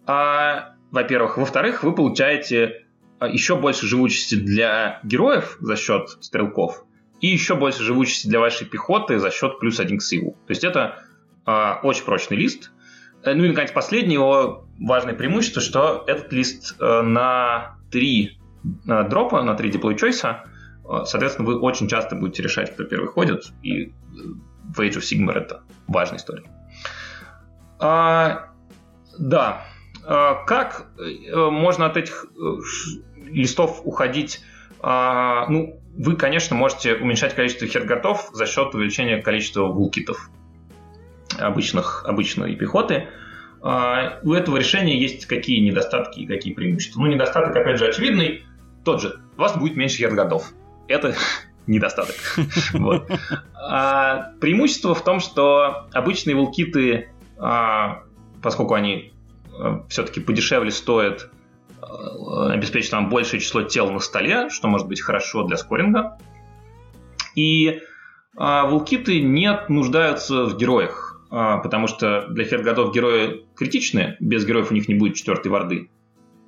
А, 0.05 0.75
во-первых. 0.91 1.37
Во-вторых, 1.37 1.83
вы 1.83 1.93
получаете 1.93 2.65
а, 2.67 2.84
еще 3.21 3.55
больше 3.55 3.87
живучести 3.87 4.35
для 4.35 4.99
героев 5.03 5.57
за 5.59 5.75
счет 5.75 6.09
стрелков 6.21 6.85
и 7.21 7.27
еще 7.27 7.55
больше 7.55 7.83
живучести 7.83 8.27
для 8.27 8.39
вашей 8.39 8.67
пехоты 8.67 9.19
за 9.19 9.31
счет 9.31 9.59
плюс 9.59 9.79
один 9.79 9.99
к 9.99 10.03
силу. 10.03 10.31
То 10.45 10.51
есть 10.51 10.63
это 10.63 10.99
э, 11.45 11.73
очень 11.83 12.03
прочный 12.03 12.37
лист. 12.37 12.71
Э, 13.23 13.33
ну 13.33 13.45
и, 13.45 13.49
наконец, 13.49 13.71
последнее 13.71 14.15
его 14.15 14.67
важное 14.79 15.13
преимущество, 15.13 15.61
что 15.61 16.03
этот 16.07 16.31
лист 16.33 16.75
э, 16.79 17.01
на 17.01 17.77
три 17.89 18.37
э, 18.87 19.03
дропа, 19.09 19.41
на 19.41 19.55
три 19.55 19.69
диплой 19.69 19.95
чойса, 19.95 20.43
э, 20.83 21.05
соответственно, 21.05 21.47
вы 21.47 21.59
очень 21.59 21.87
часто 21.87 22.15
будете 22.15 22.43
решать, 22.43 22.73
кто 22.73 22.83
первый 22.83 23.07
ходит, 23.07 23.53
и 23.63 23.93
в 24.75 24.79
Age 24.81 24.97
of 24.97 25.01
Sigmar 25.01 25.33
это 25.33 25.63
важная 25.87 26.17
история. 26.17 26.43
А, 27.79 28.49
да, 29.17 29.65
как 30.07 30.87
э, 30.97 31.35
можно 31.35 31.87
от 31.87 31.97
этих 31.97 32.25
э, 32.35 32.57
листов 33.25 33.81
уходить? 33.83 34.41
А, 34.81 35.47
ну, 35.49 35.79
вы, 35.97 36.15
конечно, 36.15 36.55
можете 36.55 36.93
уменьшать 36.95 37.33
количество 37.33 37.67
херготов 37.67 38.29
за 38.33 38.45
счет 38.45 38.75
увеличения 38.75 39.21
количества 39.21 39.65
вулкитов 39.65 40.29
обычных, 41.39 42.05
обычной 42.05 42.55
пехоты. 42.55 43.07
А, 43.63 44.19
у 44.21 44.33
этого 44.33 44.57
решения 44.57 44.99
есть 44.99 45.25
какие 45.25 45.59
недостатки 45.59 46.19
и 46.19 46.27
какие 46.27 46.53
преимущества. 46.53 47.01
Ну, 47.01 47.07
недостаток, 47.07 47.55
опять 47.55 47.79
же, 47.79 47.87
очевидный. 47.87 48.45
Тот 48.83 49.01
же. 49.01 49.19
У 49.37 49.41
вас 49.41 49.57
будет 49.57 49.75
меньше 49.75 49.97
херготов. 49.97 50.51
Это 50.87 51.15
недостаток. 51.67 52.15
а, 53.55 54.33
преимущество 54.39 54.93
в 54.93 55.03
том, 55.03 55.19
что 55.19 55.87
обычные 55.93 56.35
вулкиты, 56.35 57.09
поскольку 58.41 58.75
они 58.75 59.14
все-таки 59.89 60.19
подешевле 60.19 60.71
стоят, 60.71 61.29
а, 61.81 62.51
обеспечат 62.51 62.93
нам 62.93 63.09
большее 63.09 63.39
число 63.39 63.63
тел 63.63 63.91
на 63.91 63.99
столе, 63.99 64.49
что 64.49 64.67
может 64.67 64.87
быть 64.87 65.01
хорошо 65.01 65.43
для 65.43 65.57
скоринга. 65.57 66.17
И 67.35 67.81
а, 68.37 68.65
вулкиты 68.65 69.21
не 69.21 69.57
нуждаются 69.69 70.45
в 70.45 70.57
героях, 70.57 71.21
а, 71.29 71.57
потому 71.57 71.87
что 71.87 72.27
для 72.29 72.45
хергодов 72.45 72.93
герои 72.93 73.45
критичны, 73.55 74.17
без 74.19 74.45
героев 74.45 74.71
у 74.71 74.73
них 74.73 74.87
не 74.87 74.95
будет 74.95 75.15
четвертой 75.15 75.51
варды. 75.51 75.89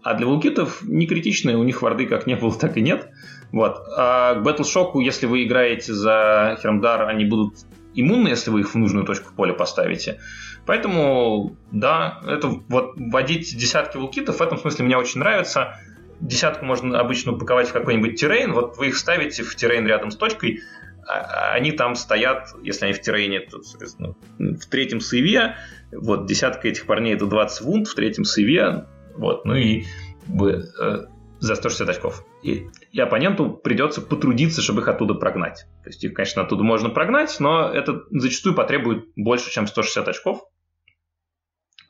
А 0.03 0.13
для 0.13 0.25
вулкитов 0.25 0.83
не 0.83 1.07
критичные, 1.07 1.57
у 1.57 1.63
них 1.63 1.81
варды 1.81 2.05
как 2.05 2.27
не 2.27 2.35
было, 2.35 2.53
так 2.53 2.77
и 2.77 2.81
нет. 2.81 3.09
Вот. 3.51 3.77
А 3.97 4.35
к 4.35 4.45
Battleshock, 4.45 4.91
если 5.01 5.25
вы 5.25 5.43
играете 5.43 5.93
за 5.93 6.57
Хермдар, 6.61 7.09
они 7.09 7.25
будут 7.25 7.55
иммунны, 7.93 8.29
если 8.29 8.51
вы 8.51 8.61
их 8.61 8.73
в 8.73 8.75
нужную 8.75 9.05
точку 9.05 9.33
поля 9.35 9.53
поставите. 9.53 10.19
Поэтому, 10.68 11.55
да, 11.72 12.22
это 12.28 12.49
вот 12.49 12.93
вводить 12.97 13.57
десятки 13.57 13.97
вулкитов 13.97 14.38
в 14.38 14.41
этом 14.41 14.57
смысле 14.57 14.86
мне 14.86 14.97
очень 14.97 15.20
нравится. 15.20 15.80
Десятку 16.20 16.65
можно 16.65 16.99
обычно 16.99 17.32
упаковать 17.32 17.70
в 17.70 17.74
какой-нибудь 17.74 18.20
террейн. 18.20 18.51
Вот 18.51 18.78
вы 18.78 18.89
их 18.89 18.97
ставите 18.97 19.43
в 19.43 19.55
террейн 19.55 19.88
рядом 19.88 20.11
с 20.11 20.18
точкой, 20.18 20.61
а, 21.07 21.53
они 21.53 21.72
там 21.72 21.95
стоят, 21.95 22.49
если 22.61 22.86
они 22.86 22.93
в 22.93 23.01
террейне, 23.01 23.39
то, 23.39 23.61
соответственно, 23.63 24.15
в 24.38 24.65
третьем 24.65 24.99
сейве, 24.99 25.55
вот, 25.91 26.26
десятка 26.26 26.68
этих 26.68 26.86
парней 26.86 27.15
это 27.15 27.28
20 27.28 27.61
вунт, 27.61 27.88
в 27.88 27.95
третьем 27.95 28.26
сейве, 28.26 28.88
вот, 29.15 29.45
ну 29.45 29.55
и 29.55 29.86
э, 30.28 31.05
за 31.39 31.55
160 31.55 31.88
очков. 31.88 32.26
И, 32.43 32.68
и 32.91 32.99
оппоненту 32.99 33.51
придется 33.51 34.01
потрудиться, 34.01 34.61
чтобы 34.61 34.82
их 34.82 34.88
оттуда 34.89 35.13
прогнать. 35.13 35.65
То 35.84 35.89
есть 35.89 36.03
их, 36.03 36.13
конечно, 36.13 36.41
оттуда 36.41 36.63
можно 36.63 36.89
прогнать, 36.89 37.38
но 37.39 37.70
это 37.70 38.03
зачастую 38.11 38.53
потребует 38.53 39.05
больше, 39.15 39.49
чем 39.49 39.65
160 39.65 40.09
очков. 40.09 40.41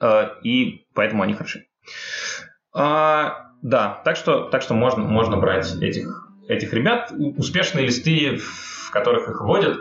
Э, 0.01 0.29
и 0.43 0.85
поэтому 0.93 1.23
они 1.23 1.33
хороши. 1.33 1.67
А, 2.73 3.51
да, 3.61 4.01
так 4.05 4.15
что, 4.17 4.49
так 4.49 4.61
что 4.61 4.73
можно, 4.73 5.03
можно 5.03 5.37
брать 5.37 5.75
этих, 5.81 6.29
этих 6.47 6.73
ребят. 6.73 7.11
Успешные 7.37 7.85
листы, 7.85 8.37
в 8.37 8.91
которых 8.91 9.29
их 9.29 9.41
вводят, 9.41 9.79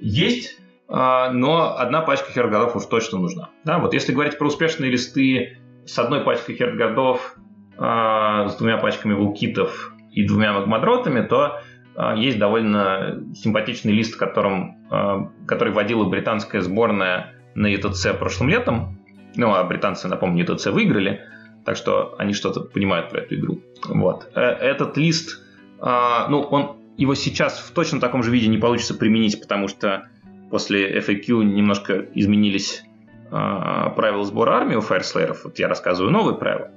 есть, 0.00 0.58
а, 0.88 1.30
но 1.30 1.76
одна 1.78 2.02
пачка 2.02 2.30
хергодов 2.32 2.76
уж 2.76 2.86
точно 2.86 3.18
нужна. 3.18 3.50
Да, 3.64 3.78
вот 3.78 3.94
если 3.94 4.12
говорить 4.12 4.38
про 4.38 4.46
успешные 4.46 4.90
листы 4.90 5.58
с 5.84 5.98
одной 5.98 6.22
пачкой 6.22 6.56
хертгардов, 6.56 7.36
э, 7.78 8.48
с 8.48 8.56
двумя 8.56 8.78
пачками 8.78 9.14
вулкитов 9.14 9.92
и 10.12 10.26
двумя 10.26 10.52
магмадротами, 10.52 11.22
то 11.22 11.60
э, 11.94 12.14
есть 12.16 12.38
довольно 12.38 13.22
симпатичный 13.34 13.92
лист, 13.92 14.16
которым, 14.16 14.86
э, 14.90 15.46
который 15.46 15.72
водила 15.72 16.04
британская 16.04 16.60
сборная 16.60 17.34
на 17.54 17.66
ЕТЦ 17.68 18.08
прошлым 18.18 18.48
летом. 18.48 18.95
Ну, 19.36 19.54
а 19.54 19.62
британцы, 19.64 20.08
напомню, 20.08 20.44
ЕТЦ 20.44 20.66
выиграли, 20.66 21.20
так 21.64 21.76
что 21.76 22.14
они 22.18 22.32
что-то 22.32 22.60
понимают 22.60 23.10
про 23.10 23.20
эту 23.20 23.34
игру. 23.36 23.60
Вот. 23.86 24.30
Этот 24.34 24.96
лист, 24.96 25.42
ну, 25.80 26.40
он 26.50 26.76
его 26.96 27.14
сейчас 27.14 27.58
в 27.58 27.72
точно 27.72 28.00
таком 28.00 28.22
же 28.22 28.30
виде 28.30 28.48
не 28.48 28.58
получится 28.58 28.94
применить, 28.94 29.40
потому 29.40 29.68
что 29.68 30.08
после 30.50 30.98
FAQ 31.00 31.44
немножко 31.44 32.06
изменились 32.14 32.82
э, 33.30 33.90
правил 33.96 34.24
сбора 34.24 34.52
армии 34.52 34.76
у 34.76 34.80
фаерслееров. 34.80 35.44
Вот 35.44 35.58
я 35.58 35.68
рассказываю 35.68 36.12
новые 36.12 36.36
правила. 36.36 36.70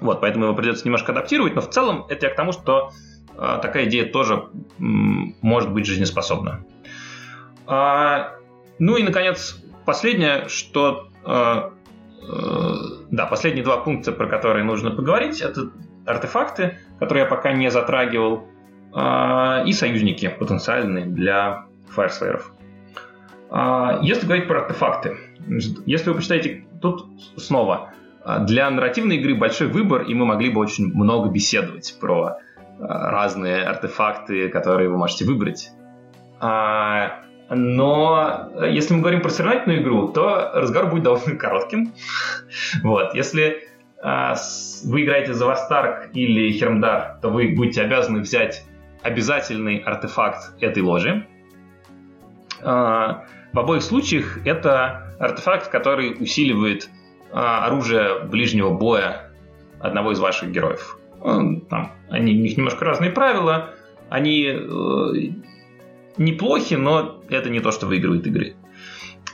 Вот, 0.00 0.20
поэтому 0.20 0.46
его 0.46 0.54
придется 0.54 0.84
немножко 0.84 1.12
адаптировать, 1.12 1.54
но 1.54 1.60
в 1.60 1.70
целом 1.70 2.04
это 2.08 2.26
я 2.26 2.32
к 2.32 2.36
тому, 2.36 2.52
что 2.52 2.90
э, 3.36 3.58
такая 3.62 3.86
идея 3.86 4.04
тоже 4.04 4.48
может 4.78 5.72
быть 5.72 5.86
жизнеспособна. 5.86 6.64
А, 7.66 8.34
ну 8.78 8.96
и, 8.96 9.02
наконец, 9.02 9.62
последнее, 9.86 10.48
что... 10.48 11.08
Э, 11.24 11.70
э, 12.28 12.74
да, 13.10 13.26
последние 13.26 13.64
два 13.64 13.78
пункта, 13.78 14.12
про 14.12 14.26
которые 14.26 14.64
нужно 14.64 14.90
поговорить, 14.90 15.40
это 15.40 15.70
артефакты, 16.06 16.78
которые 16.98 17.24
я 17.24 17.28
пока 17.28 17.52
не 17.52 17.70
затрагивал, 17.70 18.48
э, 18.94 19.64
и 19.66 19.72
союзники 19.72 20.28
потенциальные 20.28 21.06
для 21.06 21.66
фаерслееров. 21.90 22.52
Если 24.00 24.24
говорить 24.24 24.48
про 24.48 24.62
артефакты, 24.62 25.18
если 25.84 26.08
вы 26.08 26.16
почитаете, 26.16 26.64
тут 26.80 27.06
снова, 27.36 27.90
для 28.40 28.70
нарративной 28.70 29.16
игры 29.16 29.34
большой 29.34 29.66
выбор, 29.66 30.04
и 30.04 30.14
мы 30.14 30.24
могли 30.24 30.48
бы 30.48 30.58
очень 30.58 30.86
много 30.86 31.28
беседовать 31.28 31.98
про 32.00 32.38
разные 32.78 33.62
артефакты, 33.64 34.48
которые 34.48 34.88
вы 34.88 34.96
можете 34.96 35.26
выбрать. 35.26 35.70
Но 37.54 38.50
если 38.62 38.94
мы 38.94 39.00
говорим 39.00 39.20
про 39.20 39.30
соревновательную 39.30 39.82
игру, 39.82 40.08
то 40.08 40.50
разговор 40.54 40.90
будет 40.90 41.02
довольно 41.04 41.36
коротким. 41.36 41.92
вот. 42.82 43.14
Если 43.14 43.68
вы 44.02 45.04
играете 45.04 45.32
за 45.32 45.46
Вастарк 45.46 46.10
или 46.12 46.50
Хермдар, 46.52 47.18
то 47.22 47.28
вы 47.28 47.54
будете 47.54 47.82
обязаны 47.82 48.20
взять 48.20 48.64
обязательный 49.02 49.78
артефакт 49.78 50.60
этой 50.60 50.82
ложи. 50.82 51.26
В 52.60 53.24
обоих 53.58 53.82
случаях 53.82 54.44
это 54.46 55.14
артефакт, 55.20 55.68
который 55.68 56.16
усиливает 56.18 56.88
оружие 57.32 58.24
ближнего 58.24 58.70
боя 58.70 59.30
одного 59.80 60.12
из 60.12 60.20
ваших 60.20 60.50
героев. 60.50 60.98
Там, 61.20 61.92
они, 62.10 62.32
у 62.32 62.42
них 62.42 62.56
немножко 62.56 62.84
разные 62.84 63.10
правила, 63.10 63.70
они 64.10 64.44
э, 64.44 64.58
неплохи, 66.16 66.74
но 66.74 67.22
это 67.28 67.50
не 67.50 67.60
то, 67.60 67.70
что 67.70 67.86
выигрывает 67.86 68.26
игры. 68.26 68.54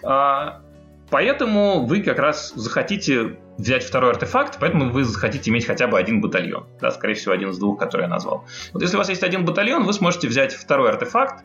А, 0.02 0.62
поэтому 1.10 1.86
вы 1.86 2.02
как 2.02 2.18
раз 2.18 2.52
захотите 2.54 3.38
взять 3.56 3.84
второй 3.84 4.12
артефакт, 4.12 4.58
поэтому 4.60 4.90
вы 4.90 5.04
захотите 5.04 5.50
иметь 5.50 5.66
хотя 5.66 5.86
бы 5.88 5.98
один 5.98 6.20
батальон. 6.20 6.66
Да, 6.80 6.90
скорее 6.90 7.14
всего, 7.14 7.34
один 7.34 7.50
из 7.50 7.58
двух, 7.58 7.78
который 7.78 8.02
я 8.02 8.08
назвал. 8.08 8.44
Вот 8.72 8.82
если 8.82 8.96
у 8.96 8.98
вас 8.98 9.08
есть 9.08 9.22
один 9.22 9.44
батальон, 9.44 9.84
вы 9.84 9.92
сможете 9.92 10.28
взять 10.28 10.54
второй 10.54 10.90
артефакт, 10.90 11.44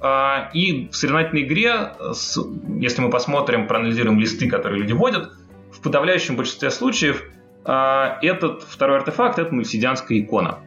а, 0.00 0.50
и 0.52 0.88
в 0.88 0.94
соревновательной 0.94 1.42
игре, 1.42 1.92
если 2.78 3.02
мы 3.02 3.10
посмотрим, 3.10 3.66
проанализируем 3.66 4.20
листы, 4.20 4.48
которые 4.48 4.80
люди 4.80 4.92
вводят, 4.92 5.32
в 5.72 5.80
подавляющем 5.80 6.36
большинстве 6.36 6.70
случаев 6.70 7.24
а, 7.64 8.18
этот 8.22 8.62
второй 8.62 8.98
артефакт— 8.98 9.38
это 9.40 9.52
мульсидианская 9.52 10.20
икона. 10.20 10.60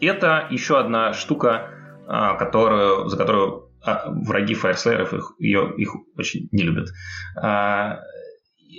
Это 0.00 0.46
еще 0.50 0.78
одна 0.78 1.12
штука, 1.12 1.70
которую, 2.06 3.08
за 3.08 3.16
которую 3.16 3.70
враги 3.82 4.54
фаерслееров 4.54 5.12
их, 5.12 5.32
ее, 5.38 5.72
их 5.76 5.94
очень 6.16 6.48
не 6.52 6.62
любят. 6.62 6.88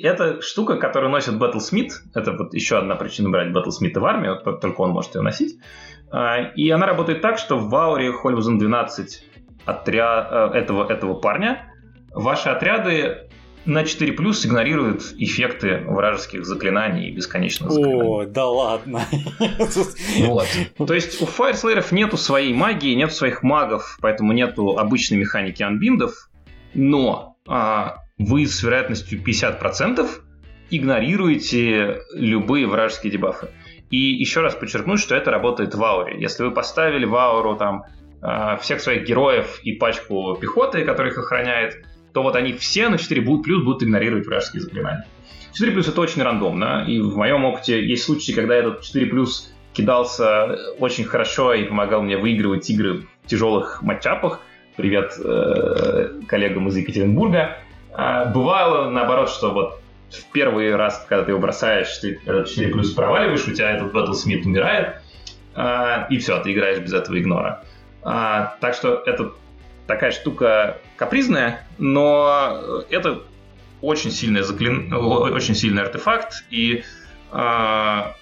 Это 0.04 0.42
штука, 0.42 0.78
которую 0.78 1.12
носит 1.12 1.36
Battlesmith. 1.36 1.92
Это 2.14 2.34
вот 2.34 2.54
еще 2.54 2.78
одна 2.78 2.96
причина 2.96 3.30
брать 3.30 3.56
Battlesmith 3.56 3.98
в 3.98 4.06
армию, 4.06 4.38
только 4.60 4.82
он 4.82 4.92
может 4.92 5.16
ее 5.16 5.22
носить. 5.22 5.58
А, 6.12 6.42
и 6.42 6.70
она 6.70 6.86
работает 6.86 7.22
так, 7.22 7.38
что 7.38 7.58
в 7.58 7.74
Ауре 7.76 8.12
Хольвузен 8.12 8.58
12 8.58 9.24
отряд, 9.66 10.54
этого, 10.54 10.92
этого 10.92 11.14
парня 11.16 11.72
ваши 12.12 12.50
отряды 12.50 13.30
на 13.66 13.84
4 13.84 14.14
плюс 14.14 14.46
игнорируют 14.46 15.14
эффекты 15.18 15.80
вражеских 15.86 16.46
заклинаний 16.46 17.10
и 17.10 17.12
бесконечных 17.12 17.72
заклинаний. 17.72 18.04
О, 18.04 18.26
да 18.26 18.46
ладно. 18.46 19.06
Вот. 20.20 20.48
То 20.78 20.94
есть 20.94 21.22
у 21.22 21.26
фаерслееров 21.26 21.92
нету 21.92 22.18
своей 22.18 22.54
магии, 22.54 22.94
нет 22.94 23.14
своих 23.14 23.44
магов, 23.44 23.98
поэтому 24.02 24.34
нету 24.34 24.78
обычной 24.78 25.18
механики 25.18 25.64
анбиндов, 25.64 26.30
но 26.74 27.38
а, 27.48 28.04
вы 28.18 28.46
с 28.46 28.64
вероятностью 28.64 29.22
50% 29.22 30.08
игнорируете 30.70 32.02
любые 32.14 32.68
вражеские 32.68 33.12
дебафы. 33.12 33.50
И 33.90 33.98
еще 33.98 34.42
раз 34.42 34.56
подчеркну, 34.56 34.98
что 34.98 35.16
это 35.16 35.32
работает 35.32 35.76
в 35.76 35.84
ауре. 35.84 36.20
Если 36.20 36.44
вы 36.44 36.52
поставили 36.52 37.06
в 37.06 37.16
ауру 37.16 37.56
там 37.56 37.84
э, 38.22 38.58
всех 38.62 38.82
своих 38.82 39.08
героев 39.08 39.60
и 39.64 39.74
пачку 39.74 40.36
пехоты, 40.36 40.84
которая 40.84 41.12
их 41.12 41.20
охраняет, 41.20 41.86
то 42.16 42.24
вот 42.24 42.38
они 42.38 42.54
все 42.54 42.88
на 42.88 42.98
4 42.98 43.22
будут 43.22 43.44
плюс 43.44 43.62
будут 43.62 43.84
игнорировать 43.84 44.26
вражеские 44.26 44.62
заклинания. 44.62 45.06
4 45.52 45.74
плюс 45.74 45.90
это 45.90 46.00
очень 46.00 46.24
рандомно, 46.24 46.86
и 46.88 47.02
в 47.02 47.18
моем 47.18 47.44
опыте 47.44 47.86
есть 47.86 48.06
случаи, 48.06 48.32
когда 48.32 48.56
этот 48.56 48.84
4 48.84 49.06
плюс 49.08 49.54
кидался 49.74 50.58
очень 50.80 51.04
хорошо 51.04 51.54
и 51.54 51.66
помогал 51.66 52.04
мне 52.04 52.16
выигрывать 52.16 52.70
игры 52.70 53.02
в 53.24 53.28
тяжелых 53.28 53.82
матчапах. 53.82 54.40
Привет 54.78 55.20
э, 55.22 56.22
коллегам 56.26 56.70
из 56.70 56.78
Екатеринбурга. 56.78 57.58
А 57.94 58.24
бывало, 58.24 58.90
наоборот, 58.90 59.30
что 59.30 59.52
вот 59.52 59.82
в 60.10 60.32
первый 60.32 60.74
раз, 60.74 61.06
когда 61.10 61.26
ты 61.26 61.32
его 61.32 61.42
бросаешь, 61.42 61.98
ты 61.98 62.22
этот 62.26 62.48
4 62.48 62.70
плюс 62.70 62.92
проваливаешь, 62.92 63.46
у 63.46 63.52
тебя 63.52 63.72
этот 63.72 63.94
Battlesmith 63.94 64.46
умирает, 64.46 65.02
а, 65.54 66.08
и 66.10 66.18
все, 66.20 66.40
ты 66.40 66.54
играешь 66.54 66.80
без 66.80 66.94
этого 66.94 67.20
игнора. 67.20 67.66
А, 68.04 68.56
так 68.62 68.74
что 68.74 69.04
это 69.06 69.34
такая 69.88 70.12
штука 70.12 70.78
капризная, 70.98 71.68
но 71.78 72.84
это 72.90 73.24
очень 73.82 74.12
сильный, 74.12 74.42
заклин... 74.42 74.94
очень 74.94 75.56
сильный 75.56 75.84
артефакт, 75.84 76.46
и 76.50 76.84
а, 77.32 78.16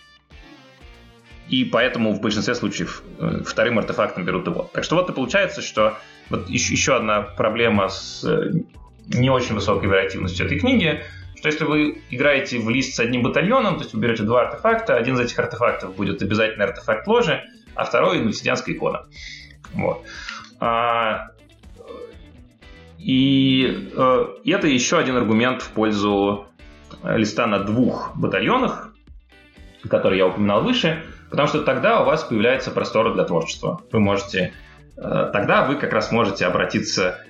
и 1.48 1.65
поэтому 1.65 2.14
в 2.14 2.22
большинстве 2.22 2.56
случаев 2.56 3.03
э, 3.19 3.41
вторым 3.45 3.77
артефактом 3.77 4.26
берут 4.26 4.48
его. 4.48 4.69
Так 4.73 4.84
что 4.84 4.95
вот 4.95 5.10
и 5.10 5.14
получается, 5.14 5.61
что 5.61 5.98
вот 6.30 6.49
еще, 6.49 6.73
еще 6.73 6.95
одна 6.95 7.22
проблема 7.22 7.90
с 7.90 8.23
э, 8.23 8.52
не 9.07 9.30
очень 9.30 9.53
высокой 9.53 9.90
вариативностью 9.90 10.45
этой 10.45 10.60
книги, 10.60 11.02
что 11.38 11.49
если 11.49 11.65
вы 11.65 12.02
играете 12.10 12.60
в 12.60 12.69
лист 12.69 12.95
с 12.95 12.99
одним 12.99 13.23
батальоном, 13.23 13.76
то 13.76 13.81
есть 13.81 13.94
вы 13.94 13.99
берете 13.99 14.23
два 14.23 14.48
артефакта, 14.48 14.95
один 14.95 15.15
из 15.15 15.19
этих 15.19 15.38
артефактов 15.38 15.95
будет 15.95 16.22
обязательно 16.22 16.64
артефакт 16.64 17.06
ложи, 17.07 17.44
а 17.76 17.84
второй– 17.84 18.19
нусидианская 18.23 18.73
икона. 18.73 19.06
Вот. 19.73 20.03
А, 20.61 21.32
и, 23.03 23.91
э, 23.95 24.25
это 24.45 24.67
еще 24.67 24.97
один 24.97 25.17
аргумент 25.17 25.61
в 25.61 25.71
пользу 25.71 26.47
листа 27.03 27.47
на 27.47 27.59
двух 27.59 28.15
батальонах, 28.15 28.93
который 29.89 30.17
я 30.17 30.27
упоминал 30.27 30.63
выше, 30.63 31.03
потому 31.30 31.47
что 31.47 31.63
тогда 31.63 32.01
у 32.01 32.05
вас 32.05 32.23
появляется 32.23 32.71
простор 32.71 33.13
для 33.13 33.23
творчества. 33.23 33.81
Вы 33.91 33.99
можете... 33.99 34.53
Э, 34.97 35.30
тогда 35.34 35.65
вы 35.65 35.75
как 35.75 35.91
раз 35.93 36.11
можете 36.11 36.45
обратиться 36.45 37.25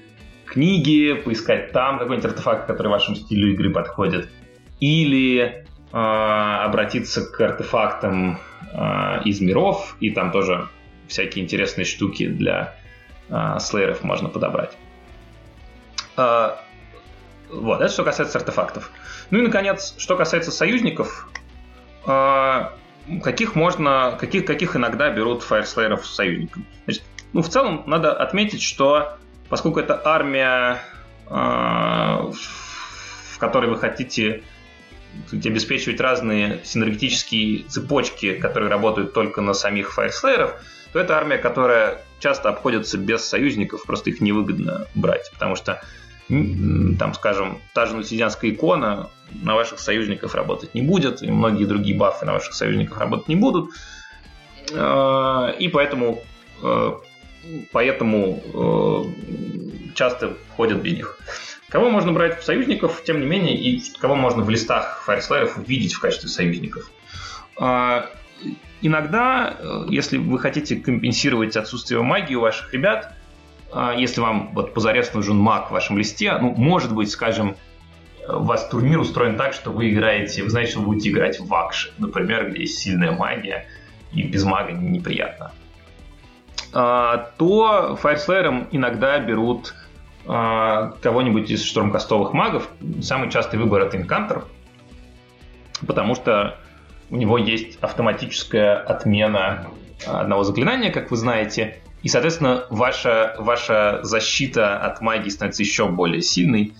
к 0.45 0.51
книге, 0.53 1.15
поискать 1.15 1.71
там 1.71 1.97
какой-нибудь 1.97 2.25
артефакт, 2.31 2.67
который 2.67 2.89
вашему 2.89 3.15
стилю 3.15 3.53
игры 3.53 3.71
подходит, 3.71 4.29
или 4.79 5.39
э, 5.41 5.97
обратиться 5.97 7.25
к 7.25 7.39
артефактам 7.41 8.39
э, 8.71 9.23
из 9.25 9.41
миров, 9.41 9.95
и 9.99 10.11
там 10.11 10.31
тоже 10.31 10.67
всякие 11.07 11.43
интересные 11.43 11.85
штуки 11.85 12.27
для 12.27 12.75
э, 13.29 13.57
слееров 13.59 14.03
можно 14.03 14.29
подобрать. 14.29 14.77
Э, 16.18 16.56
вот, 17.49 17.81
это 17.81 17.91
что 17.91 18.03
касается 18.03 18.38
артефактов. 18.38 18.91
Ну 19.30 19.40
и, 19.40 19.41
наконец, 19.41 19.95
что 19.98 20.15
касается 20.15 20.52
союзников, 20.52 21.30
э, 22.06 22.61
каких 23.22 23.56
можно, 23.56 24.18
каких, 24.19 24.45
каких 24.45 24.76
иногда 24.76 25.10
берут 25.10 25.44
фаерслееров 25.44 26.06
союзниками. 26.06 26.65
Значит, 26.85 27.03
ну, 27.34 27.41
в 27.41 27.49
целом, 27.49 27.84
надо 27.85 28.14
отметить, 28.14 28.61
что 28.61 29.18
поскольку 29.49 29.80
это 29.80 30.02
армия, 30.03 30.81
э, 31.27 31.31
в 31.31 33.40
которой 33.40 33.69
вы 33.69 33.77
хотите 33.77 34.44
обеспечивать 35.31 35.99
разные 35.99 36.61
синергетические 36.64 37.65
цепочки, 37.65 38.34
которые 38.34 38.69
работают 38.69 39.14
только 39.14 39.41
на 39.41 39.53
самих 39.53 39.94
фаерслееров, 39.94 40.56
то 40.91 40.99
это 40.99 41.18
армия, 41.18 41.38
которая 41.38 42.02
часто 42.19 42.49
обходится 42.49 42.98
без 42.98 43.23
союзников, 43.23 43.84
просто 43.84 44.10
их 44.10 44.22
невыгодно 44.22 44.88
брать, 44.95 45.31
потому 45.34 45.56
что 45.56 45.81
там, 46.29 47.13
скажем, 47.13 47.59
та 47.73 47.85
же 47.85 47.95
нусидианская 47.95 48.51
икона 48.51 49.09
на 49.31 49.55
ваших 49.55 49.79
союзников 49.79 50.35
работать 50.35 50.73
не 50.73 50.81
будет, 50.81 51.21
и 51.21 51.29
многие 51.29 51.65
другие 51.65 51.97
бафы 51.97 52.25
на 52.25 52.33
ваших 52.33 52.53
союзников 52.53 52.97
работать 52.97 53.27
не 53.27 53.35
будут. 53.35 53.71
А, 54.73 55.53
и 55.59 55.67
поэтому, 55.67 56.23
а, 56.61 56.99
поэтому 57.71 58.41
а, 58.53 59.93
часто 59.95 60.37
ходят 60.55 60.81
без 60.81 60.93
них. 60.93 61.19
Кого 61.69 61.89
можно 61.89 62.11
брать 62.13 62.39
в 62.39 62.43
союзников, 62.43 63.03
тем 63.03 63.19
не 63.19 63.25
менее, 63.25 63.57
и 63.57 63.81
кого 63.99 64.15
можно 64.15 64.43
в 64.43 64.49
листах 64.49 65.01
фаерслееров 65.05 65.57
увидеть 65.57 65.93
в 65.93 65.99
качестве 65.99 66.29
союзников. 66.29 66.91
Иногда, 68.81 69.57
если 69.87 70.17
вы 70.17 70.37
хотите 70.37 70.75
компенсировать 70.75 71.55
отсутствие 71.55 72.01
магии 72.03 72.35
у 72.35 72.41
ваших 72.41 72.71
ребят, 72.73 73.13
а, 73.15 73.22
если 73.97 74.21
вам 74.21 74.51
вот 74.53 74.73
позарез 74.73 75.13
нужен 75.13 75.37
маг 75.37 75.69
в 75.69 75.71
вашем 75.71 75.97
листе, 75.97 76.37
ну, 76.37 76.53
может 76.55 76.93
быть, 76.93 77.09
скажем, 77.09 77.55
у 78.27 78.43
вас 78.43 78.67
турнир 78.67 78.99
устроен 78.99 79.37
так, 79.37 79.53
что 79.53 79.71
вы 79.71 79.89
играете, 79.89 80.43
вы 80.43 80.49
знаете, 80.49 80.71
что 80.71 80.79
вы 80.79 80.87
будете 80.87 81.09
играть 81.09 81.39
в 81.39 81.53
Акши, 81.53 81.91
например, 81.97 82.49
где 82.49 82.61
есть 82.61 82.79
сильная 82.79 83.11
магия, 83.11 83.67
и 84.11 84.23
без 84.23 84.43
мага 84.43 84.71
неприятно. 84.71 85.51
А, 86.73 87.31
то 87.37 87.97
Fireslayer 88.01 88.67
иногда 88.71 89.19
берут 89.19 89.73
а, 90.25 90.93
кого-нибудь 91.01 91.49
из 91.51 91.63
штурмкастовых 91.63 92.33
магов. 92.33 92.69
Самый 93.01 93.29
частый 93.29 93.59
выбор 93.59 93.81
это 93.81 93.97
Инкантер, 93.97 94.45
потому 95.85 96.15
что 96.15 96.57
у 97.09 97.15
него 97.15 97.37
есть 97.37 97.77
автоматическая 97.81 98.77
отмена 98.77 99.67
одного 100.07 100.43
заклинания, 100.43 100.91
как 100.91 101.11
вы 101.11 101.17
знаете, 101.17 101.79
и, 102.03 102.09
соответственно, 102.09 102.65
ваша, 102.69 103.35
ваша 103.39 104.01
защита 104.03 104.77
от 104.77 104.99
магии 105.01 105.30
становится 105.30 105.63
еще 105.63 105.88
более 105.88 106.21
сильной. 106.21 106.73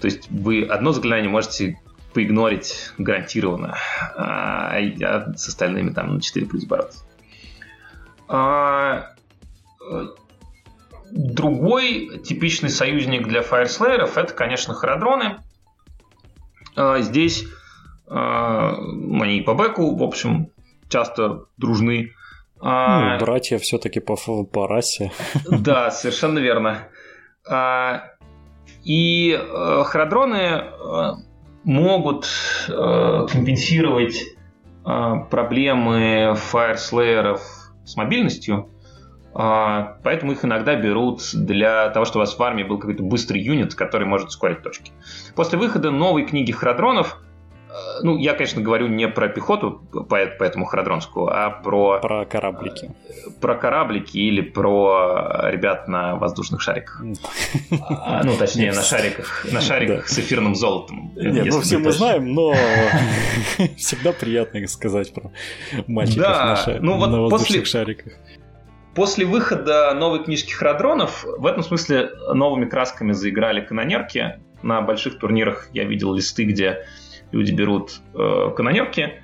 То 0.00 0.06
есть 0.06 0.30
вы 0.30 0.64
одно 0.64 0.92
заклинание 0.92 1.28
можете 1.28 1.78
поигнорить 2.14 2.90
гарантированно, 2.98 3.76
а, 4.16 4.76
а 4.76 5.34
с 5.36 5.48
остальными 5.48 5.90
там 5.90 6.14
на 6.14 6.20
4 6.20 6.46
плюс 6.46 6.64
бороться. 6.64 7.04
А, 8.28 9.12
другой 11.10 12.18
типичный 12.24 12.70
союзник 12.70 13.28
для 13.28 13.42
фаерслееров 13.42 14.16
это, 14.16 14.32
конечно, 14.32 14.72
харадроны. 14.72 15.38
А, 16.76 17.00
здесь 17.00 17.44
а, 18.06 18.74
они 18.74 19.42
по 19.42 19.52
бэку, 19.52 19.96
в 19.96 20.02
общем, 20.02 20.48
часто 20.88 21.44
дружны. 21.58 22.14
А, 22.64 23.14
ну, 23.14 23.18
братья 23.18 23.58
все-таки 23.58 23.98
по, 23.98 24.16
по 24.44 24.66
расе. 24.68 25.10
Да, 25.50 25.90
совершенно 25.90 26.38
верно. 26.38 26.88
А, 27.48 28.04
и 28.84 29.32
э, 29.32 29.82
храдроны 29.84 30.36
э, 30.36 31.12
могут 31.64 32.28
э, 32.68 33.26
компенсировать 33.30 34.22
проблемы 34.84 36.34
фаерслееров 36.34 37.40
с 37.84 37.94
мобильностью, 37.94 38.68
поэтому 39.32 40.32
их 40.32 40.44
иногда 40.44 40.74
берут 40.74 41.20
для 41.34 41.88
того, 41.90 42.04
чтобы 42.04 42.18
у 42.18 42.26
вас 42.26 42.36
в 42.36 42.42
армии 42.42 42.64
был 42.64 42.78
какой-то 42.78 43.04
быстрый 43.04 43.40
юнит, 43.40 43.76
который 43.76 44.08
может 44.08 44.30
ускорить 44.30 44.64
точки. 44.64 44.90
После 45.36 45.56
выхода 45.56 45.92
новой 45.92 46.26
книги 46.26 46.50
Э, 46.50 47.22
ну, 48.02 48.16
я, 48.18 48.34
конечно, 48.34 48.60
говорю 48.60 48.88
не 48.88 49.08
про 49.08 49.28
пехоту, 49.28 49.82
по, 49.92 50.02
по 50.04 50.44
этому 50.44 50.64
Харадронскую, 50.64 51.28
а 51.28 51.50
про... 51.50 52.00
Про 52.00 52.24
кораблики. 52.24 52.90
Э, 53.08 53.30
про 53.40 53.54
кораблики 53.54 54.18
или 54.18 54.40
про 54.40 55.50
ребят 55.50 55.88
на 55.88 56.16
воздушных 56.16 56.60
шариках. 56.60 57.02
А, 57.88 58.22
ну, 58.24 58.36
точнее, 58.36 58.72
на 58.72 58.82
шариках, 58.82 59.46
на 59.50 59.60
шариках 59.60 60.08
с 60.08 60.18
эфирным 60.18 60.54
золотом. 60.54 61.12
Нет, 61.16 61.46
ну 61.46 61.60
все 61.60 61.78
мы 61.78 61.92
знаем, 61.92 62.32
но 62.32 62.54
всегда 63.76 64.12
приятно 64.12 64.66
сказать 64.66 65.12
про 65.12 65.30
мальчиков 65.86 66.26
на 66.26 66.78
ну 66.80 66.98
воздушных 66.98 67.66
шариках. 67.66 68.12
После 68.94 69.24
выхода 69.24 69.94
новой 69.94 70.22
книжки 70.22 70.52
Храдронов, 70.52 71.24
в 71.24 71.46
этом 71.46 71.62
смысле 71.62 72.10
новыми 72.34 72.66
красками 72.66 73.12
заиграли 73.12 73.62
канонерки. 73.62 74.40
На 74.62 74.82
больших 74.82 75.18
турнирах 75.18 75.68
я 75.72 75.84
видел 75.84 76.12
листы, 76.12 76.44
где 76.44 76.84
люди 77.32 77.52
берут 77.52 78.00
э, 78.14 78.50
канонерки, 78.56 79.22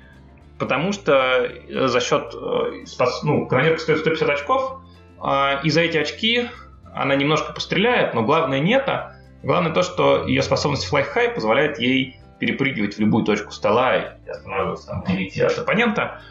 потому 0.57 0.91
что 0.91 1.13
э, 1.13 1.87
за 1.87 1.99
счет... 2.01 2.33
Э, 2.33 2.83
ну, 3.23 3.47
канонерка 3.47 3.79
стоит 3.79 3.99
150 3.99 4.29
очков, 4.29 4.81
э, 5.23 5.61
и 5.63 5.69
за 5.69 5.81
эти 5.81 5.97
очки 5.97 6.49
она 6.93 7.15
немножко 7.15 7.53
постреляет, 7.53 8.13
но 8.13 8.23
главное 8.23 8.59
не 8.59 8.73
это. 8.73 9.15
Главное 9.43 9.71
то, 9.71 9.83
что 9.83 10.25
ее 10.27 10.41
способность 10.41 10.91
Fly 10.91 11.05
High 11.15 11.33
позволяет 11.33 11.79
ей 11.79 12.17
перепрыгивать 12.39 12.95
в 12.95 12.99
любую 12.99 13.23
точку 13.25 13.51
стола 13.51 13.95
и 13.97 14.29
останавливаться 14.29 14.87
там 14.87 15.03
в 15.03 15.41
от 15.43 15.57
оппонента. 15.57 16.21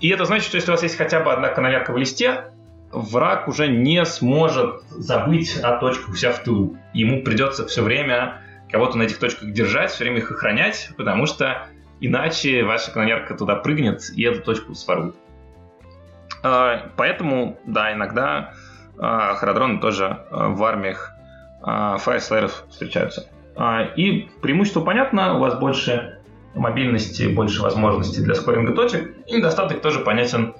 И 0.00 0.08
это 0.08 0.24
значит, 0.24 0.48
что 0.48 0.56
если 0.56 0.70
у 0.70 0.74
вас 0.74 0.82
есть 0.82 0.96
хотя 0.96 1.20
бы 1.20 1.32
одна 1.32 1.48
канонерка 1.48 1.92
в 1.92 1.96
листе, 1.96 2.52
враг 2.92 3.48
уже 3.48 3.68
не 3.68 4.04
сможет 4.04 4.82
забыть 4.90 5.58
о 5.58 5.78
точках 5.78 6.10
у 6.10 6.14
себя 6.14 6.32
в 6.32 6.42
тылу. 6.42 6.76
Ему 6.92 7.22
придется 7.22 7.66
все 7.66 7.82
время 7.82 8.42
кого-то 8.74 8.98
на 8.98 9.04
этих 9.04 9.20
точках 9.20 9.52
держать, 9.52 9.92
все 9.92 10.02
время 10.02 10.18
их 10.18 10.32
охранять, 10.32 10.90
потому 10.96 11.26
что 11.26 11.68
иначе 12.00 12.64
ваша 12.64 12.90
канонерка 12.90 13.36
туда 13.36 13.54
прыгнет 13.54 14.10
и 14.16 14.24
эту 14.24 14.42
точку 14.42 14.74
сворует. 14.74 15.14
А, 16.42 16.90
поэтому, 16.96 17.56
да, 17.66 17.92
иногда 17.92 18.54
а, 18.98 19.36
харадроны 19.36 19.78
тоже 19.78 20.24
а, 20.28 20.48
в 20.48 20.64
армиях 20.64 21.12
фаерслееров 21.62 22.64
встречаются. 22.68 23.30
И 23.96 24.28
преимущество 24.42 24.80
понятно, 24.80 25.36
у 25.36 25.38
вас 25.38 25.54
больше 25.58 26.18
мобильности, 26.54 27.28
больше 27.28 27.62
возможностей 27.62 28.22
для 28.22 28.34
скоринга 28.34 28.74
точек, 28.74 29.14
и 29.28 29.36
недостаток 29.36 29.80
тоже 29.80 30.00
понятен, 30.00 30.54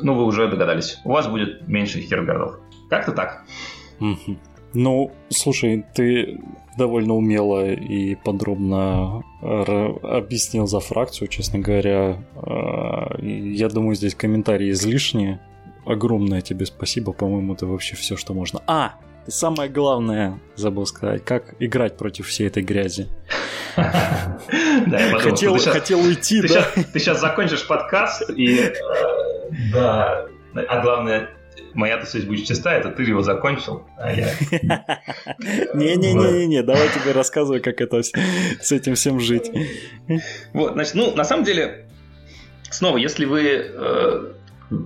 ну 0.00 0.14
вы 0.14 0.22
уже 0.24 0.48
догадались, 0.48 1.00
у 1.04 1.10
вас 1.10 1.26
будет 1.26 1.66
меньше 1.66 2.00
хиргардов. 2.00 2.60
Как-то 2.88 3.10
так. 3.10 3.42
Ну, 4.78 5.10
слушай, 5.30 5.86
ты 5.94 6.38
довольно 6.76 7.14
умело 7.14 7.64
и 7.70 8.14
подробно 8.14 9.22
объяснил 9.40 10.66
за 10.66 10.80
фракцию, 10.80 11.28
честно 11.28 11.60
говоря. 11.60 12.22
А, 12.34 13.16
я 13.22 13.70
думаю, 13.70 13.94
здесь 13.94 14.14
комментарии 14.14 14.70
излишние. 14.70 15.40
Огромное 15.86 16.42
тебе 16.42 16.66
спасибо, 16.66 17.12
по-моему, 17.12 17.54
это 17.54 17.66
вообще 17.66 17.96
все, 17.96 18.18
что 18.18 18.34
можно. 18.34 18.60
А, 18.66 18.96
и 19.26 19.30
самое 19.30 19.70
главное, 19.70 20.38
забыл 20.56 20.84
сказать, 20.84 21.24
как 21.24 21.54
играть 21.58 21.96
против 21.96 22.26
всей 22.26 22.48
этой 22.48 22.62
грязи. 22.62 23.08
Хотел 25.72 26.00
уйти, 26.00 26.42
да. 26.42 26.66
ты 26.92 26.98
сейчас 26.98 27.22
закончишь 27.22 27.66
подкаст 27.66 28.28
и 28.28 28.58
э, 28.58 28.74
Да. 29.72 30.26
А 30.54 30.82
главное, 30.82 31.30
моя-то 31.76 32.06
совесть 32.06 32.26
будет 32.26 32.46
чиста, 32.46 32.74
это 32.74 32.90
ты 32.90 33.02
его 33.02 33.22
закончил, 33.22 33.84
а 33.98 34.12
я... 34.12 34.28
Не-не-не-не, 35.74 36.62
давай 36.62 36.88
тебе 36.88 37.12
рассказывай, 37.12 37.60
как 37.60 37.80
это 37.80 38.02
с 38.02 38.72
этим 38.72 38.94
всем 38.94 39.20
жить. 39.20 39.50
Вот, 40.52 40.72
значит, 40.72 40.94
ну, 40.94 41.14
на 41.14 41.24
самом 41.24 41.44
деле, 41.44 41.88
снова, 42.70 42.96
если 42.96 43.24
вы 43.24 43.42
э, 43.44 44.32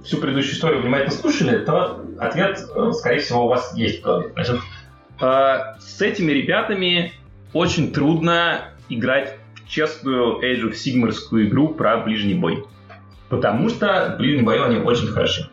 всю 0.05 0.19
предыдущую 0.19 0.55
историю 0.55 0.83
внимательно 0.83 1.12
слушали, 1.12 1.65
то 1.65 2.05
ответ, 2.19 2.61
э, 2.75 2.93
скорее 2.93 3.21
всего, 3.21 3.47
у 3.47 3.49
вас 3.49 3.75
есть 3.77 4.01
в 4.01 4.05
голове. 4.05 4.31
Значит, 4.35 4.61
э, 5.21 5.59
с 5.81 6.03
этими 6.03 6.33
ребятами 6.33 7.12
очень 7.53 7.93
трудно 7.93 8.73
играть 8.89 9.37
в 9.55 9.69
честную 9.69 10.41
Age 10.41 10.71
of 10.71 10.73
Sigmarскую 10.73 11.49
игру 11.49 11.69
про 11.69 11.99
ближний 11.99 12.35
бой. 12.35 12.65
Потому 13.29 13.69
что 13.69 14.15
в 14.15 14.19
ближнем 14.19 14.45
бою 14.45 14.65
они 14.65 14.79
очень 14.79 15.07
хороши. 15.07 15.49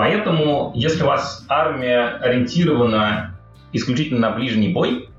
Поэтому, 0.00 0.72
если 0.74 1.02
у 1.02 1.08
вас 1.08 1.44
армия 1.46 2.06
ориентирована 2.22 3.36
исключительно 3.74 4.30
на 4.30 4.30
ближний 4.30 4.70
бой, 4.70 5.10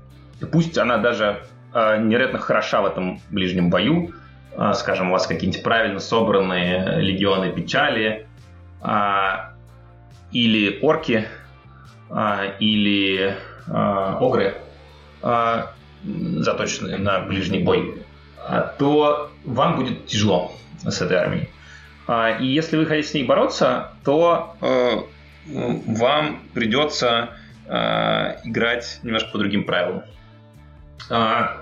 пусть 0.50 0.76
она 0.76 0.98
даже 0.98 1.44
э, 1.72 2.02
невероятно 2.02 2.40
хороша 2.40 2.82
в 2.82 2.86
этом 2.86 3.20
ближнем 3.30 3.70
бою, 3.70 4.10
э, 4.56 4.72
скажем, 4.74 5.10
у 5.10 5.12
вас 5.12 5.28
какие-нибудь 5.28 5.62
правильно 5.62 6.00
собранные 6.00 7.00
легионы 7.00 7.52
печали, 7.52 8.26
э, 8.82 8.88
или 10.32 10.80
орки, 10.82 11.28
э, 12.10 12.54
или 12.58 13.36
э, 13.68 13.72
огры, 13.72 14.56
э, 15.22 15.62
заточенные 16.02 16.98
на 16.98 17.20
ближний 17.20 17.62
бой, 17.62 18.02
то 18.80 19.30
вам 19.44 19.76
будет 19.76 20.06
тяжело 20.06 20.50
с 20.84 21.00
этой 21.00 21.18
армией. 21.18 21.48
А, 22.06 22.30
и 22.30 22.46
если 22.46 22.76
вы 22.76 22.86
хотите 22.86 23.08
с 23.08 23.14
ней 23.14 23.24
бороться, 23.24 23.92
то 24.04 24.56
э, 24.60 24.96
вам 25.46 26.40
придется 26.52 27.30
э, 27.66 28.36
играть 28.44 29.00
немножко 29.02 29.30
по 29.30 29.38
другим 29.38 29.64
правилам. 29.64 30.02
А, 31.10 31.58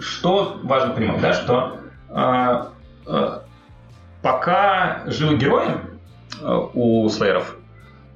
что 0.00 0.60
важно 0.62 0.94
понимать, 0.94 1.20
да, 1.20 1.32
что 1.32 1.80
э, 3.06 3.40
пока 4.22 5.02
живы 5.06 5.36
герои 5.36 5.72
у 6.74 7.08
слееров, 7.10 7.56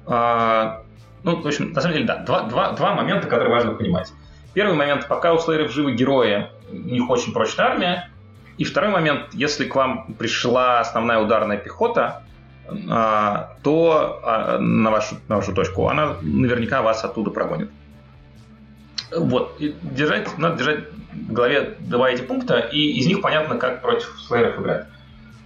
ну, 0.07 1.35
в 1.41 1.45
общем, 1.45 1.71
на 1.73 1.81
самом 1.81 1.93
деле, 1.93 2.05
да, 2.07 2.17
два, 2.17 2.43
два, 2.43 2.71
два 2.71 2.95
момента, 2.95 3.27
которые 3.27 3.51
важно 3.51 3.73
понимать. 3.73 4.11
Первый 4.53 4.75
момент, 4.75 5.07
пока 5.07 5.33
у 5.33 5.39
слееров 5.39 5.71
живы 5.71 5.93
герои, 5.93 6.47
у 6.71 6.75
них 6.75 7.09
очень 7.09 7.31
прочная 7.31 7.67
армия, 7.67 8.09
и 8.57 8.63
второй 8.63 8.91
момент, 8.91 9.33
если 9.33 9.65
к 9.65 9.75
вам 9.75 10.13
пришла 10.13 10.79
основная 10.79 11.19
ударная 11.19 11.57
пехота, 11.57 12.23
а, 12.89 13.55
то 13.63 14.19
а, 14.23 14.57
на 14.59 14.91
вашу, 14.91 15.15
на 15.27 15.37
вашу 15.37 15.53
точку 15.53 15.87
она 15.87 16.17
наверняка 16.21 16.81
вас 16.81 17.03
оттуда 17.03 17.29
прогонит. 17.31 17.69
Вот, 19.15 19.55
и 19.59 19.73
держать, 19.83 20.37
надо 20.37 20.57
держать 20.57 20.85
в 21.13 21.31
голове 21.31 21.77
два 21.79 22.09
эти 22.09 22.21
пункта, 22.21 22.59
и 22.59 22.91
из 22.97 23.07
них 23.07 23.21
понятно, 23.21 23.57
как 23.57 23.81
против 23.81 24.19
слееров 24.27 24.59
играть. 24.59 24.87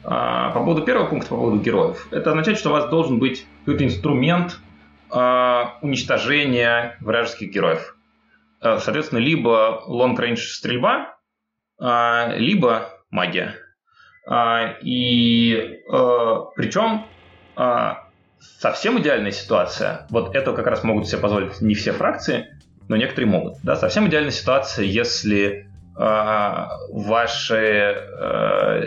А, 0.04 0.52
по 0.52 0.62
поводу 0.62 0.84
первого 0.84 1.08
пункта, 1.08 1.30
по 1.30 1.36
поводу 1.36 1.62
героев. 1.62 2.08
Это 2.12 2.32
означает, 2.32 2.58
что 2.58 2.70
у 2.70 2.74
вас 2.74 2.90
должен 2.90 3.20
быть 3.20 3.46
какой-то 3.60 3.86
инструмент 3.86 4.60
уничтожения 5.82 6.96
вражеских 7.02 7.52
героев. 7.52 7.98
Соответственно, 8.62 9.20
либо 9.20 9.84
long-range 9.86 10.38
стрельба, 10.38 11.18
либо 11.78 13.01
магия. 13.12 13.56
А, 14.26 14.78
и 14.82 15.82
а, 15.90 16.46
причем 16.56 17.06
а, 17.56 18.08
совсем 18.40 19.00
идеальная 19.00 19.32
ситуация, 19.32 20.08
вот 20.10 20.36
это 20.36 20.54
как 20.54 20.68
раз 20.68 20.84
могут 20.84 21.08
себе 21.08 21.20
позволить 21.20 21.62
не 21.62 21.76
все 21.76 21.92
фракции, 21.92 22.48
но 22.88 22.96
некоторые 22.96 23.30
могут. 23.30 23.56
Да? 23.64 23.76
Совсем 23.76 24.08
идеальная 24.08 24.32
ситуация, 24.32 24.86
если 24.86 25.68
ваши, 25.94 28.08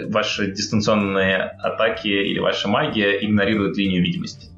ваши 0.08 0.50
дистанционные 0.50 1.54
атаки 1.62 2.08
или 2.08 2.38
ваша 2.38 2.66
магия 2.66 3.22
игнорируют 3.24 3.76
линию 3.76 4.02
видимости. 4.02 4.48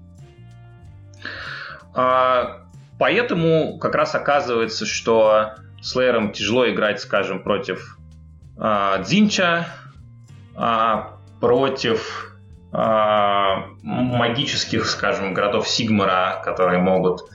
Поэтому 1.92 3.78
как 3.78 3.96
раз 3.96 4.14
оказывается, 4.14 4.86
что 4.86 5.54
Слеером 5.82 6.32
тяжело 6.32 6.70
играть, 6.70 7.00
скажем, 7.00 7.42
против 7.42 7.98
а, 8.58 8.98
Дзинча 8.98 9.66
а, 10.54 11.18
против 11.40 12.38
а, 12.72 13.66
магических, 13.82 14.86
скажем, 14.86 15.34
городов 15.34 15.68
Сигмара, 15.68 16.40
которые 16.44 16.80
могут 16.80 17.30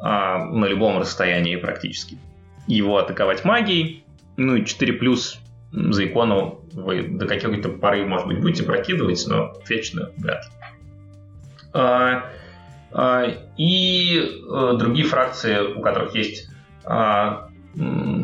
на 0.00 0.66
любом 0.66 0.98
расстоянии 0.98 1.56
практически 1.56 2.18
его 2.66 2.98
атаковать 2.98 3.42
магией. 3.44 4.04
Ну 4.36 4.56
и 4.56 4.66
4 4.66 4.92
плюс 4.94 5.38
за 5.72 6.04
икону 6.04 6.60
вы 6.74 7.04
до 7.04 7.26
какой-то 7.26 7.70
поры, 7.70 8.04
может 8.04 8.26
быть, 8.26 8.42
будете 8.42 8.64
прокидывать, 8.64 9.24
но 9.26 9.54
вечно 9.66 10.10
вряд 10.18 10.44
ли. 10.44 10.50
И 13.56 14.20
э, 14.20 14.72
другие 14.78 15.06
фракции, 15.06 15.58
у 15.74 15.80
которых 15.80 16.14
есть 16.14 16.50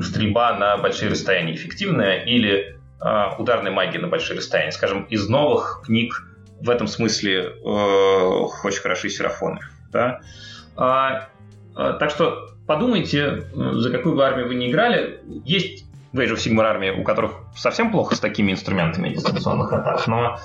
стрельба 0.02 0.56
на 0.56 0.76
большие 0.76 1.10
расстояния 1.10 1.54
эффективная 1.54 2.24
или 2.24 2.76
э, 3.00 3.24
ударная 3.38 3.72
магия 3.72 3.98
на 3.98 4.08
большие 4.08 4.36
расстояния. 4.36 4.72
Скажем, 4.72 5.04
из 5.04 5.28
новых 5.28 5.82
книг 5.84 6.26
в 6.60 6.70
этом 6.70 6.86
смысле 6.86 7.38
э, 7.38 7.62
очень 7.64 8.80
хороши 8.80 9.10
серафоны. 9.10 9.60
Да? 9.92 10.20
А, 10.76 11.28
а, 11.74 11.94
так 11.94 12.10
что 12.10 12.50
подумайте, 12.66 13.44
за 13.54 13.90
какую 13.90 14.14
бы 14.14 14.24
армию 14.24 14.48
вы 14.48 14.54
не 14.54 14.70
играли. 14.70 15.20
Есть 15.44 15.84
в 16.12 16.18
Age 16.18 16.34
of 16.34 16.36
Sigmar 16.36 16.64
армии, 16.64 16.90
у 16.90 17.02
которых 17.02 17.32
совсем 17.56 17.90
плохо 17.90 18.14
с 18.14 18.20
такими 18.20 18.52
инструментами 18.52 19.10
дистанционных 19.10 19.72
атак, 19.72 20.06
но 20.06 20.36
э, 20.36 20.38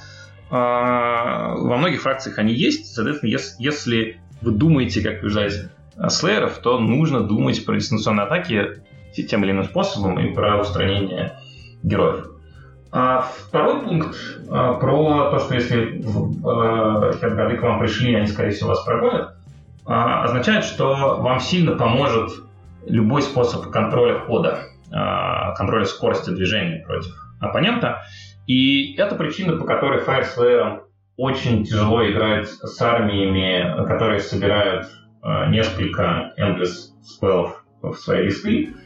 во 0.52 1.78
многих 1.78 2.02
фракциях 2.02 2.38
они 2.40 2.54
есть. 2.54 2.94
Соответственно, 2.94 3.30
если, 3.30 3.64
если 3.64 4.20
вы 4.42 4.52
думаете, 4.52 5.02
как 5.02 5.22
побеждать 5.22 5.70
слееров, 6.10 6.58
то 6.60 6.80
нужно 6.80 7.22
думать 7.22 7.66
про 7.66 7.76
дистанционные 7.76 8.26
атаки 8.26 8.82
тем 9.24 9.44
или 9.44 9.52
иным 9.52 9.64
способом 9.64 10.20
и 10.20 10.34
про 10.34 10.60
устранение 10.60 11.38
героев. 11.84 12.28
А 12.92 13.22
второй 13.22 13.82
пункт 13.84 14.16
а, 14.50 14.76
про 14.76 15.32
то, 15.32 15.40
что 15.40 15.54
если 15.56 16.02
в 16.02 17.14
Хедгарды 17.20 17.58
к 17.58 17.62
вам 17.62 17.80
пришли, 17.80 18.16
они, 18.16 18.28
скорее 18.28 18.52
всего, 18.52 18.70
вас 18.70 18.84
прогонят, 18.86 19.36
а, 19.86 20.24
означает, 20.24 20.64
что 20.64 21.18
вам 21.20 21.40
сильно 21.40 21.76
поможет 21.76 22.32
любой 22.86 23.22
способ 23.22 23.70
контроля 23.70 24.20
хода, 24.20 24.60
а, 24.94 25.54
контроля 25.56 25.86
скорости 25.86 26.30
движения 26.30 26.86
против 26.86 27.14
оппонента. 27.42 28.04
И 28.48 28.96
это 28.96 29.16
причина, 29.16 29.58
по 29.58 29.66
которой 29.66 30.02
Fire 30.04 30.82
очень 31.18 31.66
тяжело 31.66 32.06
играть 32.10 32.48
с 32.48 32.82
армиями, 32.82 33.86
которые 33.88 34.20
собирают 34.20 34.88
несколько 35.50 36.34
endless 36.38 36.94
спеллов 37.04 37.66
в 37.82 37.96
свои 37.96 38.24
листы, 38.26 38.74
а, 38.74 38.85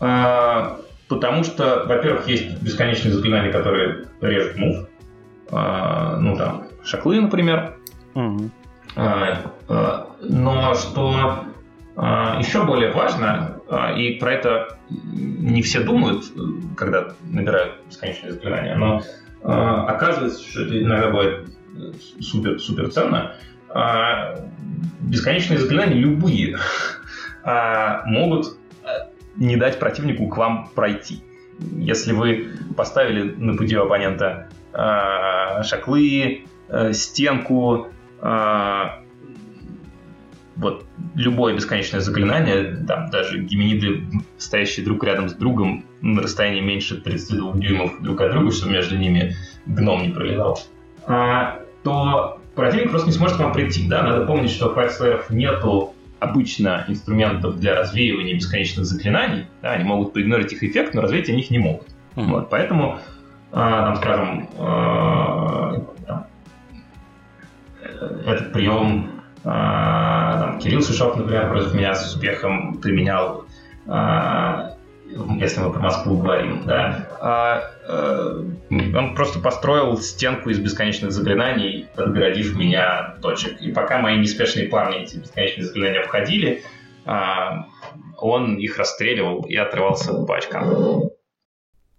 потому 0.00 1.44
что, 1.44 1.84
во-первых, 1.86 2.26
есть 2.26 2.62
бесконечные 2.62 3.12
заклинания, 3.12 3.52
которые 3.52 4.06
режут 4.20 4.56
мув. 4.56 4.86
А, 5.52 6.16
ну, 6.16 6.36
там, 6.36 6.64
шаклы, 6.84 7.20
например. 7.20 7.76
Угу. 8.14 8.50
Но 10.22 10.74
что 10.74 11.44
еще 12.38 12.64
более 12.64 12.92
важно, 12.92 13.60
и 13.96 14.14
про 14.14 14.32
это 14.32 14.78
не 14.88 15.62
все 15.62 15.80
думают, 15.80 16.24
когда 16.76 17.08
набирают 17.22 17.74
бесконечные 17.88 18.32
заклинания, 18.32 18.74
но 18.74 19.02
оказывается, 19.42 20.42
что 20.42 20.62
это 20.62 20.82
иногда 20.82 21.08
бывает 21.08 21.48
супер, 22.20 22.58
супер 22.58 22.90
ценно. 22.90 23.34
Бесконечные 25.00 25.58
заклинания 25.58 25.96
любые 25.96 26.56
могут 28.06 28.56
не 29.36 29.56
дать 29.56 29.78
противнику 29.78 30.28
к 30.28 30.36
вам 30.36 30.68
пройти. 30.74 31.22
Если 31.76 32.12
вы 32.12 32.48
поставили 32.76 33.22
на 33.22 33.56
пути 33.56 33.74
оппонента 33.74 34.48
э, 34.72 35.62
шаклы, 35.62 36.44
э, 36.68 36.92
стенку, 36.92 37.88
э, 38.20 38.84
вот 40.56 40.84
любое 41.14 41.54
бесконечное 41.54 42.00
заклинание, 42.00 42.84
там 42.86 43.10
даже 43.10 43.40
геминиды, 43.40 44.04
стоящие 44.38 44.84
друг 44.84 45.04
рядом 45.04 45.28
с 45.28 45.34
другом 45.34 45.84
на 46.02 46.22
расстоянии 46.22 46.60
меньше 46.60 47.00
32 47.00 47.54
дюймов 47.54 48.00
друг 48.02 48.20
от 48.20 48.32
друга, 48.32 48.52
чтобы 48.52 48.72
между 48.72 48.96
ними 48.96 49.34
гном 49.66 50.02
не 50.02 50.10
пролетал, 50.10 50.60
а, 51.06 51.60
то 51.82 52.40
противник 52.54 52.90
просто 52.90 53.08
не 53.08 53.14
сможет 53.14 53.36
к 53.36 53.40
вам 53.40 53.52
прийти. 53.52 53.88
Да? 53.88 54.02
Надо 54.02 54.26
помнить, 54.26 54.50
что 54.50 54.68
у 54.68 54.74
файтслееров 54.74 55.30
нету 55.30 55.94
обычно 56.20 56.84
инструментов 56.88 57.58
для 57.58 57.74
развеивания 57.74 58.34
бесконечных 58.34 58.84
заклинаний. 58.84 59.46
Да, 59.62 59.72
они 59.72 59.84
могут 59.84 60.12
проигнорить 60.12 60.52
их 60.52 60.62
эффект, 60.62 60.94
но 60.94 61.00
развеять 61.00 61.28
они 61.28 61.40
их 61.40 61.50
не 61.50 61.58
могут. 61.58 61.88
Mm-hmm. 62.14 62.26
Вот, 62.26 62.50
поэтому, 62.50 62.98
э, 63.50 63.54
там, 63.54 63.96
скажем, 63.96 64.48
э, 64.58 65.80
там, 66.06 66.26
этот 68.26 68.52
прием 68.52 69.10
там, 69.42 70.58
Кирилл 70.58 70.82
Сушов, 70.82 71.16
например, 71.16 71.48
против 71.48 71.72
меня 71.72 71.94
с 71.94 72.06
успехом 72.06 72.74
применял 72.74 73.46
если 75.38 75.60
мы 75.60 75.72
про 75.72 75.80
Москву 75.80 76.18
говорим, 76.18 76.64
да, 76.64 77.08
а, 77.20 77.62
э, 77.86 78.44
он 78.70 79.14
просто 79.14 79.40
построил 79.40 79.98
стенку 79.98 80.50
из 80.50 80.58
бесконечных 80.58 81.12
заклинаний, 81.12 81.86
отгородив 81.96 82.56
меня 82.56 83.16
точек. 83.20 83.60
И 83.60 83.72
пока 83.72 83.98
мои 83.98 84.18
неспешные 84.18 84.68
парни 84.68 85.02
эти 85.02 85.16
бесконечные 85.16 85.66
заклинания 85.66 86.00
обходили, 86.00 86.62
а, 87.04 87.66
он 88.18 88.56
их 88.58 88.78
расстреливал 88.78 89.42
и 89.42 89.56
отрывался 89.56 90.12
по 90.24 90.36
очкам. 90.36 91.10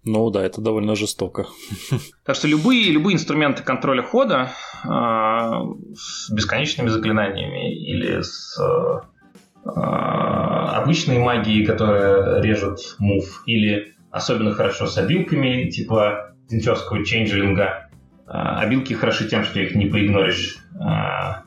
Ну 0.03 0.31
да, 0.31 0.43
это 0.43 0.61
довольно 0.61 0.95
жестоко. 0.95 1.47
Так 2.25 2.35
что 2.35 2.47
любые, 2.47 2.91
любые 2.91 3.15
инструменты 3.15 3.63
контроля 3.63 4.01
хода 4.01 4.51
э, 4.83 4.87
с 5.95 6.31
бесконечными 6.31 6.87
заклинаниями 6.87 7.75
или 7.75 8.21
с 8.21 8.59
э, 8.59 9.10
обычной 9.63 11.19
магией, 11.19 11.65
которая 11.65 12.41
режет 12.41 12.79
мув, 12.99 13.43
или 13.45 13.95
особенно 14.09 14.53
хорошо 14.53 14.87
с 14.87 14.97
обилками, 14.97 15.69
типа 15.69 16.33
динчевского 16.49 17.05
чейнджелинга. 17.05 17.89
А, 18.27 18.59
обилки 18.59 18.93
хороши 18.93 19.27
тем, 19.27 19.43
что 19.43 19.59
их 19.59 19.75
не 19.75 19.85
поигноришь 19.85 20.57
а, 20.79 21.43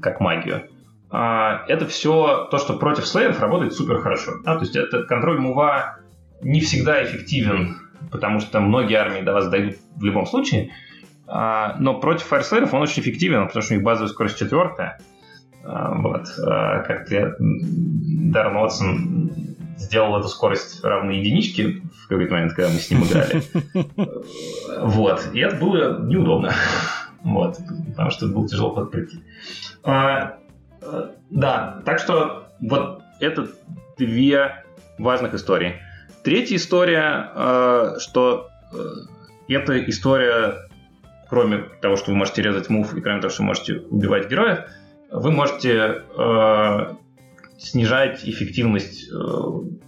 как 0.00 0.20
магию. 0.20 0.68
Это 1.08 1.86
все 1.88 2.48
то, 2.50 2.58
что 2.58 2.74
против 2.74 3.06
слееров 3.06 3.40
работает 3.40 3.72
супер 3.72 4.00
хорошо. 4.00 4.32
Да? 4.44 4.56
То 4.56 4.62
есть 4.62 4.74
этот 4.74 5.06
контроль 5.06 5.38
мува 5.38 5.98
не 6.42 6.60
всегда 6.60 7.02
эффективен, 7.04 7.76
потому 8.10 8.40
что 8.40 8.60
многие 8.60 8.96
армии 8.96 9.22
до 9.22 9.32
вас 9.32 9.48
дойдут 9.48 9.76
в 9.94 10.04
любом 10.04 10.26
случае. 10.26 10.72
Но 11.26 12.00
против 12.02 12.26
фаерслееров 12.26 12.74
он 12.74 12.82
очень 12.82 13.02
эффективен, 13.02 13.46
потому 13.46 13.62
что 13.62 13.74
у 13.74 13.76
них 13.76 13.84
базовая 13.84 14.10
скорость 14.10 14.36
четвертая. 14.36 14.98
Вот. 15.66 16.26
Как 16.36 17.08
Даррен 17.08 18.56
Уотсон 18.56 19.56
сделал 19.76 20.18
эту 20.18 20.28
скорость 20.28 20.82
равной 20.84 21.18
единичке 21.18 21.82
в 22.04 22.08
какой-то 22.08 22.32
момент, 22.32 22.52
когда 22.54 22.70
мы 22.70 22.78
с 22.78 22.90
ним 22.90 23.04
играли. 23.04 23.42
Вот. 24.78 25.28
И 25.32 25.40
это 25.40 25.56
было 25.56 26.02
неудобно. 26.02 26.52
Вот. 27.22 27.58
Потому 27.90 28.10
что 28.10 28.28
было 28.28 28.48
тяжело 28.48 28.70
подпрыгнуть. 28.70 29.20
А, 29.82 30.38
э, 30.80 31.10
да, 31.30 31.82
так 31.84 31.98
что 31.98 32.48
вот 32.60 33.02
это 33.18 33.48
две 33.98 34.64
важных 34.98 35.34
истории. 35.34 35.80
Третья 36.22 36.54
история, 36.54 37.32
э, 37.34 37.94
что 37.98 38.48
э, 38.72 38.76
эта 39.48 39.84
история, 39.90 40.68
кроме 41.28 41.64
того, 41.80 41.96
что 41.96 42.12
вы 42.12 42.16
можете 42.16 42.42
резать 42.42 42.68
мув, 42.68 42.94
и 42.94 43.00
кроме 43.00 43.20
того, 43.20 43.32
что 43.32 43.42
вы 43.42 43.48
можете 43.48 43.78
убивать 43.90 44.30
героев, 44.30 44.60
вы 45.10 45.30
можете 45.30 46.02
снижать 47.58 48.20
эффективность 48.24 49.08
э, 49.10 49.16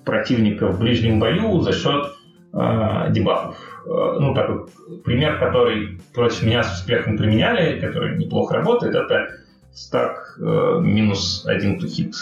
противника 0.04 0.68
в 0.68 0.80
ближнем 0.80 1.20
бою 1.20 1.60
за 1.60 1.72
счет 1.72 2.12
э, 2.52 3.10
дебафов. 3.10 3.56
Э, 3.84 4.18
ну, 4.20 4.34
такой 4.34 4.66
пример, 5.04 5.38
который 5.38 6.00
против 6.14 6.42
меня 6.44 6.62
с 6.62 6.80
успехом 6.80 7.16
применяли, 7.16 7.78
который 7.80 8.16
неплохо 8.16 8.54
работает, 8.54 8.94
это 8.94 9.28
стак 9.72 10.38
э, 10.40 10.80
минус 10.80 11.44
один 11.46 11.76
hit. 11.78 12.14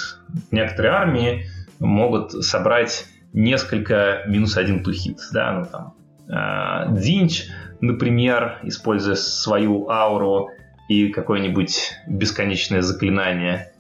Некоторые 0.51 0.93
армии 0.93 1.47
могут 1.79 2.33
собрать 2.45 3.07
несколько 3.33 4.23
минус 4.27 4.57
один 4.57 4.83
hit. 4.83 5.19
Да, 5.33 5.53
ну, 5.53 5.67
там, 5.71 5.95
э, 6.29 7.01
Динч, 7.01 7.45
например, 7.81 8.59
используя 8.65 9.15
свою 9.15 9.89
ауру 9.89 10.51
и 10.89 11.09
какое-нибудь 11.09 11.93
бесконечное 12.07 12.83
заклинание– 12.83 13.73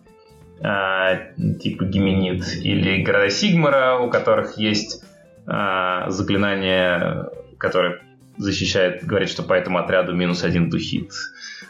а, 0.60 1.16
типа 1.60 1.84
Гименит, 1.84 2.56
или 2.56 3.02
города 3.02 3.28
Сигмара, 3.28 3.98
у 3.98 4.10
которых 4.10 4.56
есть 4.56 5.04
а, 5.46 6.08
заклинание, 6.10 7.28
которое 7.58 8.00
защищает, 8.38 9.04
говорит, 9.04 9.28
что 9.28 9.42
по 9.42 9.52
этому 9.54 9.78
отряду 9.78 10.14
минус 10.14 10.44
один 10.44 10.70
духит. 10.70 11.12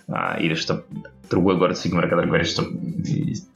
А, 0.08 0.38
или 0.38 0.54
что 0.54 0.84
другой 1.28 1.56
город 1.56 1.78
Сигмара, 1.78 2.08
который 2.08 2.26
говорит, 2.26 2.46
что 2.46 2.64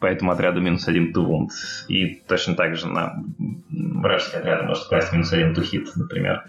по 0.01 0.07
этому 0.07 0.33
отряду 0.33 0.61
минус 0.61 0.89
один 0.89 1.13
тувунд. 1.13 1.53
И 1.87 2.17
точно 2.27 2.55
так 2.57 2.77
же 2.77 2.89
на 2.89 3.23
вражеский 3.71 4.39
отряд 4.39 4.65
может 4.65 4.89
класть 4.89 5.13
минус 5.13 5.33
один 5.33 5.55
тухит, 5.55 5.95
например. 5.95 6.45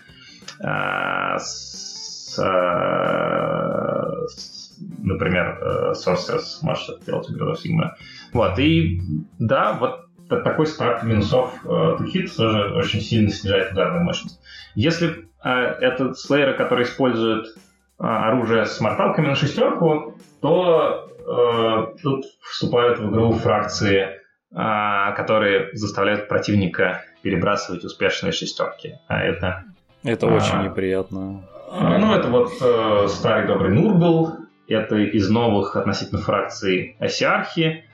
А, 0.60 1.38
с, 1.38 2.36
а, 2.40 4.26
с, 4.28 4.61
например, 5.00 5.60
э, 5.62 5.94
Sorceress 5.94 6.60
может 6.62 6.90
это 6.90 7.06
делать 7.06 7.30
у 7.30 7.34
городов 7.34 7.60
Сигмара. 7.60 7.98
Вот, 8.34 8.60
и 8.60 9.02
да, 9.40 9.74
вот 9.74 10.06
такой 10.40 10.66
спад 10.66 11.04
минусов 11.04 11.54
э, 11.66 11.98
хит 12.08 12.36
тоже 12.36 12.74
очень 12.76 13.02
сильно 13.02 13.30
снижает 13.30 13.74
ударную 13.74 14.04
мощность. 14.04 14.40
Если 14.76 15.26
э, 15.44 15.50
это 15.50 16.14
слейеры, 16.14 16.56
которые 16.56 16.86
используют 16.86 17.48
э, 17.48 18.04
оружие 18.04 18.66
с 18.66 18.80
морталками 18.80 19.28
на 19.28 19.36
шестерку, 19.36 20.16
то 20.42 21.10
э, 21.20 22.02
тут 22.02 22.26
вступают 22.42 23.00
в 23.00 23.10
игру 23.10 23.34
фракции, 23.34 24.08
э, 24.08 25.16
которые 25.16 25.70
заставляют 25.74 26.28
противника 26.28 27.04
перебрасывать 27.22 27.84
успешные 27.84 28.32
шестерки. 28.32 28.96
А 29.08 29.22
это... 29.22 29.66
Это 30.04 30.28
э, 30.28 30.36
очень 30.36 30.64
неприятно. 30.64 31.44
Э, 31.72 31.98
ну, 31.98 32.14
это 32.14 32.28
вот 32.30 32.52
э, 32.62 33.08
старый 33.08 33.48
добрый 33.48 33.74
Нургл, 33.74 34.41
это 34.72 34.98
из 34.98 35.30
новых 35.30 35.76
относительно 35.76 36.22
фракций 36.22 36.96
Осиархи, 37.00 37.86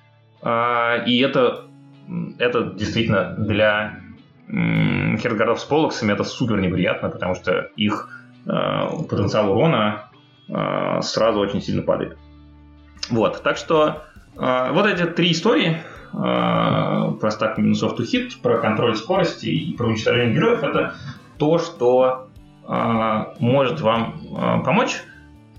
а, 0.41 1.03
и 1.05 1.19
это, 1.19 1.65
это 2.37 2.73
действительно 2.73 3.35
для 3.37 3.99
хергардов 4.49 5.59
с 5.59 5.65
полоксами 5.65 6.13
это 6.13 6.23
супер 6.23 6.61
неприятно, 6.61 7.09
потому 7.09 7.35
что 7.35 7.69
их 7.75 8.09
а, 8.47 8.87
потенциал 9.09 9.51
урона 9.51 10.05
а, 10.49 11.01
сразу 11.01 11.39
очень 11.39 11.61
сильно 11.61 11.81
падает. 11.81 12.17
Вот, 13.09 13.41
так 13.43 13.57
что 13.57 14.03
вот 14.35 14.85
эти 14.85 15.03
три 15.05 15.31
истории 15.31 15.77
про 16.11 17.31
стак 17.31 17.57
минусов 17.57 17.99
to 17.99 18.03
hit, 18.03 18.33
про 18.43 18.59
контроль 18.59 18.95
скорости 18.95 19.47
и 19.47 19.75
про 19.75 19.87
уничтожение 19.87 20.35
героев, 20.35 20.61
это 20.61 20.93
то, 21.39 21.57
что 21.57 22.27
может 23.39 23.81
вам 23.81 24.61
помочь. 24.63 25.01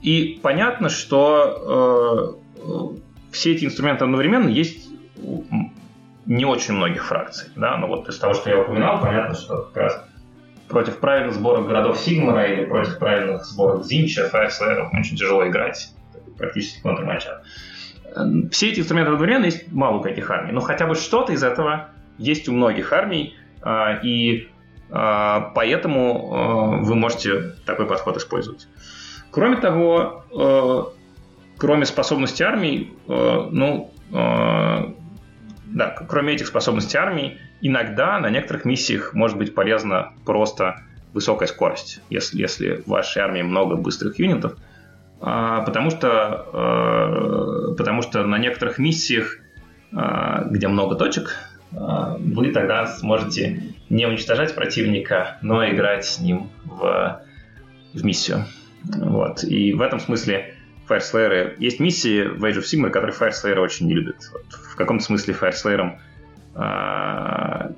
И 0.03 0.39
понятно, 0.43 0.89
что 0.89 2.39
все 3.31 3.53
эти 3.53 3.65
инструменты 3.65 4.05
одновременно 4.05 4.49
есть 4.49 4.89
не 6.27 6.45
очень 6.45 6.75
многих 6.75 7.07
фракций. 7.07 7.49
Да? 7.57 7.77
Но 7.77 7.87
вот 7.87 8.09
из 8.09 8.19
того, 8.19 8.35
что 8.35 8.51
я 8.51 8.61
упоминал, 8.61 9.01
понятно, 9.01 9.35
что 9.35 9.71
как 9.73 9.77
раз 9.77 10.05
против 10.69 10.99
правильных 10.99 11.35
сборок 11.35 11.67
городов 11.67 11.99
Сигмара 11.99 12.45
или 12.45 12.67
против 12.67 12.99
правильных 12.99 13.45
сборок 13.45 13.85
Зинча, 13.85 14.29
Файрслэеров 14.29 14.93
очень 14.93 15.17
тяжело 15.17 15.47
играть. 15.49 15.91
Практически 16.37 16.81
контрматча. 16.83 17.43
Все 18.51 18.71
эти 18.71 18.81
инструменты 18.81 19.11
одновременно 19.13 19.47
есть 19.47 19.73
мало 19.73 19.99
у 19.99 20.01
каких 20.01 20.31
армий, 20.31 20.53
но 20.53 20.61
хотя 20.61 20.87
бы 20.87 20.95
что-то 20.95 21.33
из 21.33 21.43
этого 21.43 21.89
есть 22.17 22.49
у 22.49 22.53
многих 22.53 22.93
армий, 22.93 23.35
а, 23.61 23.99
и 24.03 24.49
а, 24.91 25.53
поэтому 25.55 26.33
а, 26.33 26.67
вы 26.83 26.95
можете 26.95 27.55
такой 27.67 27.87
подход 27.87 28.17
использовать. 28.17 28.69
Кроме 29.39 29.57
того, 29.59 30.25
кроме 31.59 31.85
способности 31.85 32.43
армий, 32.43 32.93
э, 33.07 33.49
ну, 33.53 33.93
э, 34.11 34.93
да, 35.67 35.97
кроме 36.09 36.35
этих 36.35 36.49
способностей 36.49 36.99
армии, 36.99 37.39
иногда 37.61 38.19
на 38.19 38.31
некоторых 38.31 38.65
миссиях 38.65 39.15
может 39.15 39.39
быть 39.39 39.55
полезна 39.55 40.13
просто 40.25 40.83
высокая 41.13 41.47
скорость, 41.47 42.01
если, 42.11 42.41
если 42.41 42.83
в 42.85 42.89
вашей 42.89 43.23
армии 43.23 43.43
много 43.43 43.77
быстрых 43.77 44.19
юнитов, 44.19 44.57
э, 45.21 45.63
потому 45.65 45.91
что, 45.91 46.47
э, 46.53 47.75
потому 47.77 48.03
что 48.03 48.25
на 48.25 48.39
некоторых 48.39 48.79
миссиях, 48.79 49.39
э, 49.93 50.47
где 50.47 50.67
много 50.67 50.97
точек, 50.97 51.37
э, 51.71 51.77
вы 52.19 52.51
тогда 52.51 52.89
сможете 52.89 53.63
не 53.89 54.05
уничтожать 54.05 54.57
противника, 54.57 55.39
но 55.43 55.65
играть 55.69 56.07
с 56.07 56.19
ним 56.19 56.51
в, 56.65 57.21
в 57.95 58.05
миссию. 58.05 58.45
Вот. 58.97 59.45
И 59.45 59.73
в 59.73 59.81
этом 59.81 60.01
смысле 60.01 60.55
Fireslayer. 60.89 61.55
Есть 61.59 61.81
миссии 61.81 62.25
в 62.25 62.45
Age 62.45 62.59
of 62.59 62.65
Sigmar, 62.65 62.91
которые 62.91 63.15
Fireslayer 63.15 63.59
очень 63.59 63.87
не 63.87 63.95
любят. 63.95 64.17
Вот 64.33 64.47
в 64.53 64.77
каком 64.77 65.01
смысле 65.01 65.35
Fireslayer 65.39 65.99
а, 66.55 67.73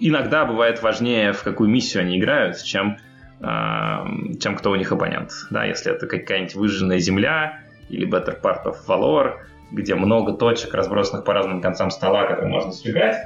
иногда 0.00 0.44
бывает 0.44 0.82
важнее, 0.82 1.32
в 1.32 1.42
какую 1.42 1.70
миссию 1.70 2.02
они 2.02 2.18
играют, 2.18 2.62
чем, 2.62 2.98
а, 3.40 4.06
чем 4.40 4.56
кто 4.56 4.70
у 4.70 4.76
них 4.76 4.92
оппонент. 4.92 5.32
Да, 5.50 5.64
если 5.64 5.92
это 5.92 6.06
какая-нибудь 6.06 6.54
выжженная 6.54 6.98
земля 6.98 7.60
или 7.88 8.08
Better 8.08 8.40
Part 8.40 8.64
of 8.64 8.76
Valor, 8.86 9.36
где 9.70 9.94
много 9.94 10.32
точек, 10.32 10.74
разбросанных 10.74 11.24
по 11.24 11.32
разным 11.32 11.60
концам 11.60 11.90
стола, 11.90 12.26
которые 12.26 12.48
можно 12.48 12.72
сбегать, 12.72 13.16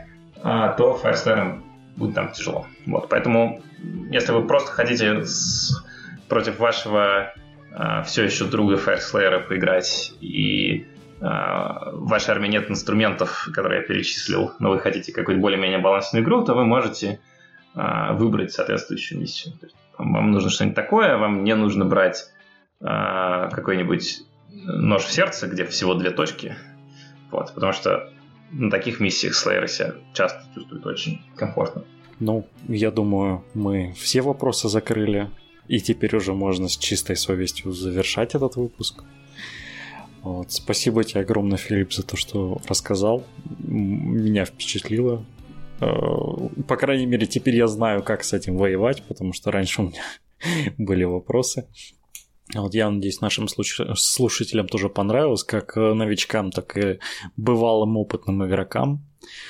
а, 0.42 0.68
то 0.74 1.00
Fireslayer 1.02 1.60
будет 1.96 2.14
там 2.14 2.32
тяжело. 2.32 2.66
Вот, 2.86 3.08
поэтому, 3.08 3.60
если 4.10 4.32
вы 4.32 4.46
просто 4.46 4.70
хотите 4.70 5.24
с... 5.24 5.84
против 6.28 6.58
вашего 6.58 7.32
э, 7.72 8.02
все 8.04 8.24
еще 8.24 8.44
друга 8.44 8.76
Фаерслеера 8.76 9.40
поиграть, 9.40 10.12
и 10.20 10.86
э, 11.20 11.24
в 11.24 12.08
вашей 12.08 12.30
армии 12.30 12.48
нет 12.48 12.70
инструментов, 12.70 13.48
которые 13.52 13.80
я 13.80 13.86
перечислил, 13.86 14.52
но 14.58 14.70
вы 14.70 14.78
хотите 14.78 15.12
какую-то 15.12 15.40
более-менее 15.40 15.78
балансную 15.78 16.24
игру, 16.24 16.44
то 16.44 16.54
вы 16.54 16.64
можете 16.64 17.20
э, 17.74 18.12
выбрать 18.12 18.52
соответствующую 18.52 19.20
миссию. 19.20 19.54
То 19.58 19.66
есть, 19.66 19.76
вам 19.98 20.30
нужно 20.30 20.50
что-нибудь 20.50 20.76
такое, 20.76 21.16
вам 21.16 21.44
не 21.44 21.54
нужно 21.54 21.84
брать 21.84 22.30
э, 22.80 22.84
какой-нибудь 22.84 24.20
нож 24.50 25.02
в 25.04 25.12
сердце, 25.12 25.46
где 25.46 25.64
всего 25.64 25.94
две 25.94 26.10
точки, 26.10 26.56
вот, 27.30 27.52
потому 27.54 27.72
что 27.72 28.10
на 28.50 28.70
таких 28.70 29.00
миссиях 29.00 29.34
Слееры 29.34 29.68
себя 29.68 29.94
часто 30.14 30.42
чувствуют 30.54 30.86
очень 30.86 31.20
комфортно. 31.36 31.84
Ну, 32.20 32.46
я 32.66 32.90
думаю, 32.90 33.44
мы 33.54 33.92
все 33.96 34.22
вопросы 34.22 34.68
закрыли, 34.68 35.28
и 35.68 35.80
теперь 35.80 36.16
уже 36.16 36.32
можно 36.32 36.68
с 36.68 36.76
чистой 36.76 37.16
совестью 37.16 37.72
завершать 37.72 38.34
этот 38.34 38.56
выпуск. 38.56 39.04
Вот. 40.22 40.50
Спасибо 40.50 41.04
тебе 41.04 41.20
огромное, 41.20 41.58
Филипп, 41.58 41.92
за 41.92 42.02
то, 42.02 42.16
что 42.16 42.60
рассказал. 42.66 43.24
Меня 43.60 44.44
впечатлило. 44.44 45.24
Э, 45.80 45.86
по 46.66 46.76
крайней 46.76 47.06
мере, 47.06 47.26
теперь 47.26 47.56
я 47.56 47.66
знаю, 47.66 48.02
как 48.02 48.24
с 48.24 48.32
этим 48.32 48.56
воевать, 48.56 49.02
потому 49.06 49.32
что 49.32 49.50
раньше 49.50 49.82
у 49.82 49.84
меня 49.86 50.02
были 50.78 51.04
вопросы. 51.04 51.68
Вот 52.54 52.74
я 52.74 52.90
надеюсь, 52.90 53.20
нашим 53.20 53.46
слушателям 53.46 54.68
тоже 54.68 54.88
понравилось, 54.88 55.44
как 55.44 55.76
э, 55.76 55.92
новичкам, 55.92 56.50
так 56.50 56.76
и 56.78 56.98
бывалым 57.36 57.96
опытным 57.98 58.44
игрокам. 58.46 59.04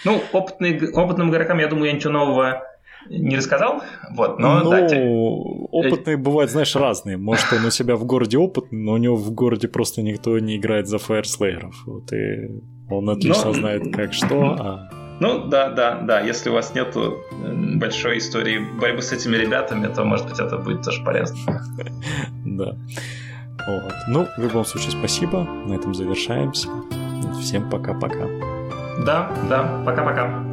Ну, 0.05 0.21
опытный, 0.33 0.91
опытным 0.93 1.31
игрокам, 1.31 1.59
я 1.59 1.69
думаю, 1.69 1.87
я 1.87 1.93
ничего 1.93 2.13
нового 2.13 2.68
не 3.07 3.37
рассказал, 3.37 3.83
вот, 4.11 4.39
но... 4.39 4.61
Ну, 4.61 4.71
да, 4.71 4.89
те... 4.89 5.01
опытные 5.01 6.17
бывают, 6.17 6.51
знаешь, 6.51 6.75
разные. 6.77 7.17
Может, 7.17 7.53
он 7.53 7.65
у 7.65 7.71
себя 7.71 7.97
в 7.97 8.05
городе 8.05 8.39
опытный, 8.39 8.81
но 8.81 8.93
у 8.93 8.97
него 8.97 9.17
в 9.17 9.31
городе 9.33 9.69
просто 9.69 10.03
никто 10.03 10.39
не 10.39 10.57
играет 10.57 10.89
за 10.89 10.99
фаерслееров. 10.99 11.75
Вот, 11.87 12.13
и 12.13 12.61
он 12.91 13.09
отлично 13.11 13.47
но... 13.47 13.53
знает, 13.53 13.95
как 13.95 14.13
что, 14.13 14.57
а 14.59 14.91
ну, 15.21 15.47
да, 15.49 15.69
да, 15.71 16.01
да. 16.01 16.21
Если 16.21 16.49
у 16.49 16.53
вас 16.53 16.75
нет 16.75 16.97
большой 17.77 18.19
истории 18.19 18.59
борьбы 18.59 19.03
с 19.03 19.13
этими 19.13 19.37
ребятами, 19.37 19.93
то, 19.93 20.05
может 20.05 20.29
быть, 20.29 20.39
это 20.39 20.59
будет 20.59 20.83
тоже 20.83 21.03
полезно. 21.03 21.37
Да. 22.45 22.77
Вот. 23.67 23.95
Ну, 24.09 24.27
в 24.37 24.41
любом 24.41 24.65
случае, 24.65 24.93
спасибо. 24.93 25.45
На 25.67 25.75
этом 25.75 25.95
завершаемся. 25.95 26.69
Всем 27.41 27.69
пока-пока. 27.69 28.27
Да, 29.05 29.31
да, 29.49 29.83
пока-пока. 29.85 30.48